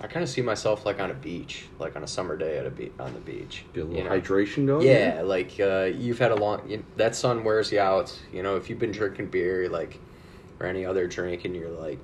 I 0.00 0.06
kind 0.06 0.22
of 0.22 0.28
see 0.28 0.42
myself 0.42 0.84
like 0.84 1.00
on 1.00 1.10
a 1.10 1.14
beach, 1.14 1.66
like 1.78 1.96
on 1.96 2.04
a 2.04 2.06
summer 2.06 2.36
day 2.36 2.58
at 2.58 2.66
a 2.66 2.70
be- 2.70 2.92
on 2.98 3.12
the 3.14 3.20
beach. 3.20 3.64
Get 3.72 3.80
a 3.80 3.84
little 3.84 4.02
you 4.02 4.08
know? 4.08 4.20
hydration 4.20 4.66
going. 4.66 4.86
Yeah, 4.86 5.22
like 5.24 5.58
uh, 5.58 5.90
you've 5.94 6.18
had 6.18 6.32
a 6.32 6.36
long 6.36 6.68
you, 6.68 6.84
that 6.96 7.16
sun 7.16 7.44
wears 7.44 7.72
you 7.72 7.80
out. 7.80 8.16
You 8.32 8.42
know, 8.42 8.56
if 8.56 8.68
you've 8.68 8.78
been 8.78 8.92
drinking 8.92 9.28
beer, 9.28 9.68
like 9.68 9.98
or 10.60 10.66
any 10.66 10.84
other 10.84 11.06
drink, 11.06 11.44
and 11.44 11.56
you're 11.56 11.70
like 11.70 11.98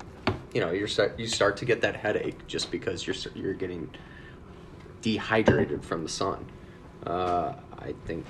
you 0.54 0.60
know 0.60 0.70
you're 0.70 0.88
start 0.88 1.18
you 1.18 1.26
start 1.26 1.56
to 1.58 1.64
get 1.64 1.82
that 1.82 1.96
headache 1.96 2.46
just 2.46 2.70
because 2.70 3.06
you're 3.06 3.16
you're 3.34 3.54
getting 3.54 3.90
dehydrated 5.02 5.84
from 5.84 6.02
the 6.02 6.08
sun. 6.08 6.46
Uh, 7.06 7.54
I 7.78 7.94
think 8.06 8.24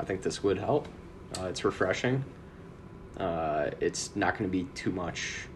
I 0.00 0.04
think 0.04 0.22
this 0.22 0.42
would 0.42 0.58
help. 0.58 0.88
Uh, 1.38 1.44
it's 1.44 1.64
refreshing. 1.64 2.24
Uh, 3.18 3.70
it's 3.80 4.14
not 4.16 4.38
going 4.38 4.50
to 4.50 4.52
be 4.52 4.64
too 4.74 4.90
much. 4.90 5.46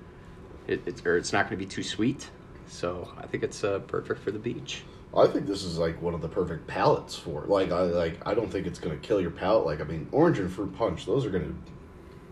It, 0.71 0.83
it's 0.87 1.05
or 1.05 1.17
it's 1.17 1.33
not 1.33 1.49
going 1.49 1.59
to 1.59 1.65
be 1.65 1.71
too 1.71 1.83
sweet. 1.83 2.31
So 2.69 3.13
I 3.19 3.27
think 3.27 3.43
it's 3.43 3.65
uh, 3.65 3.81
perfect 3.81 4.21
for 4.23 4.31
the 4.31 4.39
beach. 4.39 4.85
I 5.17 5.27
think 5.27 5.47
this 5.47 5.65
is 5.65 5.77
like 5.77 6.01
one 6.01 6.15
of 6.15 6.21
the 6.21 6.29
perfect 6.29 6.69
palates 6.69 7.17
for 7.17 7.43
like 7.43 7.73
I 7.73 7.81
like 7.83 8.25
I 8.25 8.35
don't 8.35 8.49
think 8.49 8.69
it's 8.69 8.79
gonna 8.79 8.97
kill 8.97 9.21
your 9.21 9.33
palate. 9.33 9.67
Like 9.67 9.81
I 9.81 9.85
mean, 9.85 10.09
orange 10.13 10.39
and 10.39 10.51
fruit 10.51 10.73
punch, 10.77 11.05
those 11.05 11.27
are 11.27 11.31
gonna 11.31 11.53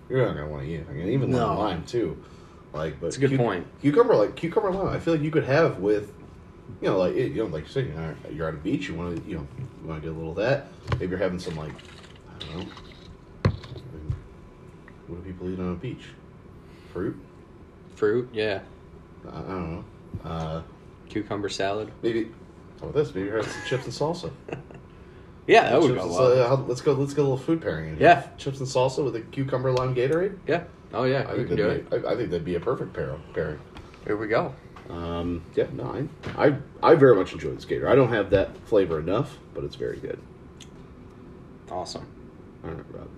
you're 0.09 0.25
not 0.25 0.35
gonna 0.35 0.49
want 0.49 0.65
to 0.65 0.73
eat. 0.73 0.85
I 0.89 0.93
mean, 0.93 1.09
even 1.09 1.33
No. 1.33 1.55
lime 1.55 1.85
too. 1.85 2.23
Like, 2.73 3.01
but 3.01 3.09
it's 3.09 3.17
a 3.17 3.21
good 3.21 3.37
point. 3.37 3.67
Cucumber, 3.81 4.15
like 4.15 4.37
cucumber 4.37 4.71
lime, 4.71 4.89
I 4.95 5.01
feel 5.01 5.15
like 5.15 5.23
you 5.23 5.31
could 5.33 5.45
have 5.45 5.79
with, 5.79 6.13
you 6.81 6.89
know, 6.89 6.99
like 6.99 7.17
you 7.17 7.35
know, 7.35 7.47
like 7.47 7.65
you 7.65 7.71
say, 7.71 7.87
you're, 7.89 8.17
you're 8.33 8.49
on 8.49 8.55
a 8.55 8.59
beach, 8.59 8.89
you 8.89 8.95
want 8.95 9.17
to, 9.17 9.29
you 9.29 9.37
know, 9.39 9.47
you 9.83 9.89
want 9.89 10.01
to 10.01 10.09
get 10.09 10.15
a 10.15 10.17
little 10.17 10.31
of 10.31 10.37
that. 10.37 10.67
Maybe 11.01 11.11
you're 11.11 11.19
having 11.19 11.41
some 11.41 11.57
like, 11.57 11.73
I 11.73 12.45
don't 12.55 12.59
know, 12.59 12.73
I 13.45 13.49
mean, 13.49 14.15
what 15.09 15.25
do 15.25 15.33
people 15.33 15.51
eat 15.51 15.59
on 15.59 15.73
a 15.73 15.75
beach? 15.75 16.05
Fruit? 16.93 17.17
Fruit, 17.99 18.29
yeah. 18.33 18.61
I, 19.27 19.39
I 19.39 19.41
don't 19.43 19.73
know. 19.73 19.85
Uh, 20.25 20.63
Cucumber 21.09 21.49
salad. 21.49 21.91
maybe. 22.03 22.31
How 22.81 22.87
about 22.89 22.95
this? 22.95 23.13
Maybe 23.15 23.27
you're 23.27 23.43
some 23.43 23.53
chips 23.67 23.85
and 23.85 23.93
salsa. 23.93 24.31
Yeah, 25.49 25.71
that 25.71 25.81
would 25.81 25.95
Chips 25.95 26.03
go 26.05 26.11
well. 26.37 26.47
how- 26.49 26.65
let's 26.67 26.83
go. 26.83 26.93
Let's 26.93 27.15
get 27.15 27.21
a 27.21 27.23
little 27.23 27.39
food 27.39 27.63
pairing 27.63 27.89
in 27.89 27.97
here. 27.97 28.07
Yeah. 28.07 28.29
chips 28.37 28.59
and 28.59 28.69
salsa 28.69 29.03
with 29.03 29.17
a 29.17 29.23
cucumber 29.23 29.73
lime 29.73 29.95
Gatorade. 29.95 30.37
Yeah. 30.47 30.65
Oh 30.93 31.05
yeah, 31.05 31.21
I 31.27 31.37
think 31.37 31.49
can 31.49 31.57
do 31.57 31.63
that'd 31.63 31.79
it. 31.79 31.91
be, 31.91 31.97
I, 32.07 32.13
I 32.13 32.17
think 32.17 32.29
that'd 32.29 32.45
be 32.45 32.57
a 32.57 32.61
perfect 32.61 32.93
pair 32.93 33.17
pairing. 33.33 33.59
Here 34.05 34.15
we 34.19 34.27
go. 34.29 34.55
Um, 34.91 35.43
yeah, 35.55 35.69
no, 35.73 35.85
I, 36.37 36.49
I, 36.49 36.57
I 36.83 36.95
very 36.97 37.15
much 37.17 37.33
enjoy 37.33 37.55
this 37.55 37.65
Gator. 37.65 37.89
I 37.89 37.95
don't 37.95 38.13
have 38.13 38.29
that 38.29 38.59
flavor 38.69 38.99
enough, 39.01 39.39
but 39.55 39.65
it's 39.65 39.77
very 39.77 39.97
good. 39.97 40.19
Awesome. 41.71 42.07
All 42.63 42.71
right, 42.71 42.85
Rob. 42.93 43.09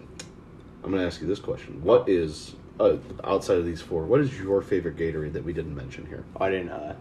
I'm 0.85 0.91
going 0.93 1.01
to 1.03 1.07
ask 1.09 1.21
you 1.21 1.27
this 1.27 1.41
question: 1.41 1.83
What 1.83 2.09
is 2.09 2.55
uh, 2.81 2.97
outside 3.25 3.59
of 3.59 3.67
these 3.67 3.81
four? 3.81 4.05
What 4.05 4.21
is 4.21 4.39
your 4.41 4.63
favorite 4.63 4.97
Gatorade 4.97 5.33
that 5.35 5.45
we 5.45 5.53
didn't 5.53 5.75
mention 5.77 6.07
here? 6.07 6.25
Oh, 6.37 6.45
I 6.45 6.51
didn't. 6.51 6.71
Uh, 6.71 6.95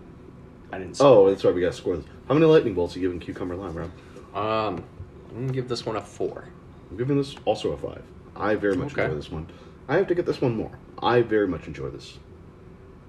I 0.71 0.77
didn't. 0.77 0.97
Oh, 0.99 1.29
that's 1.29 1.43
right. 1.43 1.53
We 1.55 1.61
got 1.61 1.71
to 1.71 1.77
score 1.77 1.97
this. 1.97 2.05
How 2.27 2.33
many 2.33 2.45
lightning 2.45 2.73
bolts 2.75 2.95
are 2.95 2.99
you 2.99 3.07
giving 3.07 3.19
cucumber 3.19 3.55
lime, 3.55 3.73
Rob? 3.73 3.91
Um, 4.35 4.83
I'm 5.31 5.41
gonna 5.41 5.53
give 5.53 5.67
this 5.67 5.85
one 5.85 5.95
a 5.95 6.01
four. 6.01 6.47
I'm 6.91 6.97
giving 6.97 7.17
this 7.17 7.35
also 7.45 7.71
a 7.71 7.77
five. 7.77 8.03
I 8.35 8.55
very 8.55 8.75
much 8.75 8.93
Okay. 8.93 9.03
enjoy 9.05 9.15
this 9.15 9.31
one. 9.31 9.47
I 9.87 9.95
have 9.97 10.07
to 10.07 10.15
get 10.15 10.25
this 10.25 10.39
one 10.41 10.55
more. 10.55 10.71
I 11.01 11.21
very 11.21 11.47
much 11.47 11.65
enjoy 11.67 11.89
this. 11.89 12.17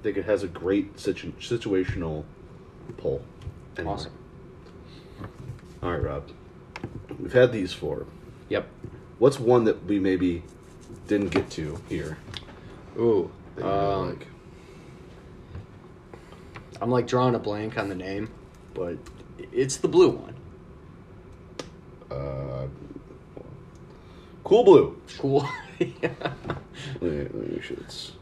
I 0.00 0.02
think 0.02 0.16
it 0.16 0.24
has 0.24 0.42
a 0.42 0.48
great 0.48 0.98
situ- 0.98 1.32
situational 1.40 2.24
pull. 2.96 3.22
Anyway. 3.76 3.92
Awesome. 3.94 4.12
All 5.82 5.90
right, 5.92 6.02
Rob. 6.02 6.28
We've 7.18 7.32
had 7.32 7.52
these 7.52 7.72
four. 7.72 8.06
Yep. 8.48 8.66
What's 9.18 9.38
one 9.38 9.64
that 9.64 9.84
we 9.84 9.98
maybe 9.98 10.42
didn't 11.06 11.28
get 11.28 11.50
to 11.50 11.78
here? 11.88 12.16
Ooh. 12.98 13.30
That 13.56 13.64
you 13.64 13.70
really 13.70 13.84
Um, 13.94 14.08
like? 14.10 14.26
I'm 16.82 16.90
like 16.90 17.06
drawing 17.06 17.34
a 17.34 17.38
blank 17.38 17.76
on 17.78 17.88
the 17.88 17.94
name, 17.94 18.30
but 18.74 18.96
it's 19.52 19.76
the 19.76 19.88
blue 19.88 20.10
one. 20.10 20.34
Uh, 22.10 22.66
cool 24.44 24.64
Blue. 24.64 25.00
Cool. 25.18 25.46
yeah. 25.78 25.92
Let 27.00 27.02
me, 27.02 27.18
let 27.18 27.34
me 27.34 27.48
make 27.54 27.62
sure 27.62 27.76
it's 27.80 28.12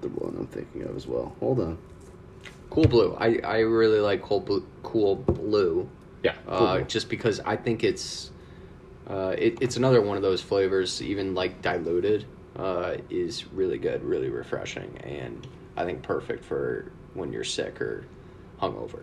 the 0.00 0.08
one 0.08 0.34
I'm 0.38 0.46
thinking 0.48 0.82
of 0.82 0.96
as 0.96 1.06
well. 1.06 1.34
Hold 1.40 1.60
on. 1.60 1.78
Cool 2.70 2.84
blue. 2.86 3.16
I, 3.20 3.38
I 3.44 3.58
really 3.60 4.00
like 4.00 4.20
cool 4.22 4.40
blue. 4.40 4.66
Cool 4.82 5.14
blue. 5.16 5.88
Yeah. 6.24 6.34
Cool 6.46 6.54
Uh, 6.56 6.76
Blue. 6.78 6.84
just 6.86 7.08
because 7.08 7.38
I 7.40 7.56
think 7.56 7.84
it's 7.84 8.32
uh, 9.08 9.34
it, 9.38 9.58
it's 9.60 9.76
another 9.76 10.00
one 10.02 10.16
of 10.16 10.22
those 10.24 10.42
flavors, 10.42 11.00
even 11.02 11.34
like 11.34 11.62
diluted, 11.62 12.24
uh, 12.58 12.96
is 13.10 13.46
really 13.52 13.78
good, 13.78 14.02
really 14.04 14.28
refreshing, 14.30 14.96
and 15.04 15.46
I 15.76 15.84
think 15.84 16.02
perfect 16.02 16.44
for 16.44 16.90
when 17.14 17.32
you're 17.32 17.44
sick 17.44 17.80
or 17.80 18.06
hungover. 18.60 19.00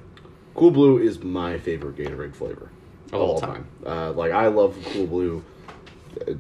Cool 0.56 0.72
Blue 0.72 0.98
is 0.98 1.22
my 1.24 1.58
favorite 1.60 1.96
Gatorade 1.96 2.36
flavor 2.36 2.70
Of 3.14 3.22
all 3.22 3.40
time. 3.40 3.68
Uh, 3.86 4.12
like 4.14 4.32
I 4.32 4.48
love 4.48 4.78
Cool 4.94 5.08
Blue. 5.08 5.44
Uh, 6.28 6.34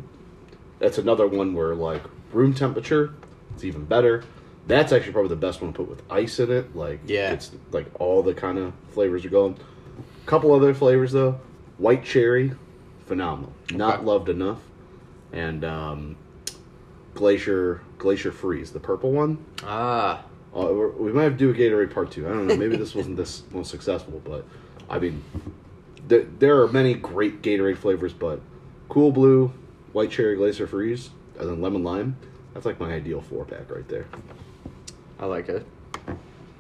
That's 0.80 0.98
another 0.98 1.28
one 1.28 1.54
where 1.54 1.76
like 1.76 2.02
room 2.34 2.54
temperature, 2.54 3.14
it's 3.54 3.64
even 3.64 3.86
better. 3.86 4.24
That's 4.68 4.92
actually 4.92 5.14
probably 5.14 5.30
the 5.30 5.36
best 5.38 5.62
one 5.62 5.72
to 5.74 5.78
put 5.78 5.90
with 5.90 6.04
ice 6.10 6.40
in 6.40 6.52
it. 6.52 6.76
Like 6.76 7.00
Yeah. 7.08 7.32
it's 7.32 7.52
like 7.72 7.88
all 8.00 8.22
the 8.24 8.34
kind 8.34 8.58
of 8.58 8.74
flavors 8.90 9.24
are 9.26 9.30
going. 9.30 9.58
A 10.24 10.26
Couple 10.28 10.54
other 10.54 10.74
flavors 10.74 11.12
though, 11.14 11.40
white 11.78 12.04
cherry, 12.04 12.52
phenomenal. 13.06 13.54
Not 13.74 13.98
Okay. 14.00 14.06
loved 14.06 14.30
enough, 14.30 14.60
and 15.32 15.64
um, 15.66 16.16
glacier 17.22 17.82
glacier 18.00 18.32
freeze, 18.32 18.72
the 18.72 18.80
purple 18.80 19.12
one. 19.12 19.38
Ah, 19.64 20.24
Uh, 20.56 20.66
we're- 20.74 21.14
might 21.14 21.24
have 21.24 21.38
to 21.38 21.38
do 21.38 21.50
a 21.52 21.54
Gatorade 21.54 21.94
part 21.94 22.10
two. 22.12 22.26
I 22.28 22.30
don't 22.32 22.48
know. 22.48 22.58
Maybe 22.58 22.76
this 22.76 22.94
wasn't 22.96 23.16
this 23.16 23.44
most 23.52 23.70
successful, 23.70 24.20
but 24.26 24.44
I 24.90 24.98
mean, 25.00 25.24
there, 26.08 26.26
there 26.40 26.62
are 26.62 26.68
many 26.68 26.94
great 26.96 27.42
Gatorade 27.44 27.78
flavors, 27.78 28.12
but 28.12 28.42
Cool 28.90 29.12
Blue, 29.14 29.54
White 29.94 30.10
Cherry 30.12 30.36
Glacier 30.36 30.66
Freeze, 30.68 31.12
and 31.40 31.48
then 31.48 31.62
Lemon 31.62 31.84
Lime. 31.84 32.18
That's 32.54 32.66
like 32.66 32.80
my 32.82 32.92
ideal 32.92 33.22
four 33.22 33.46
pack 33.46 33.70
right 33.72 33.88
there. 33.88 34.08
I 35.20 35.26
like 35.28 35.48
it. 35.48 35.66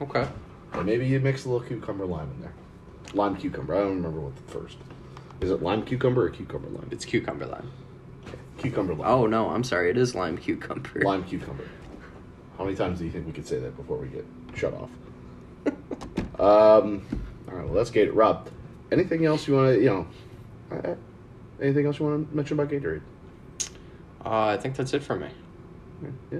Okay. 0.01 0.26
And 0.74 0.86
maybe 0.86 1.05
you 1.07 1.20
mix 1.20 1.43
a 1.45 1.49
little 1.49 1.68
cucumber 1.68 2.05
lime 2.05 2.30
in 2.36 2.41
there. 2.43 2.53
Lime 3.14 3.36
cucumber. 3.36 3.76
I 3.76 3.80
don't 3.80 3.95
remember 3.97 4.20
what 4.22 4.36
the 4.38 4.43
first. 4.53 4.78
Is 5.41 5.49
it 5.51 5.62
lime 5.62 5.84
cucumber 5.84 6.26
or 6.28 6.30
cucumber 6.30 6.70
lime? 6.70 6.88
It's 6.91 7.03
cucumber 7.03 7.45
lime. 7.47 7.70
Cucumber 8.62 8.93
lime. 8.95 9.09
Oh 9.09 9.26
no, 9.28 9.49
I'm 9.49 9.64
sorry. 9.64 9.89
It 9.89 9.97
is 9.97 10.16
lime 10.16 10.38
cucumber. 10.38 11.01
Lime 11.03 11.24
cucumber. 11.24 11.66
How 12.57 12.64
many 12.66 12.76
times 12.76 12.99
do 12.99 13.05
you 13.05 13.12
think 13.12 13.26
we 13.26 13.32
could 13.34 13.47
say 13.47 13.59
that 13.59 13.76
before 13.76 13.97
we 13.97 14.07
get 14.07 14.26
shut 14.55 14.74
off? 14.74 14.89
um, 16.39 17.01
all 17.47 17.55
right, 17.57 17.66
well, 17.66 17.74
let's 17.74 17.89
get 17.91 18.07
it. 18.07 18.14
Rob, 18.14 18.49
anything 18.91 19.26
else 19.26 19.47
you 19.47 19.55
want 19.55 19.76
to, 19.76 19.80
you 19.82 19.89
know, 19.89 20.07
uh, 20.72 20.95
anything 21.62 21.86
else 21.86 21.99
you 21.99 22.05
want 22.05 22.30
to 22.30 22.36
mention 22.36 22.59
about 22.59 22.72
Gatorade? 22.72 23.01
Uh, 24.24 24.45
I 24.47 24.57
think 24.57 24.76
that's 24.76 24.93
it 24.93 25.01
for 25.03 25.16
me. 25.16 25.28
Yeah. 26.03 26.09
yeah. 26.32 26.39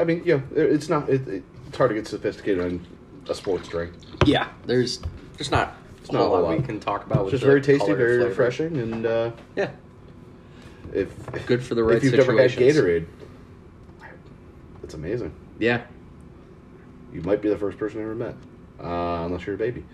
I 0.00 0.04
mean, 0.04 0.22
yeah, 0.24 0.40
it's 0.54 0.88
not, 0.88 1.08
it, 1.08 1.26
it, 1.28 1.42
it's 1.68 1.76
hard 1.76 1.90
to 1.90 1.94
get 1.94 2.06
sophisticated 2.08 2.64
on 2.64 2.86
a 3.28 3.34
sports 3.34 3.68
drink. 3.68 3.92
Yeah, 4.26 4.48
there's 4.66 5.00
there's 5.36 5.50
not 5.50 5.74
It's 6.00 6.10
not 6.12 6.22
a 6.22 6.24
lot, 6.24 6.42
lot. 6.42 6.58
we 6.58 6.62
can 6.64 6.80
talk 6.80 7.06
about. 7.06 7.22
It's 7.22 7.24
With 7.26 7.30
just 7.32 7.42
the 7.42 7.46
very 7.48 7.60
tasty, 7.60 7.78
color 7.86 7.96
very 7.96 8.16
flavor. 8.18 8.28
refreshing, 8.30 8.76
and 8.78 9.06
uh, 9.06 9.30
Yeah, 9.56 9.70
if 10.94 11.46
Good 11.46 11.62
for 11.64 11.74
the 11.74 11.82
right 11.84 11.96
if 11.96 12.04
you've 12.04 12.14
never 12.16 12.36
had. 12.40 12.50
Gatorade, 12.50 13.06
it's 14.82 14.94
amazing. 14.94 15.32
yeah. 15.58 15.82
You 17.12 17.20
might 17.22 17.42
be 17.42 17.48
the 17.48 17.56
first 17.56 17.76
person 17.76 17.98
I 17.98 18.02
ever 18.04 18.14
met, 18.14 18.36
uh, 18.80 19.24
unless 19.24 19.44
you're 19.44 19.56
a 19.56 19.58
baby. 19.58 19.84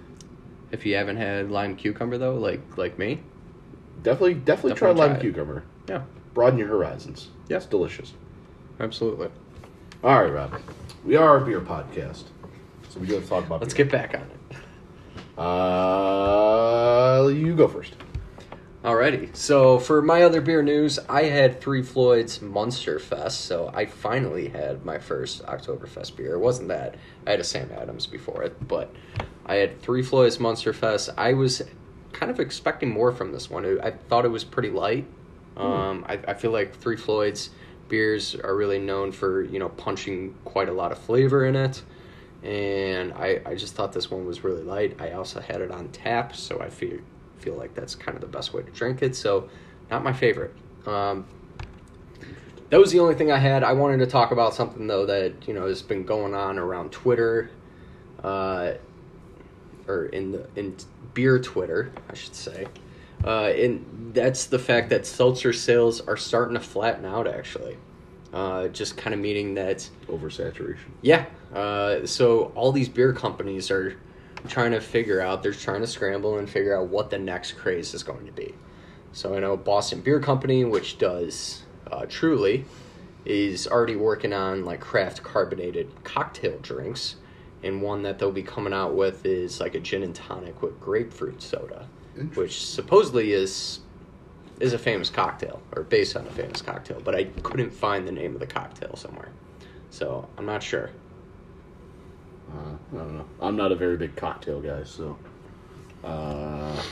If 0.71 0.85
you 0.85 0.97
haven't 0.97 1.17
had 1.17 1.51
lime 1.51 1.75
cucumber 1.77 2.19
though, 2.19 2.35
like 2.37 2.61
like 2.77 2.99
me, 2.99 3.21
Definitely, 4.03 4.35
definitely, 4.35 4.75
try 4.75 4.89
Definitely 4.91 5.01
lime 5.01 5.11
try 5.13 5.19
it. 5.19 5.21
cucumber. 5.23 5.65
yeah, 5.89 6.03
Broaden 6.35 6.59
your 6.59 6.69
horizons. 6.69 7.29
Yeah. 7.49 7.57
It's 7.57 7.67
delicious. 7.67 8.13
absolutely. 8.81 9.29
All 10.05 10.23
right, 10.23 10.31
Rob. 10.31 10.61
We 11.05 11.17
are 11.17 11.39
a 11.39 11.45
beer 11.45 11.61
podcast, 11.61 12.25
so 12.91 13.01
we 13.01 13.07
do 13.07 13.15
have 13.15 13.23
to 13.23 13.29
talk 13.29 13.47
about. 13.47 13.63
Let's 13.63 13.73
beer. 13.73 13.87
get 13.87 13.93
back 13.93 14.15
on 14.15 14.21
it. 14.21 14.57
Uh, 15.43 17.29
you 17.29 17.55
go 17.55 17.67
first. 17.69 17.95
Alrighty. 18.87 19.35
So 19.35 19.81
for 19.81 20.01
my 20.01 20.23
other 20.23 20.41
beer 20.41 20.63
news, 20.63 21.01
I 21.09 21.25
had 21.25 21.61
Three 21.61 21.83
Floyd's 21.83 22.41
Munster 22.41 23.01
Fest. 23.01 23.41
So 23.41 23.69
I 23.75 23.85
finally 23.85 24.47
had 24.47 24.85
my 24.85 24.97
first 24.97 25.45
Oktoberfest 25.45 26.15
beer. 26.15 26.35
It 26.35 26.39
wasn't 26.39 26.69
that. 26.69 26.95
I 27.27 27.33
had 27.33 27.41
a 27.41 27.45
Sam 27.45 27.69
Adams 27.77 28.07
before 28.07 28.45
it, 28.45 28.69
but 28.69 28.95
I 29.45 29.57
had 29.57 29.83
Three 29.83 30.05
Floyd's 30.05 30.39
Munster 30.39 30.73
Fest. 30.73 31.11
I 31.17 31.33
was 31.33 31.63
kind 32.13 32.31
of 32.31 32.39
expecting 32.39 32.89
more 32.89 33.11
from 33.11 33.33
this 33.33 33.51
one. 33.51 33.67
I 33.81 33.91
thought 33.91 34.25
it 34.25 34.31
was 34.31 34.45
pretty 34.45 34.71
light. 34.71 35.05
Um, 35.57 36.05
I, 36.09 36.21
I 36.29 36.35
feel 36.35 36.53
like 36.53 36.73
Three 36.77 36.97
Floyd's 36.97 37.51
beers 37.89 38.37
are 38.37 38.55
really 38.55 38.79
known 38.79 39.11
for 39.11 39.43
you 39.43 39.59
know 39.59 39.71
punching 39.71 40.37
quite 40.45 40.69
a 40.69 40.73
lot 40.73 40.93
of 40.93 40.99
flavor 40.99 41.45
in 41.45 41.57
it 41.57 41.83
and 42.43 43.13
I, 43.15 43.41
I 43.47 43.55
just 43.55 43.75
thought 43.75 43.93
this 43.93 44.11
one 44.11 44.27
was 44.27 44.45
really 44.45 44.63
light. 44.63 45.01
I 45.01 45.13
also 45.13 45.41
had 45.41 45.61
it 45.61 45.71
on 45.71 45.89
tap, 45.89 46.37
so 46.37 46.61
I 46.61 46.69
feel 46.69 46.99
feel 47.47 47.55
like 47.55 47.75
that's 47.75 47.95
kind 47.95 48.17
of 48.17 48.21
the 48.21 48.27
best 48.27 48.53
way 48.53 48.61
to 48.63 48.71
drink 48.73 49.03
it. 49.03 49.15
So, 49.15 49.49
not 49.89 50.03
my 50.03 50.13
favorite. 50.13 50.53
Um, 50.85 51.27
that 52.71 52.81
was 52.81 52.91
the 52.91 52.99
only 52.99 53.15
thing 53.15 53.31
I 53.31 53.39
had. 53.39 53.63
I 53.63 53.73
wanted 53.73 53.99
to 53.99 54.07
talk 54.07 54.33
about 54.33 54.53
something 54.53 54.89
though 54.89 55.07
that 55.07 55.47
you 55.47 55.55
know 55.55 55.69
has 55.69 55.81
been 55.83 56.05
going 56.05 56.35
on 56.35 56.59
around 56.59 56.91
Twitter, 56.91 57.51
uh, 58.25 58.73
or 59.87 60.07
in 60.07 60.33
the 60.33 60.49
in 60.57 60.77
beer 61.15 61.39
Twitter, 61.39 61.93
I 62.11 62.15
should 62.15 62.35
say. 62.35 62.67
Uh, 63.25 63.45
and 63.65 64.11
that's 64.13 64.47
the 64.47 64.59
fact 64.59 64.91
that 64.91 65.07
seltzer 65.07 65.53
sales 65.53 66.01
are 66.01 66.17
starting 66.17 66.55
to 66.55 66.61
flatten 66.61 67.05
out. 67.05 67.29
Actually, 67.29 67.77
Uh, 68.33 68.67
just 68.69 68.97
kind 68.97 69.15
of 69.15 69.21
meaning 69.21 69.55
that 69.55 69.89
Oversaturation. 70.09 70.91
yeah. 71.03 71.27
Uh, 71.55 72.05
so 72.05 72.51
all 72.57 72.73
these 72.73 72.89
beer 72.89 73.13
companies 73.13 73.71
are 73.71 73.95
trying 74.49 74.73
to 74.73 74.81
figure 74.81 75.21
out. 75.21 75.43
They're 75.43 75.53
trying 75.53 75.81
to 75.81 75.87
scramble 75.87 76.39
and 76.39 76.49
figure 76.49 76.77
out 76.77 76.89
what 76.89 77.11
the 77.11 77.19
next 77.19 77.53
craze 77.53 77.95
is 77.95 78.03
going 78.03 78.27
to 78.27 78.33
be. 78.33 78.55
So 79.13 79.35
I 79.35 79.41
know 79.41 79.57
Boston 79.57 80.01
Beer 80.01 80.21
Company, 80.21 80.65
which 80.65 80.99
does 80.99 81.63
uh, 81.91 82.07
Truly, 82.09 82.65
is 83.25 83.67
already 83.67 83.97
working 83.97 84.33
on 84.33 84.65
like 84.65 84.81
craft 84.81 85.23
carbonated 85.23 85.91
cocktail 86.05 86.59
drinks, 86.61 87.17
and 87.63 87.83
one 87.83 88.03
that 88.03 88.19
they'll 88.19 88.31
be 88.31 88.43
coming 88.43 88.73
out 88.73 88.95
with 88.95 89.25
is 89.27 89.61
like 89.61 89.75
a 89.75 89.81
gin 89.81 90.03
and 90.03 90.15
tonic 90.15 90.63
with 90.63 90.79
grapefruit 90.81 91.43
soda, 91.43 91.89
which 92.35 92.65
supposedly 92.65 93.33
is 93.33 93.81
is 94.61 94.73
a 94.73 94.79
famous 94.79 95.11
cocktail 95.11 95.61
or 95.75 95.83
based 95.83 96.17
on 96.17 96.27
a 96.27 96.31
famous 96.31 96.63
cocktail, 96.63 97.01
but 97.05 97.15
I 97.15 97.25
couldn't 97.43 97.71
find 97.71 98.07
the 98.07 98.13
name 98.13 98.33
of 98.35 98.41
the 98.41 98.47
cocktail 98.47 98.97
somewhere, 98.97 99.29
so 99.91 100.29
I'm 100.39 100.47
not 100.47 100.63
sure. 100.63 100.91
Uh, 102.53 102.75
I 102.95 102.97
don't 102.97 103.17
know. 103.17 103.27
I'm 103.41 103.57
not 103.57 103.73
a 103.73 103.77
very 103.77 103.97
big 103.97 104.17
cocktail 104.17 104.61
guy, 104.61 104.85
so. 104.85 105.19
Uh, 106.05 106.83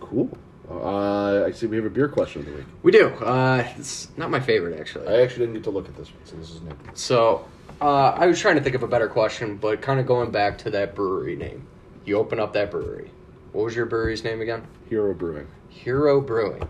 cool. 0.00 0.30
Uh, 0.70 1.44
I 1.46 1.52
see 1.52 1.66
we 1.66 1.76
have 1.76 1.86
a 1.86 1.90
beer 1.90 2.08
question 2.08 2.42
of 2.42 2.46
the 2.46 2.52
week. 2.52 2.66
We 2.82 2.92
do. 2.92 3.08
Uh, 3.08 3.66
it's 3.78 4.08
not 4.18 4.30
my 4.30 4.40
favorite 4.40 4.78
actually. 4.78 5.08
I 5.08 5.22
actually 5.22 5.46
didn't 5.46 5.54
get 5.54 5.64
to 5.64 5.70
look 5.70 5.88
at 5.88 5.96
this 5.96 6.12
one, 6.12 6.20
so 6.24 6.36
this 6.36 6.50
is 6.50 6.60
new. 6.60 6.76
So, 6.92 7.46
uh, 7.80 8.10
I 8.10 8.26
was 8.26 8.38
trying 8.38 8.56
to 8.56 8.62
think 8.62 8.74
of 8.74 8.82
a 8.82 8.86
better 8.86 9.08
question, 9.08 9.56
but 9.56 9.80
kind 9.80 9.98
of 9.98 10.06
going 10.06 10.30
back 10.30 10.58
to 10.58 10.70
that 10.70 10.94
brewery 10.94 11.36
name. 11.36 11.66
You 12.04 12.18
open 12.18 12.38
up 12.38 12.52
that 12.52 12.70
brewery. 12.70 13.10
What 13.52 13.64
was 13.64 13.76
your 13.76 13.86
brewery's 13.86 14.24
name 14.24 14.40
again? 14.42 14.66
Hero 14.90 15.14
Brewing. 15.14 15.46
Hero 15.68 16.20
Brewing. 16.20 16.68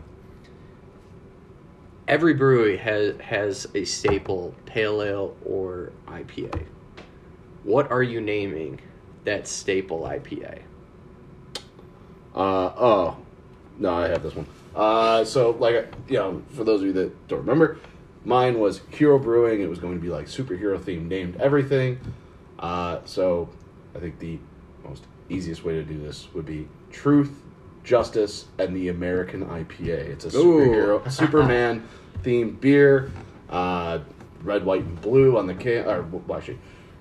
Every 2.07 2.35
brewery 2.35 2.77
has 2.77 3.21
has 3.21 3.67
a 3.75 3.85
staple 3.85 4.55
pale 4.65 5.03
ale 5.03 5.37
or 5.45 5.93
IPA. 6.07 6.65
What 7.69 7.91
are 7.91 8.03
you 8.03 8.23
naming 8.23 8.81
that 9.25 9.47
staple 9.47 10.01
IPA? 10.01 10.61
Uh, 12.35 12.73
oh, 12.79 13.19
no, 13.79 13.93
I 13.93 14.09
have 14.09 14.23
this 14.23 14.35
one. 14.35 14.47
Uh, 14.75 15.23
so 15.23 15.51
like, 15.51 15.93
you 16.09 16.17
know, 16.17 16.43
for 16.55 16.65
those 16.65 16.81
of 16.81 16.87
you 16.87 16.95
that 16.95 17.29
don't 17.29 17.41
remember, 17.41 17.77
mine 18.25 18.59
was 18.59 18.81
Hero 18.89 19.19
Brewing. 19.19 19.61
It 19.61 19.69
was 19.69 19.79
going 19.79 19.93
to 19.97 20.01
be 20.01 20.09
like 20.09 20.29
superhero 20.29 20.79
themed, 20.79 21.09
named 21.09 21.37
everything. 21.43 22.01
Uh, 22.59 23.01
so 23.05 23.51
I 23.95 23.99
think 23.99 24.19
the 24.19 24.39
most 24.83 25.05
easiest 25.29 25.63
way 25.63 25.75
to 25.75 25.85
do 25.85 25.99
this 25.99 26.33
would 26.33 26.47
be 26.47 26.67
Truth, 26.91 27.43
Justice, 27.85 28.47
and 28.59 28.75
the 28.75 28.89
American 28.89 29.45
IPA. 29.45 30.09
It's 30.09 30.25
a 30.25 30.31
superhero, 30.31 31.13
Superman 31.13 31.87
themed 32.23 32.63
beer. 32.63 33.13
Uh, 33.51 33.99
red, 34.43 34.65
white, 34.65 34.85
and 34.85 35.01
blue 35.03 35.37
on 35.37 35.47
the 35.47 35.55
can. 35.55 35.87
Or 35.87 36.03
well, 36.03 36.39
actually, 36.39 36.59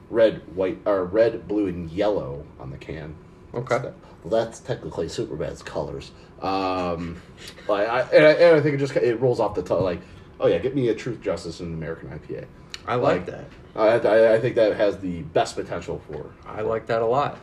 red, 0.10 0.42
white, 0.56 0.80
or 0.86 1.06
red, 1.06 1.48
blue, 1.48 1.68
and 1.68 1.90
yellow 1.92 2.46
on 2.60 2.70
the 2.70 2.78
can. 2.78 3.16
Okay. 3.54 3.92
Well, 4.24 4.44
that's 4.46 4.60
technically 4.60 5.10
Superman's 5.10 5.62
colors. 5.62 6.12
Um, 6.42 7.22
like 7.68 7.88
I, 7.88 8.02
and 8.02 8.26
I, 8.26 8.32
and 8.32 8.58
I 8.58 8.62
think 8.62 8.76
it 8.76 8.78
just 8.78 8.96
it 8.96 9.20
rolls 9.20 9.40
off 9.40 9.56
the 9.56 9.64
tongue. 9.64 9.84
Like, 9.84 10.02
oh 10.40 10.48
yeah, 10.48 10.58
get 10.58 10.76
me 10.76 10.90
a 10.90 10.96
Truth, 10.96 11.22
Justice, 11.22 11.60
and 11.60 11.74
American 11.74 12.10
IPA. 12.10 12.46
I 12.86 12.96
like 12.96 13.26
that. 13.26 13.46
I, 13.76 13.88
I, 13.88 14.34
I 14.36 14.40
think 14.40 14.56
that 14.56 14.76
has 14.76 14.98
the 15.00 15.22
best 15.22 15.56
potential 15.56 16.02
for 16.08 16.32
I 16.46 16.62
like 16.62 16.88
that 16.88 17.02
a 17.02 17.06
lot. 17.06 17.38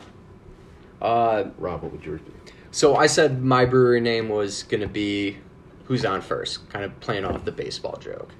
Uh, 1.01 1.45
Rob. 1.57 1.83
What 1.83 1.91
would 1.91 2.03
yours 2.03 2.21
be? 2.21 2.31
So 2.71 2.95
I 2.95 3.07
said 3.07 3.41
my 3.41 3.65
brewery 3.65 4.01
name 4.01 4.29
was 4.29 4.63
gonna 4.63 4.87
be 4.87 5.37
Who's 5.85 6.03
on 6.03 6.21
First, 6.21 6.67
kind 6.69 6.83
of 6.83 6.99
playing 6.99 7.25
off 7.25 7.45
the 7.45 7.51
baseball 7.51 7.97
joke. 7.97 8.33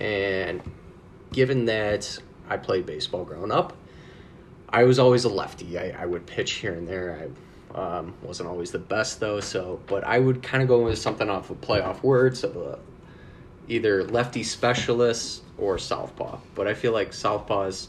And 0.00 0.62
given 1.32 1.64
that 1.66 2.18
I 2.48 2.56
played 2.56 2.86
baseball 2.86 3.24
growing 3.24 3.52
up, 3.52 3.74
I 4.74 4.84
was 4.84 4.98
always 4.98 5.24
a 5.24 5.28
lefty. 5.28 5.78
I, 5.78 6.02
I 6.02 6.04
would 6.04 6.26
pitch 6.26 6.54
here 6.54 6.72
and 6.74 6.86
there. 6.86 7.30
I 7.74 7.78
um, 7.78 8.14
wasn't 8.22 8.48
always 8.48 8.72
the 8.72 8.78
best 8.78 9.20
though, 9.20 9.38
so 9.38 9.80
but 9.86 10.04
I 10.04 10.18
would 10.18 10.42
kind 10.42 10.62
of 10.62 10.68
go 10.68 10.82
with 10.84 10.98
something 10.98 11.30
off 11.30 11.50
of 11.50 11.60
playoff 11.60 12.02
words 12.02 12.42
of 12.42 12.56
a, 12.56 12.78
either 13.68 14.04
lefty 14.04 14.42
specialist 14.42 15.42
or 15.58 15.78
southpaw. 15.78 16.38
But 16.56 16.66
I 16.66 16.74
feel 16.74 16.92
like 16.92 17.12
southpaw 17.12 17.66
is 17.66 17.88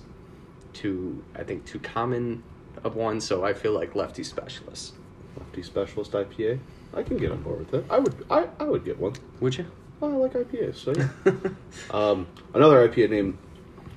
too, 0.73 1.23
I 1.35 1.43
think, 1.43 1.65
too 1.65 1.79
common 1.79 2.43
of 2.83 2.95
one, 2.95 3.19
so 3.19 3.43
I 3.43 3.53
feel 3.53 3.71
like 3.71 3.95
lefty 3.95 4.23
specialist. 4.23 4.93
Lefty 5.37 5.63
Specialist 5.63 6.11
IPA. 6.11 6.59
I 6.93 7.03
can 7.03 7.17
get 7.17 7.31
on 7.31 7.41
board 7.41 7.59
with 7.59 7.71
that. 7.71 7.83
I 7.89 7.99
would. 7.99 8.25
I, 8.29 8.47
I 8.59 8.63
would 8.63 8.85
get 8.85 8.99
one. 8.99 9.13
Would 9.39 9.57
you? 9.57 9.65
Oh, 10.01 10.13
I 10.13 10.15
like 10.17 10.33
IPAs. 10.33 10.75
So 10.75 10.93
yeah. 10.93 11.31
um, 11.91 12.27
another 12.53 12.87
IPA 12.87 13.09
name 13.09 13.37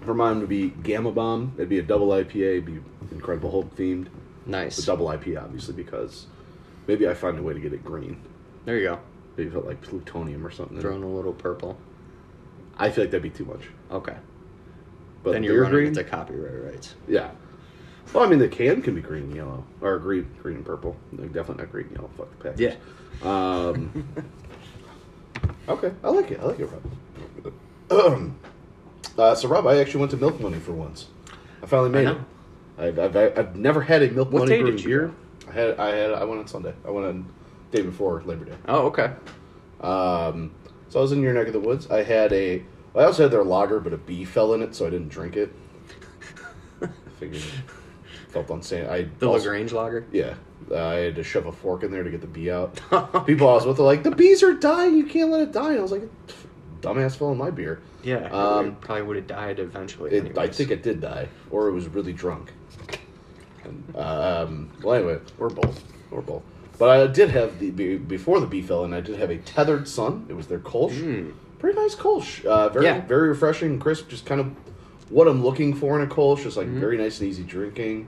for 0.04 0.14
mine 0.14 0.40
would 0.40 0.48
be 0.48 0.70
Gamma 0.70 1.12
Bomb. 1.12 1.52
It'd 1.56 1.68
be 1.68 1.78
a 1.78 1.82
double 1.82 2.08
IPA. 2.08 2.34
It'd 2.36 2.66
be 2.66 2.80
Incredible 3.10 3.50
Hulk 3.50 3.74
themed. 3.76 4.08
Nice. 4.46 4.78
A 4.78 4.86
double 4.86 5.06
IPA, 5.06 5.42
obviously, 5.42 5.74
because 5.74 6.26
maybe 6.86 7.08
I 7.08 7.14
find 7.14 7.38
a 7.38 7.42
way 7.42 7.54
to 7.54 7.60
get 7.60 7.72
it 7.72 7.84
green. 7.84 8.20
There 8.64 8.76
you 8.76 8.84
go. 8.84 9.00
Maybe 9.36 9.50
put 9.50 9.66
like 9.66 9.80
plutonium 9.82 10.44
or 10.46 10.50
something. 10.50 10.78
in 10.78 10.84
a 10.84 11.06
little 11.06 11.32
purple. 11.32 11.78
I 12.76 12.90
feel 12.90 13.04
like 13.04 13.10
that'd 13.10 13.22
be 13.22 13.30
too 13.30 13.44
much. 13.44 13.62
Okay. 13.90 14.16
But 15.22 15.32
then 15.32 15.42
you're 15.42 15.62
running 15.62 15.74
green, 15.74 15.88
into 15.88 16.04
copyright 16.04 16.72
rights. 16.72 16.94
yeah. 17.08 17.30
Well, 18.14 18.24
I 18.24 18.28
mean, 18.28 18.38
the 18.38 18.48
can 18.48 18.80
can 18.80 18.94
be 18.94 19.02
green 19.02 19.24
and 19.24 19.36
yellow, 19.36 19.64
or 19.82 19.98
green, 19.98 20.30
green 20.42 20.56
and 20.56 20.64
purple. 20.64 20.96
Like, 21.12 21.32
definitely 21.32 21.64
not 21.64 21.72
green 21.72 21.86
and 21.88 21.96
yellow. 21.96 22.10
Fuck 22.16 22.30
the 22.38 22.44
package. 22.44 22.76
Yeah. 23.22 23.28
Um, 23.28 24.08
okay, 25.68 25.92
I 26.02 26.08
like 26.08 26.30
it. 26.30 26.40
I 26.40 26.44
like 26.44 26.58
it, 26.60 26.70
Rob. 27.90 28.32
uh, 29.18 29.34
so, 29.34 29.48
Rob, 29.48 29.66
I 29.66 29.78
actually 29.78 30.00
went 30.00 30.10
to 30.12 30.16
Milk 30.16 30.40
Money 30.40 30.58
for 30.58 30.72
once. 30.72 31.08
I 31.62 31.66
finally 31.66 31.90
made 31.90 32.06
I 32.06 32.12
it. 32.12 32.18
I've, 32.78 32.98
I've, 33.16 33.38
I've 33.38 33.56
never 33.56 33.80
had 33.82 34.02
a 34.02 34.10
Milk 34.10 34.30
What 34.30 34.40
Money 34.40 34.50
day 34.56 34.60
brewed 34.62 34.76
did 34.76 34.84
you 34.84 34.88
beer. 34.88 35.14
I 35.48 35.52
had 35.52 35.80
I 35.80 35.88
had 35.88 36.12
I 36.12 36.24
went 36.24 36.40
on 36.40 36.46
Sunday. 36.46 36.74
I 36.86 36.90
went 36.90 37.06
on 37.06 37.28
day 37.72 37.82
before 37.82 38.22
Labor 38.24 38.44
Day. 38.44 38.56
Oh, 38.68 38.86
okay. 38.86 39.12
Um, 39.80 40.54
so 40.88 40.98
I 41.00 41.02
was 41.02 41.12
in 41.12 41.22
your 41.22 41.32
neck 41.34 41.46
of 41.48 41.52
the 41.52 41.60
woods. 41.60 41.90
I 41.90 42.02
had 42.02 42.32
a. 42.32 42.62
I 42.94 43.04
also 43.04 43.24
had 43.24 43.32
their 43.32 43.44
lager, 43.44 43.80
but 43.80 43.92
a 43.92 43.96
bee 43.96 44.24
fell 44.24 44.54
in 44.54 44.62
it, 44.62 44.74
so 44.74 44.86
I 44.86 44.90
didn't 44.90 45.08
drink 45.08 45.36
it. 45.36 45.52
I 46.82 46.88
figured 47.18 47.42
it 47.42 48.30
felt 48.30 48.50
unsafe. 48.50 48.88
I 48.88 49.08
The 49.18 49.26
also- 49.26 49.38
Lagrange 49.44 49.72
lager. 49.72 50.06
Yeah, 50.12 50.34
uh, 50.70 50.86
I 50.86 50.94
had 50.94 51.14
to 51.16 51.24
shove 51.24 51.46
a 51.46 51.52
fork 51.52 51.82
in 51.82 51.90
there 51.90 52.02
to 52.02 52.10
get 52.10 52.20
the 52.20 52.26
bee 52.26 52.50
out. 52.50 52.74
People 53.26 53.48
I 53.48 53.54
was 53.54 53.66
with 53.66 53.78
are 53.80 53.82
like, 53.82 54.02
"The 54.02 54.10
bees 54.10 54.42
are 54.42 54.54
dying. 54.54 54.96
You 54.96 55.04
can't 55.04 55.30
let 55.30 55.40
it 55.42 55.52
die." 55.52 55.70
And 55.72 55.78
I 55.80 55.82
was 55.82 55.92
like, 55.92 56.08
"Dumbass 56.80 57.16
fell 57.16 57.32
in 57.32 57.38
my 57.38 57.50
beer." 57.50 57.80
Yeah. 58.02 58.28
Um, 58.30 58.66
it 58.68 58.80
probably 58.80 59.02
would 59.02 59.16
have 59.16 59.26
died 59.26 59.58
eventually. 59.58 60.12
It, 60.12 60.38
I 60.38 60.48
think 60.48 60.70
it 60.70 60.82
did 60.82 61.00
die, 61.00 61.28
or 61.50 61.68
it 61.68 61.72
was 61.72 61.88
really 61.88 62.12
drunk. 62.12 62.52
And, 63.64 63.96
um, 63.96 64.70
well, 64.82 64.94
anyway, 64.94 65.18
or 65.38 65.50
both, 65.50 65.82
or 66.10 66.22
both. 66.22 66.42
But 66.78 66.90
I 66.90 67.06
did 67.08 67.30
have 67.30 67.58
the 67.58 67.70
before 67.96 68.40
the 68.40 68.46
bee 68.46 68.62
fell 68.62 68.84
in. 68.84 68.92
I 68.94 69.00
did 69.00 69.18
have 69.18 69.30
a 69.30 69.38
tethered 69.38 69.88
sun. 69.88 70.26
It 70.28 70.34
was 70.34 70.46
their 70.46 70.60
Kolsch. 70.60 70.92
Mm. 71.00 71.32
Pretty 71.58 71.76
nice 71.78 71.96
Kolsch. 71.96 72.44
Uh, 72.44 72.68
very 72.68 72.84
Yeah. 72.86 73.00
very 73.06 73.28
refreshing, 73.28 73.80
crisp. 73.80 74.08
Just 74.08 74.24
kind 74.24 74.40
of 74.40 74.46
what 75.10 75.26
I'm 75.26 75.42
looking 75.42 75.74
for 75.74 76.00
in 76.00 76.06
a 76.06 76.10
Kolsch. 76.10 76.44
Just 76.44 76.56
like 76.56 76.68
Mm-hmm. 76.68 76.80
very 76.80 76.96
nice 76.98 77.18
and 77.20 77.28
easy 77.28 77.42
drinking. 77.42 78.06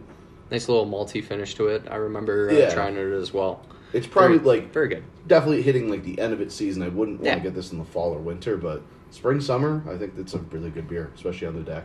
Nice 0.53 0.69
little 0.69 0.87
malty 0.87 1.23
finish 1.23 1.55
to 1.57 1.67
it. 1.67 1.83
I 1.91 1.97
remember 1.97 2.49
uh, 2.51 2.55
Yeah. 2.55 2.73
trying 2.73 2.97
it 2.97 3.01
as 3.13 3.33
well. 3.35 3.65
It's 3.93 4.07
probably 4.07 4.39
Very- 4.39 4.61
like 4.61 4.73
very 4.73 4.89
good. 4.89 5.03
definitely 5.27 5.63
hitting 5.63 5.89
like 5.91 6.05
the 6.05 6.19
end 6.21 6.33
of 6.33 6.41
its 6.41 6.55
season. 6.55 6.83
I 6.83 6.89
wouldn't 6.89 7.19
want 7.19 7.27
Yeah. 7.27 7.35
to 7.37 7.41
get 7.41 7.55
this 7.55 7.73
in 7.73 7.79
the 7.79 7.85
fall 7.85 8.13
or 8.15 8.19
winter, 8.19 8.57
but 8.57 8.83
spring 9.11 9.41
summer, 9.41 9.83
I 9.89 9.97
think 9.97 10.17
that's 10.17 10.35
a 10.35 10.39
really 10.39 10.71
good 10.71 10.89
beer, 10.89 11.11
especially 11.15 11.47
on 11.49 11.55
the 11.55 11.63
deck 11.63 11.85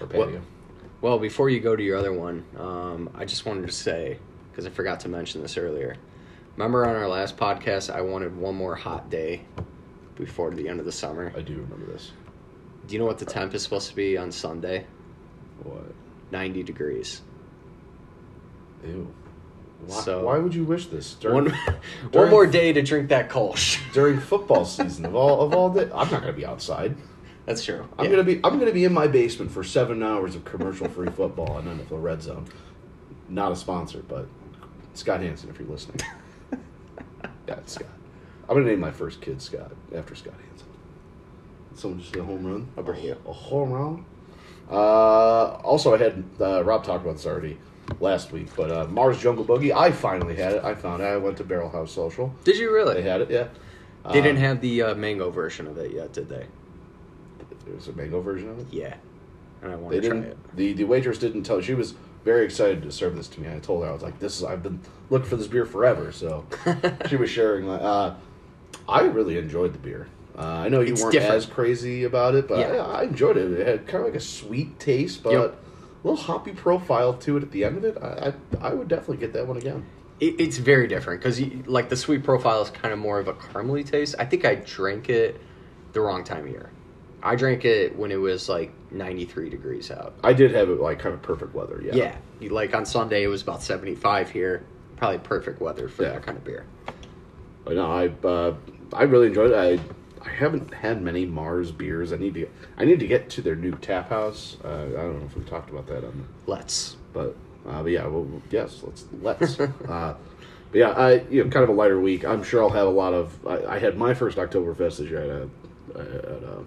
or 0.00 0.06
Well- 0.08 0.40
Well, 1.00 1.18
before 1.20 1.48
you 1.48 1.60
go 1.60 1.76
to 1.76 1.82
your 1.82 1.96
other 1.96 2.12
one, 2.12 2.42
um, 2.58 3.08
I 3.14 3.24
just 3.24 3.46
wanted 3.46 3.66
to 3.68 3.72
say 3.72 4.18
because 4.50 4.66
I 4.66 4.70
forgot 4.70 4.98
to 5.00 5.08
mention 5.08 5.40
this 5.42 5.56
earlier. 5.56 5.94
Remember 6.56 6.84
on 6.84 6.96
our 6.96 7.06
last 7.06 7.36
podcast, 7.36 7.88
I 7.94 8.00
wanted 8.00 8.36
one 8.36 8.56
more 8.56 8.74
hot 8.74 9.08
day 9.08 9.42
before 10.16 10.50
the 10.50 10.68
end 10.68 10.80
of 10.80 10.86
the 10.86 10.90
summer. 10.92 11.32
I 11.36 11.40
do 11.42 11.54
remember 11.54 11.86
this. 11.92 12.10
Do 12.88 12.94
you 12.94 12.98
know 12.98 13.06
what 13.06 13.18
the 13.18 13.24
temp 13.26 13.54
is 13.54 13.62
supposed 13.62 13.88
to 13.90 13.94
be 13.94 14.16
on 14.18 14.32
Sunday? 14.32 14.86
What? 15.62 15.84
Ninety 16.32 16.64
degrees. 16.64 17.22
Ew. 18.84 19.06
Why, 19.86 20.00
So- 20.00 20.24
why 20.24 20.38
would 20.38 20.54
you 20.54 20.64
wish 20.64 20.86
this 20.86 21.14
during, 21.14 21.44
One, 21.46 21.54
one 22.12 22.30
more 22.30 22.46
day 22.46 22.72
to 22.72 22.82
drink 22.82 23.08
that 23.10 23.30
Kolsch. 23.30 23.80
during 23.92 24.18
football 24.18 24.64
season 24.64 25.06
of 25.06 25.14
all 25.14 25.40
of 25.40 25.54
all 25.54 25.70
day? 25.70 25.84
I'm 25.94 26.10
not 26.10 26.20
gonna 26.20 26.32
be 26.32 26.44
outside. 26.46 26.96
That's 27.46 27.64
true. 27.64 27.88
I'm 27.98 28.04
Yeah. 28.06 28.10
gonna 28.10 28.24
be 28.24 28.40
I'm 28.44 28.58
gonna 28.58 28.72
be 28.72 28.84
in 28.84 28.92
my 28.92 29.06
basement 29.06 29.50
for 29.50 29.64
seven 29.64 30.02
hours 30.02 30.34
of 30.34 30.44
commercial 30.44 30.88
free 30.88 31.08
football 31.08 31.52
on 31.52 31.64
NFL 31.64 32.02
Red 32.02 32.22
Zone. 32.22 32.44
Not 33.28 33.52
a 33.52 33.56
sponsor, 33.56 34.02
but 34.06 34.26
Scott 34.94 35.20
Hanson, 35.20 35.48
if 35.48 35.58
you're 35.58 35.68
listening. 35.68 36.00
yeah, 37.48 37.58
Scott. 37.66 37.88
I'm 38.48 38.56
gonna 38.56 38.66
name 38.68 38.80
my 38.80 38.90
first 38.90 39.20
kid 39.20 39.40
Scott 39.40 39.72
after 39.94 40.14
Scott 40.14 40.34
Hanson. 40.48 40.66
Someone 41.74 42.00
just 42.00 42.12
hit 42.14 42.22
a 42.22 42.26
home 42.26 42.44
run. 42.44 42.68
Bring 42.84 43.04
you. 43.04 43.16
A 43.26 43.32
home 43.32 43.70
run. 43.72 44.04
Uh, 44.70 44.74
also, 45.62 45.94
I 45.94 45.98
had 45.98 46.24
uh, 46.40 46.62
Rob 46.64 46.84
talked 46.84 47.04
about 47.04 47.16
this 47.16 47.26
already 47.26 47.58
last 48.00 48.32
week, 48.32 48.48
but 48.56 48.70
uh, 48.70 48.86
Marz 48.86 49.18
Jungle 49.20 49.44
Boogie. 49.44 49.74
I 49.74 49.90
finally 49.90 50.36
had 50.36 50.52
it. 50.54 50.64
I 50.64 50.74
found 50.74 51.02
it. 51.02 51.06
I 51.06 51.16
went 51.16 51.36
to 51.38 51.44
Barrel 51.44 51.70
House 51.70 51.92
Social. 51.92 52.34
Did 52.44 52.56
you 52.56 52.72
really? 52.72 52.94
They 52.94 53.02
had 53.02 53.20
it. 53.22 53.30
Yeah. 53.30 53.48
They 54.12 54.22
didn't 54.22 54.38
have 54.38 54.60
the 54.62 54.82
uh, 54.82 54.94
mango 54.94 55.30
version 55.30 55.66
of 55.66 55.76
it 55.76 55.92
yet, 55.92 56.12
did 56.14 56.28
they? 56.30 56.46
There's 57.66 57.88
a 57.88 57.92
mango 57.92 58.20
version 58.22 58.48
of 58.48 58.58
it. 58.60 58.66
Yeah, 58.70 58.94
and 59.62 59.70
I 59.72 59.76
want 59.76 59.90
They 59.94 60.00
to 60.00 60.08
try 60.08 60.16
didn't. 60.16 60.30
it. 60.32 60.56
The 60.56 60.72
the 60.72 60.84
waitress 60.84 61.18
didn't 61.18 61.42
tell. 61.42 61.60
She 61.60 61.74
was 61.74 61.94
very 62.24 62.44
excited 62.46 62.82
to 62.82 62.90
serve 62.90 63.16
this 63.16 63.28
to 63.28 63.40
me. 63.40 63.48
I 63.54 63.58
told 63.58 63.84
her 63.84 63.90
I 63.90 63.92
was 63.92 64.02
like, 64.02 64.18
"This 64.18 64.38
is 64.38 64.44
I've 64.44 64.62
been 64.62 64.80
looking 65.10 65.28
for 65.28 65.36
this 65.36 65.46
beer 65.48 65.66
forever." 65.66 66.10
So 66.12 66.46
she 67.08 67.16
was 67.16 67.28
sharing. 67.28 67.66
like, 67.66 67.82
Uh, 67.82 68.14
I 68.88 69.02
really 69.02 69.36
enjoyed 69.36 69.74
the 69.74 69.78
beer. 69.78 70.08
Uh, 70.38 70.42
I 70.42 70.68
know 70.70 70.80
you 70.80 70.92
It's 70.92 71.02
weren't 71.02 71.12
different. 71.12 71.34
as 71.34 71.44
crazy 71.46 72.04
about 72.04 72.34
it, 72.34 72.48
but 72.48 72.58
Yeah. 72.60 72.76
I, 72.86 73.00
I 73.00 73.02
enjoyed 73.02 73.36
it. 73.36 73.50
It 73.52 73.66
had 73.66 73.86
kind 73.86 73.98
of 74.00 74.06
like 74.06 74.14
a 74.16 74.20
sweet 74.24 74.78
taste, 74.80 75.22
but 75.22 75.32
Yep. 75.32 75.62
Little 76.04 76.16
hoppy 76.20 76.52
profile 76.52 77.14
to 77.14 77.36
it 77.36 77.42
at 77.42 77.50
the 77.50 77.64
end 77.64 77.78
of 77.78 77.84
it. 77.84 77.98
I 78.02 78.32
I, 78.60 78.68
I 78.70 78.74
would 78.74 78.88
definitely 78.88 79.18
get 79.18 79.32
that 79.34 79.46
one 79.46 79.56
again. 79.56 79.84
It, 80.20 80.40
it's 80.40 80.58
very 80.58 80.88
different 80.88 81.20
because 81.22 81.40
like 81.66 81.88
the 81.88 81.96
sweet 81.96 82.24
profile 82.24 82.62
is 82.62 82.70
kind 82.70 82.92
of 82.92 82.98
more 82.98 83.18
of 83.20 83.28
a 83.28 83.34
caramely 83.34 83.84
taste. 83.88 84.14
I 84.18 84.24
think 84.24 84.44
I 84.44 84.56
drank 84.56 85.08
it 85.08 85.40
the 85.92 86.00
wrong 86.00 86.24
time 86.24 86.44
of 86.44 86.50
year. 86.50 86.70
I 87.22 87.34
drank 87.36 87.64
it 87.64 87.96
when 87.96 88.12
it 88.12 88.16
was 88.16 88.48
like 88.48 88.72
93 88.92 89.50
degrees 89.50 89.90
out. 89.90 90.14
I 90.22 90.32
did 90.32 90.52
have 90.54 90.68
it 90.70 90.80
like 90.80 90.98
kind 91.00 91.14
of 91.14 91.22
perfect 91.22 91.54
weather. 91.54 91.80
Yeah. 91.84 91.94
Yeah, 91.94 92.16
You- 92.40 92.50
like 92.50 92.74
on 92.74 92.86
Sunday 92.86 93.22
it 93.24 93.28
was 93.28 93.42
about 93.42 93.62
75 93.62 94.30
here. 94.30 94.64
Probably 94.96 95.18
perfect 95.18 95.60
weather 95.60 95.88
for 95.88 96.02
Yeah. 96.04 96.10
that 96.14 96.22
kind 96.22 96.36
of 96.38 96.44
beer. 96.44 96.64
But 97.64 97.74
no, 97.76 97.86
I 97.90 98.08
uh, 98.26 98.54
I 98.92 99.02
really 99.04 99.28
enjoyed 99.28 99.50
it. 99.52 99.80
I 99.80 99.94
I 100.28 100.34
haven't 100.34 100.74
had 100.74 101.00
many 101.00 101.26
Marz 101.26 101.76
beers. 101.76 102.12
I 102.12 102.16
need 102.16 102.34
to 102.34 102.48
I 102.76 102.84
need 102.84 103.00
to 103.00 103.06
get 103.06 103.30
to 103.30 103.42
their 103.42 103.56
new 103.56 103.72
tap 103.72 104.10
house. 104.10 104.56
Uh, 104.62 104.68
I 104.68 104.90
don't 104.90 105.20
know 105.20 105.26
if 105.26 105.36
we 105.36 105.44
talked 105.44 105.70
about 105.70 105.86
that 105.86 106.04
on, 106.04 106.28
Let's. 106.46 106.96
but 107.12 107.34
uh, 107.66 107.82
but 107.82 107.90
yeah, 107.90 108.06
well, 108.06 108.26
yes, 108.50 108.82
let's 108.82 109.04
let's. 109.22 109.60
uh, 109.60 110.14
but 110.70 110.78
yeah, 110.78 110.90
I 110.90 111.22
you 111.30 111.44
know 111.44 111.50
kind 111.50 111.64
of 111.64 111.70
a 111.70 111.72
lighter 111.72 111.98
week. 111.98 112.24
I'm 112.24 112.42
sure 112.42 112.62
I'll 112.62 112.70
have 112.70 112.86
a 112.86 112.90
lot 112.90 113.14
of. 113.14 113.46
I, 113.46 113.76
I 113.76 113.78
had 113.78 113.96
my 113.96 114.12
first 114.12 114.36
Oktoberfest 114.36 114.98
this 114.98 115.10
year 115.10 115.22
at 115.22 115.30
a, 115.30 116.00
at 116.00 116.42
a 116.42 116.64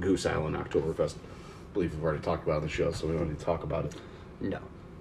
Goose 0.00 0.26
Island 0.26 0.56
Oktoberfest. 0.56 1.14
I 1.14 1.72
believe 1.72 1.94
we've 1.94 2.04
already 2.04 2.20
talked 2.20 2.44
about 2.44 2.54
it 2.54 2.56
on 2.56 2.62
the 2.62 2.68
show, 2.68 2.90
so 2.90 3.06
we 3.06 3.16
don't 3.16 3.28
need 3.28 3.38
to 3.38 3.44
talk 3.44 3.62
about 3.62 3.84
it. 3.84 3.94
No. 4.40 4.58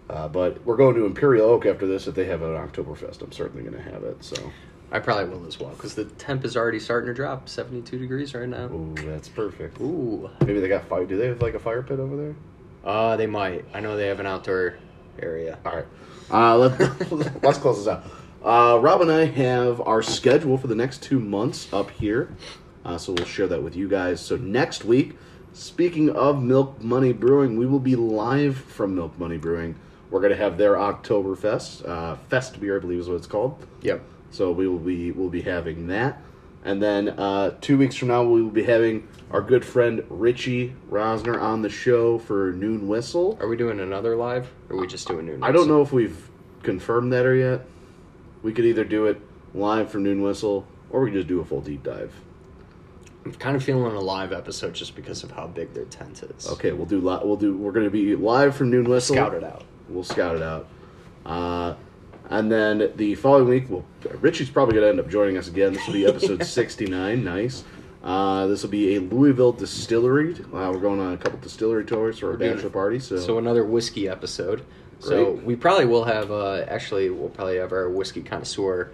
Uh, 0.09 0.27
but 0.27 0.63
we're 0.65 0.75
going 0.75 0.95
to 0.95 1.05
Imperial 1.05 1.49
Oak 1.49 1.65
after 1.65 1.87
this. 1.87 2.07
If 2.07 2.13
they 2.13 2.25
have 2.25 2.41
an 2.41 2.49
Oktoberfest, 2.49 3.21
I'm 3.21 3.31
certainly 3.31 3.63
going 3.63 3.83
to 3.83 3.91
have 3.91 4.03
it. 4.03 4.23
So, 4.23 4.51
I 4.93 4.99
probably 4.99 5.25
will 5.25 5.47
as 5.47 5.59
well 5.59 5.71
because 5.71 5.95
the 5.95 6.05
temp 6.05 6.45
is 6.45 6.55
already 6.55 6.79
starting 6.79 7.07
to 7.07 7.15
drop. 7.15 7.49
72 7.49 7.97
degrees 7.97 8.35
right 8.35 8.47
now. 8.47 8.65
ooh, 8.65 8.93
that's 8.95 9.27
perfect. 9.27 9.81
Ooh. 9.81 10.29
Maybe 10.41 10.59
they 10.59 10.67
got 10.67 10.87
fire. 10.87 11.03
Do 11.03 11.17
they 11.17 11.27
have 11.27 11.41
like 11.41 11.55
a 11.55 11.59
fire 11.59 11.81
pit 11.81 11.99
over 11.99 12.15
there? 12.15 12.35
Uh, 12.85 13.17
they 13.17 13.25
might. 13.25 13.65
I 13.73 13.79
know 13.79 13.97
they 13.97 14.05
have 14.05 14.19
an 14.19 14.27
outdoor 14.27 14.75
area. 15.19 15.57
All 15.65 15.75
right. 15.75 15.85
Uh, 16.29 16.57
let, 16.57 17.11
let's 17.43 17.57
close 17.57 17.79
this 17.83 17.87
out. 17.87 18.05
Uh, 18.45 18.77
Rob 18.79 19.01
and 19.01 19.11
I 19.11 19.25
have 19.25 19.81
our 19.81 20.03
schedule 20.03 20.59
for 20.59 20.67
the 20.67 20.75
next 20.75 21.01
two 21.01 21.19
months 21.19 21.73
up 21.73 21.89
here. 21.89 22.29
Uh, 22.85 22.99
so 22.99 23.13
we'll 23.13 23.25
share 23.25 23.47
that 23.47 23.63
with 23.63 23.75
you 23.75 23.87
guys. 23.87 24.21
So 24.21 24.35
next 24.35 24.85
week, 24.85 25.17
speaking 25.53 26.11
of 26.11 26.43
Milk 26.43 26.83
Money 26.83 27.13
Brewing, 27.13 27.57
we 27.57 27.65
will 27.65 27.79
be 27.79 27.95
live 27.95 28.57
from 28.57 28.93
Milk 28.93 29.17
Money 29.17 29.37
Brewing. 29.37 29.73
We're 30.11 30.19
going 30.19 30.33
to 30.33 30.37
have 30.37 30.59
their 30.59 30.75
Oktoberfest. 30.75 31.89
Uh, 31.89 32.15
Fest 32.29 32.59
beer, 32.59 32.77
I 32.77 32.79
believe 32.79 32.99
is 32.99 33.07
what 33.09 33.15
it's 33.15 33.25
called. 33.25 33.65
Yep. 33.81 34.03
So 34.33 34.51
we 34.51 34.67
will 34.67 34.79
be 34.79 35.11
we'll 35.11 35.29
be 35.29 35.43
having 35.43 35.85
that, 35.87 36.19
and 36.65 36.81
then 36.81 37.09
uh, 37.09 37.55
two 37.61 37.77
weeks 37.77 37.95
from 37.95 38.07
now 38.07 38.23
we 38.23 38.41
will 38.41 38.49
be 38.49 38.63
having 38.63 39.07
our 39.29 39.41
good 39.41 39.63
friend 39.63 40.03
Richie 40.09 40.73
Rosner 40.89 41.39
on 41.39 41.61
the 41.61 41.69
show 41.69 42.17
for 42.17 42.51
Noon 42.53 42.87
Whistle. 42.87 43.37
Are 43.39 43.47
we 43.47 43.55
doing 43.55 43.79
another 43.79 44.15
live? 44.15 44.51
Or 44.69 44.75
are 44.75 44.79
we 44.81 44.87
just 44.87 45.07
doing 45.07 45.27
new? 45.27 45.37
I 45.43 45.51
don't 45.51 45.67
know 45.67 45.83
if 45.83 45.91
we've 45.91 46.29
confirmed 46.63 47.13
that 47.13 47.27
or 47.27 47.35
yet. 47.35 47.61
We 48.41 48.53
could 48.53 48.65
either 48.65 48.83
do 48.83 49.05
it 49.05 49.21
live 49.53 49.91
from 49.91 50.01
Noon 50.01 50.23
Whistle, 50.23 50.65
or 50.89 51.01
we 51.01 51.11
could 51.11 51.17
just 51.17 51.27
do 51.27 51.39
a 51.39 51.45
full 51.45 51.61
deep 51.61 51.83
dive. 51.83 52.11
I'm 53.25 53.33
kind 53.33 53.55
of 53.55 53.63
feeling 53.63 53.95
a 53.95 54.01
live 54.01 54.33
episode 54.33 54.73
just 54.73 54.95
because 54.95 55.23
of 55.23 55.29
how 55.29 55.45
big 55.45 55.75
their 55.75 55.85
tent 55.85 56.23
is. 56.23 56.47
Okay, 56.47 56.71
we'll 56.71 56.87
do 56.87 56.99
li- 56.99 57.21
we'll 57.23 57.37
do 57.37 57.55
we're 57.55 57.71
going 57.71 57.85
to 57.85 57.91
be 57.91 58.15
live 58.15 58.55
from 58.55 58.71
Noon 58.71 58.89
Whistle. 58.89 59.15
Scout 59.15 59.35
it 59.35 59.43
out. 59.43 59.63
We'll 59.89 60.03
scout 60.03 60.35
it 60.35 60.41
out. 60.41 60.67
Uh, 61.23 61.75
and 62.29 62.51
then 62.51 62.91
the 62.95 63.15
following 63.15 63.47
week, 63.47 63.65
well, 63.69 63.85
Richie's 64.21 64.49
probably 64.49 64.73
going 64.75 64.83
to 64.85 64.89
end 64.89 64.99
up 64.99 65.09
joining 65.09 65.37
us 65.37 65.47
again. 65.47 65.73
This 65.73 65.85
will 65.87 65.93
be 65.93 66.05
episode 66.07 66.43
69. 66.43 67.23
Nice. 67.23 67.63
Uh, 68.03 68.47
this 68.47 68.63
will 68.63 68.69
be 68.69 68.95
a 68.95 69.01
Louisville 69.01 69.53
distillery. 69.53 70.33
Uh, 70.35 70.71
we're 70.73 70.79
going 70.79 70.99
on 70.99 71.13
a 71.13 71.17
couple 71.17 71.39
distillery 71.39 71.85
tours 71.85 72.19
for 72.19 72.31
our 72.31 72.37
doing- 72.37 72.53
bachelor 72.55 72.69
party. 72.69 72.99
So, 72.99 73.17
So 73.17 73.37
another 73.37 73.63
whiskey 73.63 74.07
episode. 74.09 74.63
So 74.99 75.31
we 75.31 75.57
probably 75.57 75.85
will 75.85 76.05
have. 76.05 76.31
Uh, 76.31 76.63
actually, 76.67 77.09
we'll 77.09 77.27
probably 77.29 77.57
have 77.57 77.73
our 77.73 77.89
whiskey 77.89 78.21
connoisseur 78.23 78.91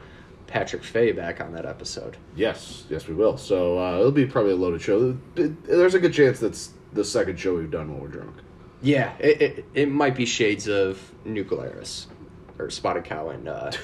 Patrick 0.48 0.84
Fay 0.84 1.12
back 1.12 1.40
on 1.40 1.52
that 1.54 1.68
episode. 1.68 2.18
yes, 2.36 2.86
yes, 2.90 3.08
we 3.08 3.14
will. 3.14 3.38
So 3.38 3.78
uh, 3.78 4.00
it'll 4.00 4.12
be 4.12 4.26
probably 4.26 4.54
a 4.54 4.56
loaded 4.56 4.82
show. 4.82 5.16
There's 5.36 5.94
a 5.94 6.00
good 6.00 6.14
chance 6.14 6.40
that's 6.40 6.72
the 6.94 7.06
second 7.06 7.40
show 7.40 7.56
we've 7.56 7.70
done 7.70 7.92
while 7.92 8.02
we're 8.02 8.08
drunk. 8.08 8.38
Yeah, 8.82 9.14
it, 9.20 9.40
it, 9.42 9.66
it 9.76 9.92
might 9.92 10.16
be 10.16 10.26
shades 10.26 10.68
of 10.68 11.00
Nuclearis 11.28 12.08
or 12.60 12.70
Spotted 12.70 13.06
Cow 13.06 13.30
and 13.30 13.48
uh, 13.48 13.72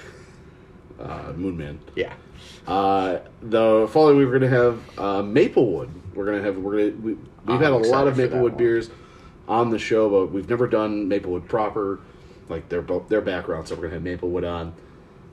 Uh, 0.98 1.34
Moon 1.36 1.58
Man. 1.58 1.78
yeah. 1.96 2.14
Uh, 2.66 3.20
the 3.42 3.86
following 3.92 4.18
week 4.18 4.28
we're 4.28 4.40
gonna 4.40 4.48
have 4.48 4.80
uh, 4.98 5.22
Maplewood. 5.22 5.90
We're 6.14 6.26
gonna 6.26 6.42
have 6.42 6.58
we're 6.58 6.72
gonna 6.72 7.02
we, 7.02 7.14
we've 7.14 7.20
I'm 7.48 7.62
had 7.62 7.74
a 7.74 7.78
lot 7.78 8.08
of 8.08 8.16
Maplewood 8.16 8.56
beers 8.56 8.90
on 9.46 9.72
the 9.72 9.78
show, 9.78 10.10
but 10.10 10.32
we've 10.32 10.50
never 10.50 10.68
done 10.68 11.10
Maplewood 11.10 11.50
proper, 11.50 12.00
like 12.48 12.70
their 12.70 12.82
their 13.10 13.20
background. 13.20 13.68
So 13.68 13.76
we're 13.76 13.82
gonna 13.90 13.96
have 13.96 14.04
Maplewood 14.04 14.46
on, 14.46 14.74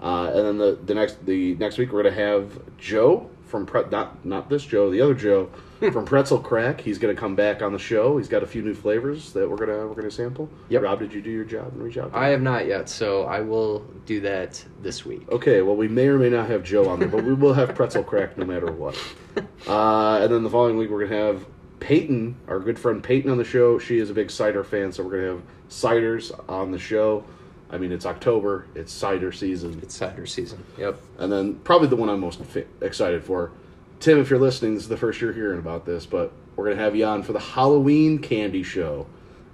uh, 0.03 0.32
and 0.34 0.45
then 0.47 0.59
the, 0.59 0.78
the 0.84 0.95
next 0.95 1.24
the 1.24 1.55
next 1.55 1.78
week 1.78 1.93
we're 1.93 2.03
gonna 2.03 2.16
have 2.16 2.61
Joe 2.76 3.30
from 3.53 3.66
Pre- 3.66 3.84
not 3.90 4.24
not 4.24 4.48
this 4.48 4.64
Joe, 4.64 4.90
the 4.90 5.00
other 5.00 5.14
Joe 5.14 5.50
from 5.92 6.05
Pretzel 6.05 6.38
Crack. 6.38 6.80
He's 6.80 6.98
gonna 6.98 7.14
come 7.14 7.36
back 7.36 7.61
on 7.62 7.72
the 7.72 7.78
show. 7.78 8.16
He's 8.16 8.26
got 8.26 8.42
a 8.42 8.46
few 8.46 8.62
new 8.62 8.74
flavors 8.74 9.32
that 9.34 9.48
we're 9.48 9.59
gonna 9.59 9.86
we're 9.86 9.94
gonna 9.94 10.11
sample. 10.11 10.48
Yep. 10.70 10.82
Rob, 10.82 10.98
did 10.98 11.12
you 11.12 11.20
do 11.20 11.30
your 11.30 11.44
job 11.44 11.68
and 11.72 11.82
reach 11.82 11.98
out? 11.98 12.11
To 12.12 12.18
I 12.18 12.28
have 12.28 12.40
not 12.40 12.66
yet, 12.66 12.88
so 12.88 13.24
I 13.24 13.40
will 13.40 13.80
do 14.07 14.20
that 14.22 14.64
this 14.80 15.05
week. 15.05 15.30
Okay, 15.30 15.61
well, 15.61 15.76
we 15.76 15.86
may 15.86 16.09
or 16.09 16.18
may 16.18 16.30
not 16.30 16.48
have 16.48 16.64
Joe 16.64 16.88
on 16.88 16.98
there, 16.98 17.09
but 17.09 17.22
we 17.22 17.34
will 17.34 17.53
have 17.53 17.74
Pretzel 17.74 18.03
Crack 18.03 18.36
no 18.36 18.44
matter 18.44 18.72
what. 18.72 18.98
Uh, 19.66 20.18
and 20.20 20.30
then 20.30 20.42
the 20.42 20.50
following 20.50 20.76
week, 20.76 20.90
we're 20.90 21.07
going 21.07 21.11
to 21.11 21.16
have 21.16 21.46
Peyton, 21.80 22.36
our 22.48 22.59
good 22.61 22.78
friend 22.78 23.03
Peyton, 23.03 23.30
on 23.30 23.38
the 23.38 23.44
show. 23.44 23.78
She 23.78 23.98
is 23.98 24.11
a 24.11 24.12
big 24.12 24.30
cider 24.30 24.62
fan, 24.62 24.92
so 24.92 25.03
we're 25.03 25.12
going 25.12 25.22
to 25.22 25.28
have 25.30 25.42
ciders 25.70 26.32
on 26.50 26.70
the 26.70 26.78
show. 26.78 27.24
I 27.73 27.79
mean, 27.79 27.91
it's 27.91 28.05
October, 28.07 28.66
it's 28.75 28.93
cider 28.93 29.33
season. 29.33 29.81
It's 29.83 29.95
cider 29.97 30.27
season. 30.27 30.62
Yep. 30.79 31.01
And 31.18 31.33
then 31.33 31.55
probably 31.61 31.89
the 31.89 31.97
one 31.97 32.09
I'm 32.11 32.20
most 32.20 32.41
excited 32.83 33.25
for. 33.25 33.51
Tim, 33.99 34.18
if 34.20 34.29
you're 34.31 34.39
listening, 34.39 34.75
this 34.75 34.83
is 34.85 34.89
the 34.91 34.97
first 34.97 35.20
you're 35.20 35.33
hearing 35.33 35.59
about 35.59 35.87
this, 35.87 36.05
but 36.05 36.33
we're 36.55 36.66
going 36.66 36.77
to 36.77 36.83
have 36.83 36.95
you 36.95 37.05
on 37.07 37.23
for 37.23 37.33
the 37.33 37.41
Halloween 37.41 38.18
candy 38.18 38.62
show. 38.62 39.07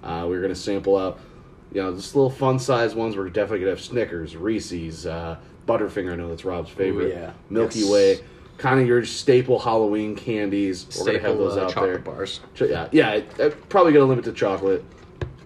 Uh, 0.03 0.25
we're 0.27 0.41
going 0.41 0.53
to 0.53 0.59
sample 0.59 0.97
out, 0.97 1.19
you 1.71 1.81
know, 1.81 1.95
just 1.95 2.13
little 2.15 2.29
fun 2.29 2.59
size 2.59 2.93
ones. 2.95 3.15
We're 3.15 3.29
definitely 3.29 3.59
to 3.65 3.69
have 3.69 3.81
Snickers, 3.81 4.35
Reese's, 4.35 5.05
uh, 5.05 5.37
Butterfinger. 5.67 6.11
I 6.13 6.15
know 6.17 6.29
that's 6.29 6.43
Rob's 6.45 6.69
favorite. 6.71 7.13
yeah. 7.15 7.31
Milky 7.49 7.79
Yes. 7.79 7.89
Way. 7.91 8.19
Kind 8.57 8.81
of 8.81 8.87
your 8.87 9.05
staple 9.05 9.59
Halloween 9.59 10.15
candies. 10.17 10.87
we're 10.99 11.05
going 11.05 11.17
to 11.17 11.21
have 11.21 11.31
Staple 11.31 11.47
those 11.47 11.57
uh, 11.57 11.63
out 11.65 11.71
chocolate 11.71 12.03
there. 12.03 12.13
bars. 12.13 12.39
Yeah, 12.59 12.89
yeah. 12.91 13.11
it- 13.11 13.39
it- 13.39 13.69
probably 13.69 13.93
going 13.93 14.03
to 14.03 14.09
limit 14.09 14.25
to 14.25 14.33
chocolate 14.33 14.83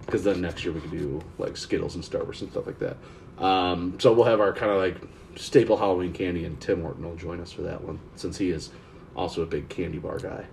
because 0.06 0.24
then 0.24 0.40
next 0.40 0.64
year 0.64 0.72
we 0.74 0.80
can 0.80 0.90
do 0.90 1.22
like 1.38 1.56
Skittles 1.56 1.94
and 1.94 2.04
Starburst 2.04 2.42
and 2.42 2.50
stuff 2.50 2.66
like 2.66 2.78
that. 2.78 2.96
Um, 3.42 3.98
so 3.98 4.12
we'll 4.12 4.26
have 4.26 4.40
our 4.40 4.52
kind 4.52 4.70
of 4.70 4.78
like 4.78 4.96
staple 5.36 5.76
Halloween 5.76 6.12
candy, 6.12 6.44
and 6.44 6.60
Tim 6.60 6.82
Horton 6.82 7.04
will 7.04 7.16
join 7.16 7.40
us 7.40 7.52
for 7.52 7.62
that 7.62 7.82
one 7.82 7.98
since 8.16 8.38
he 8.38 8.50
is 8.50 8.70
also 9.16 9.42
a 9.42 9.46
big 9.46 9.68
candy 9.68 9.98
bar 9.98 10.18
guy. 10.18 10.46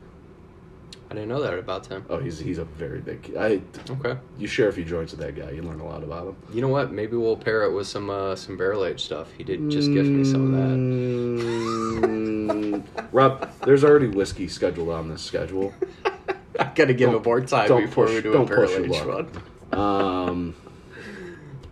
I 1.09 1.13
didn't 1.13 1.27
know 1.27 1.41
that 1.41 1.59
about 1.59 1.87
him. 1.87 2.05
Oh, 2.09 2.19
he's 2.19 2.39
he's 2.39 2.57
a 2.57 2.63
very 2.63 3.01
big. 3.01 3.33
I 3.37 3.61
Okay. 3.89 4.17
you 4.37 4.47
share 4.47 4.69
a 4.69 4.73
few 4.73 4.85
joints 4.85 5.11
with 5.11 5.19
that 5.19 5.35
guy, 5.35 5.51
you 5.51 5.61
learn 5.61 5.81
a 5.81 5.85
lot 5.85 6.03
about 6.03 6.27
him. 6.27 6.35
You 6.53 6.61
know 6.61 6.69
what? 6.69 6.93
Maybe 6.93 7.17
we'll 7.17 7.35
pair 7.35 7.63
it 7.63 7.73
with 7.73 7.87
some 7.87 8.09
uh, 8.09 8.35
some 8.37 8.55
barrel 8.55 8.85
aged 8.85 9.01
stuff. 9.01 9.29
He 9.37 9.43
did 9.43 9.69
just 9.69 9.91
gift 9.91 10.07
me 10.09 10.23
some 10.23 10.53
of 10.53 10.61
that. 10.61 10.77
Mm, 10.77 12.83
Rob, 13.11 13.49
there's 13.65 13.83
already 13.83 14.07
whiskey 14.07 14.47
scheduled 14.47 14.89
on 14.89 15.09
this 15.09 15.21
schedule. 15.21 15.73
I 16.59 16.65
gotta 16.75 16.93
give 16.93 17.13
it 17.13 17.23
more 17.25 17.41
time 17.41 17.67
before 17.67 18.05
push- 18.05 18.15
we 18.15 18.21
do 18.21 18.33
don't 18.33 18.43
a 18.43 18.45
barrel 18.47 18.69
aged 18.71 19.05
one. 19.05 19.79
Um, 19.79 20.55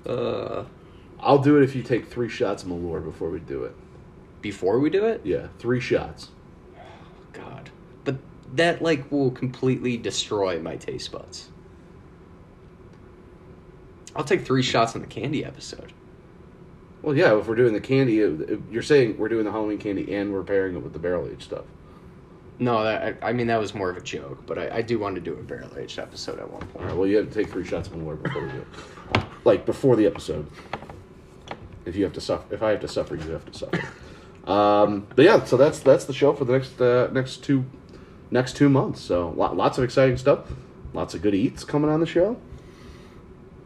Uh, 0.05 0.63
I'll 1.19 1.37
do 1.37 1.57
it 1.57 1.63
if 1.63 1.75
you 1.75 1.83
take 1.83 2.07
three 2.07 2.29
shots 2.29 2.63
of 2.63 2.69
Malort 2.69 3.03
before 3.03 3.29
we 3.29 3.39
do 3.39 3.63
it. 3.65 3.75
before 4.41 4.79
we 4.79 4.89
do 4.89 5.05
it, 5.05 5.21
Yeah, 5.23 5.47
three 5.59 5.79
shots. 5.81 6.29
God, 7.33 7.69
but 8.05 8.15
that 8.55 8.81
like 8.81 9.11
will 9.11 9.29
completely 9.29 9.97
destroy 9.97 10.59
my 10.59 10.77
taste 10.77 11.11
buds. 11.11 11.49
I'll 14.15 14.23
take 14.23 14.45
three 14.45 14.63
shots 14.63 14.95
on 14.95 15.01
the 15.01 15.07
candy 15.07 15.45
episode. 15.45 15.93
Well, 17.03 17.15
yeah, 17.15 17.37
if 17.37 17.47
we're 17.47 17.55
doing 17.55 17.73
the 17.73 17.79
candy, 17.81 18.15
you're 18.71 18.81
saying 18.81 19.17
we're 19.17 19.29
doing 19.29 19.45
the 19.45 19.51
Halloween 19.51 19.77
candy 19.77 20.15
and 20.15 20.33
we're 20.33 20.43
pairing 20.43 20.75
it 20.75 20.81
with 20.83 20.93
the 20.93 20.99
barrel 20.99 21.27
aged 21.29 21.43
stuff. 21.43 21.65
No, 22.59 22.83
that 22.83 23.17
I, 23.23 23.29
I 23.29 23.33
mean 23.33 23.47
that 23.47 23.59
was 23.59 23.73
more 23.73 23.89
of 23.89 23.95
a 23.97 24.01
joke, 24.01 24.45
but 24.45 24.57
I, 24.59 24.77
I 24.77 24.81
do 24.81 24.99
want 24.99 25.15
to 25.15 25.21
do 25.21 25.33
a 25.33 25.41
barrel 25.43 25.69
aged 25.77 25.97
episode 25.97 26.39
at 26.39 26.51
one 26.51 26.61
All 26.61 26.67
point. 26.67 26.85
right, 26.85 26.95
well, 26.95 27.07
you 27.07 27.17
have 27.17 27.29
to 27.29 27.33
take 27.33 27.49
three 27.51 27.65
shots 27.65 27.87
of 27.87 27.93
Malort 27.95 28.21
before 28.21 28.43
we 28.43 28.51
do 28.51 28.57
it. 29.15 29.23
Like 29.45 29.65
before 29.65 29.95
the 29.95 30.05
episode. 30.05 30.45
If 31.85 31.95
you 31.95 32.03
have 32.03 32.13
to 32.13 32.21
suffer, 32.21 32.53
if 32.53 32.61
I 32.61 32.71
have 32.71 32.81
to 32.81 32.87
suffer, 32.87 33.15
you 33.15 33.31
have 33.31 33.45
to 33.49 33.57
suffer. 33.57 33.81
Um, 34.45 35.07
but 35.15 35.23
yeah, 35.25 35.43
so 35.45 35.57
that's 35.57 35.79
that's 35.79 36.05
the 36.05 36.13
show 36.13 36.33
for 36.33 36.43
the 36.45 36.53
next 36.53 36.79
uh, 36.81 37.09
next 37.11 37.43
two 37.43 37.65
next 38.31 38.55
two 38.57 38.69
months. 38.69 39.01
So 39.01 39.29
lo- 39.35 39.53
lots 39.53 39.77
of 39.77 39.83
exciting 39.83 40.17
stuff, 40.17 40.41
lots 40.93 41.13
of 41.13 41.21
good 41.21 41.33
eats 41.33 41.63
coming 41.63 41.89
on 41.89 41.99
the 41.99 42.05
show. 42.05 42.37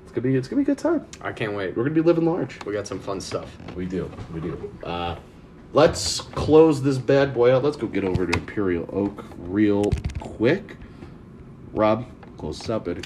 It's 0.04 0.12
gonna 0.12 0.22
be 0.28 0.36
it's 0.36 0.48
gonna 0.48 0.62
be 0.64 0.72
a 0.72 0.76
good 0.76 0.78
time. 0.82 1.06
I 1.22 1.32
can't 1.32 1.54
wait. 1.54 1.76
We're 1.76 1.84
gonna 1.84 1.96
be 1.96 2.02
living 2.02 2.26
large. 2.26 2.64
We 2.66 2.74
got 2.74 2.86
some 2.88 3.00
fun 3.00 3.20
stuff. 3.20 3.50
We 3.76 3.86
do. 3.86 4.10
We 4.34 4.40
do. 4.40 4.74
Uh, 4.84 5.16
let's 5.74 6.22
close 6.22 6.82
this 6.82 6.98
bad 6.98 7.34
boy 7.34 7.54
out. 7.54 7.64
Let's 7.64 7.78
go 7.78 7.88
get 7.88 8.04
over 8.04 8.26
to 8.26 8.38
Imperial 8.38 8.90
Oak 8.94 9.26
real 9.38 9.92
quick. 10.20 10.78
Rob, 11.74 12.06
close 12.38 12.60
this 12.60 12.70
out, 12.70 12.86
buddy. 12.86 13.02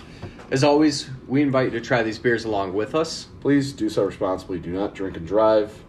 As 0.51 0.63
always, 0.63 1.09
we 1.27 1.41
invite 1.41 1.73
you 1.73 1.79
to 1.79 1.85
try 1.85 2.03
these 2.03 2.19
beers 2.19 2.45
along 2.45 2.73
with 2.73 2.95
us. 2.95 3.27
Please 3.41 3.73
do 3.73 3.89
so 3.89 4.03
responsibly. 4.03 4.59
Do 4.59 4.71
not 4.71 4.93
drink 4.93 5.17
and 5.17 5.27
drive. 5.27 5.83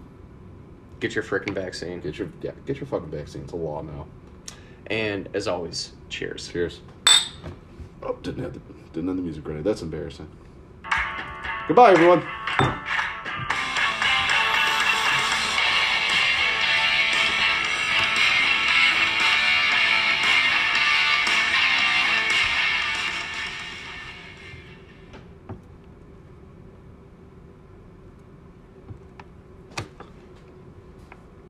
Get 1.00 1.14
your 1.14 1.22
frickin' 1.22 1.54
vaccine. 1.54 2.00
Get 2.00 2.18
your 2.18 2.28
yeah, 2.42 2.52
get 2.66 2.78
your 2.78 2.86
fucking 2.86 3.10
vaccine. 3.10 3.42
It's 3.42 3.52
a 3.52 3.56
law 3.56 3.82
now. 3.82 4.06
And 4.88 5.28
as 5.34 5.46
always, 5.46 5.92
cheers. 6.08 6.48
Cheers. 6.48 6.80
Oh, 8.02 8.16
didn't 8.22 8.42
have 8.42 8.54
the 8.54 8.60
didn't 8.92 9.08
have 9.08 9.16
the 9.16 9.22
music 9.22 9.46
ready. 9.46 9.62
That's 9.62 9.82
embarrassing. 9.82 10.28
Goodbye, 11.68 11.92
everyone. 11.92 12.26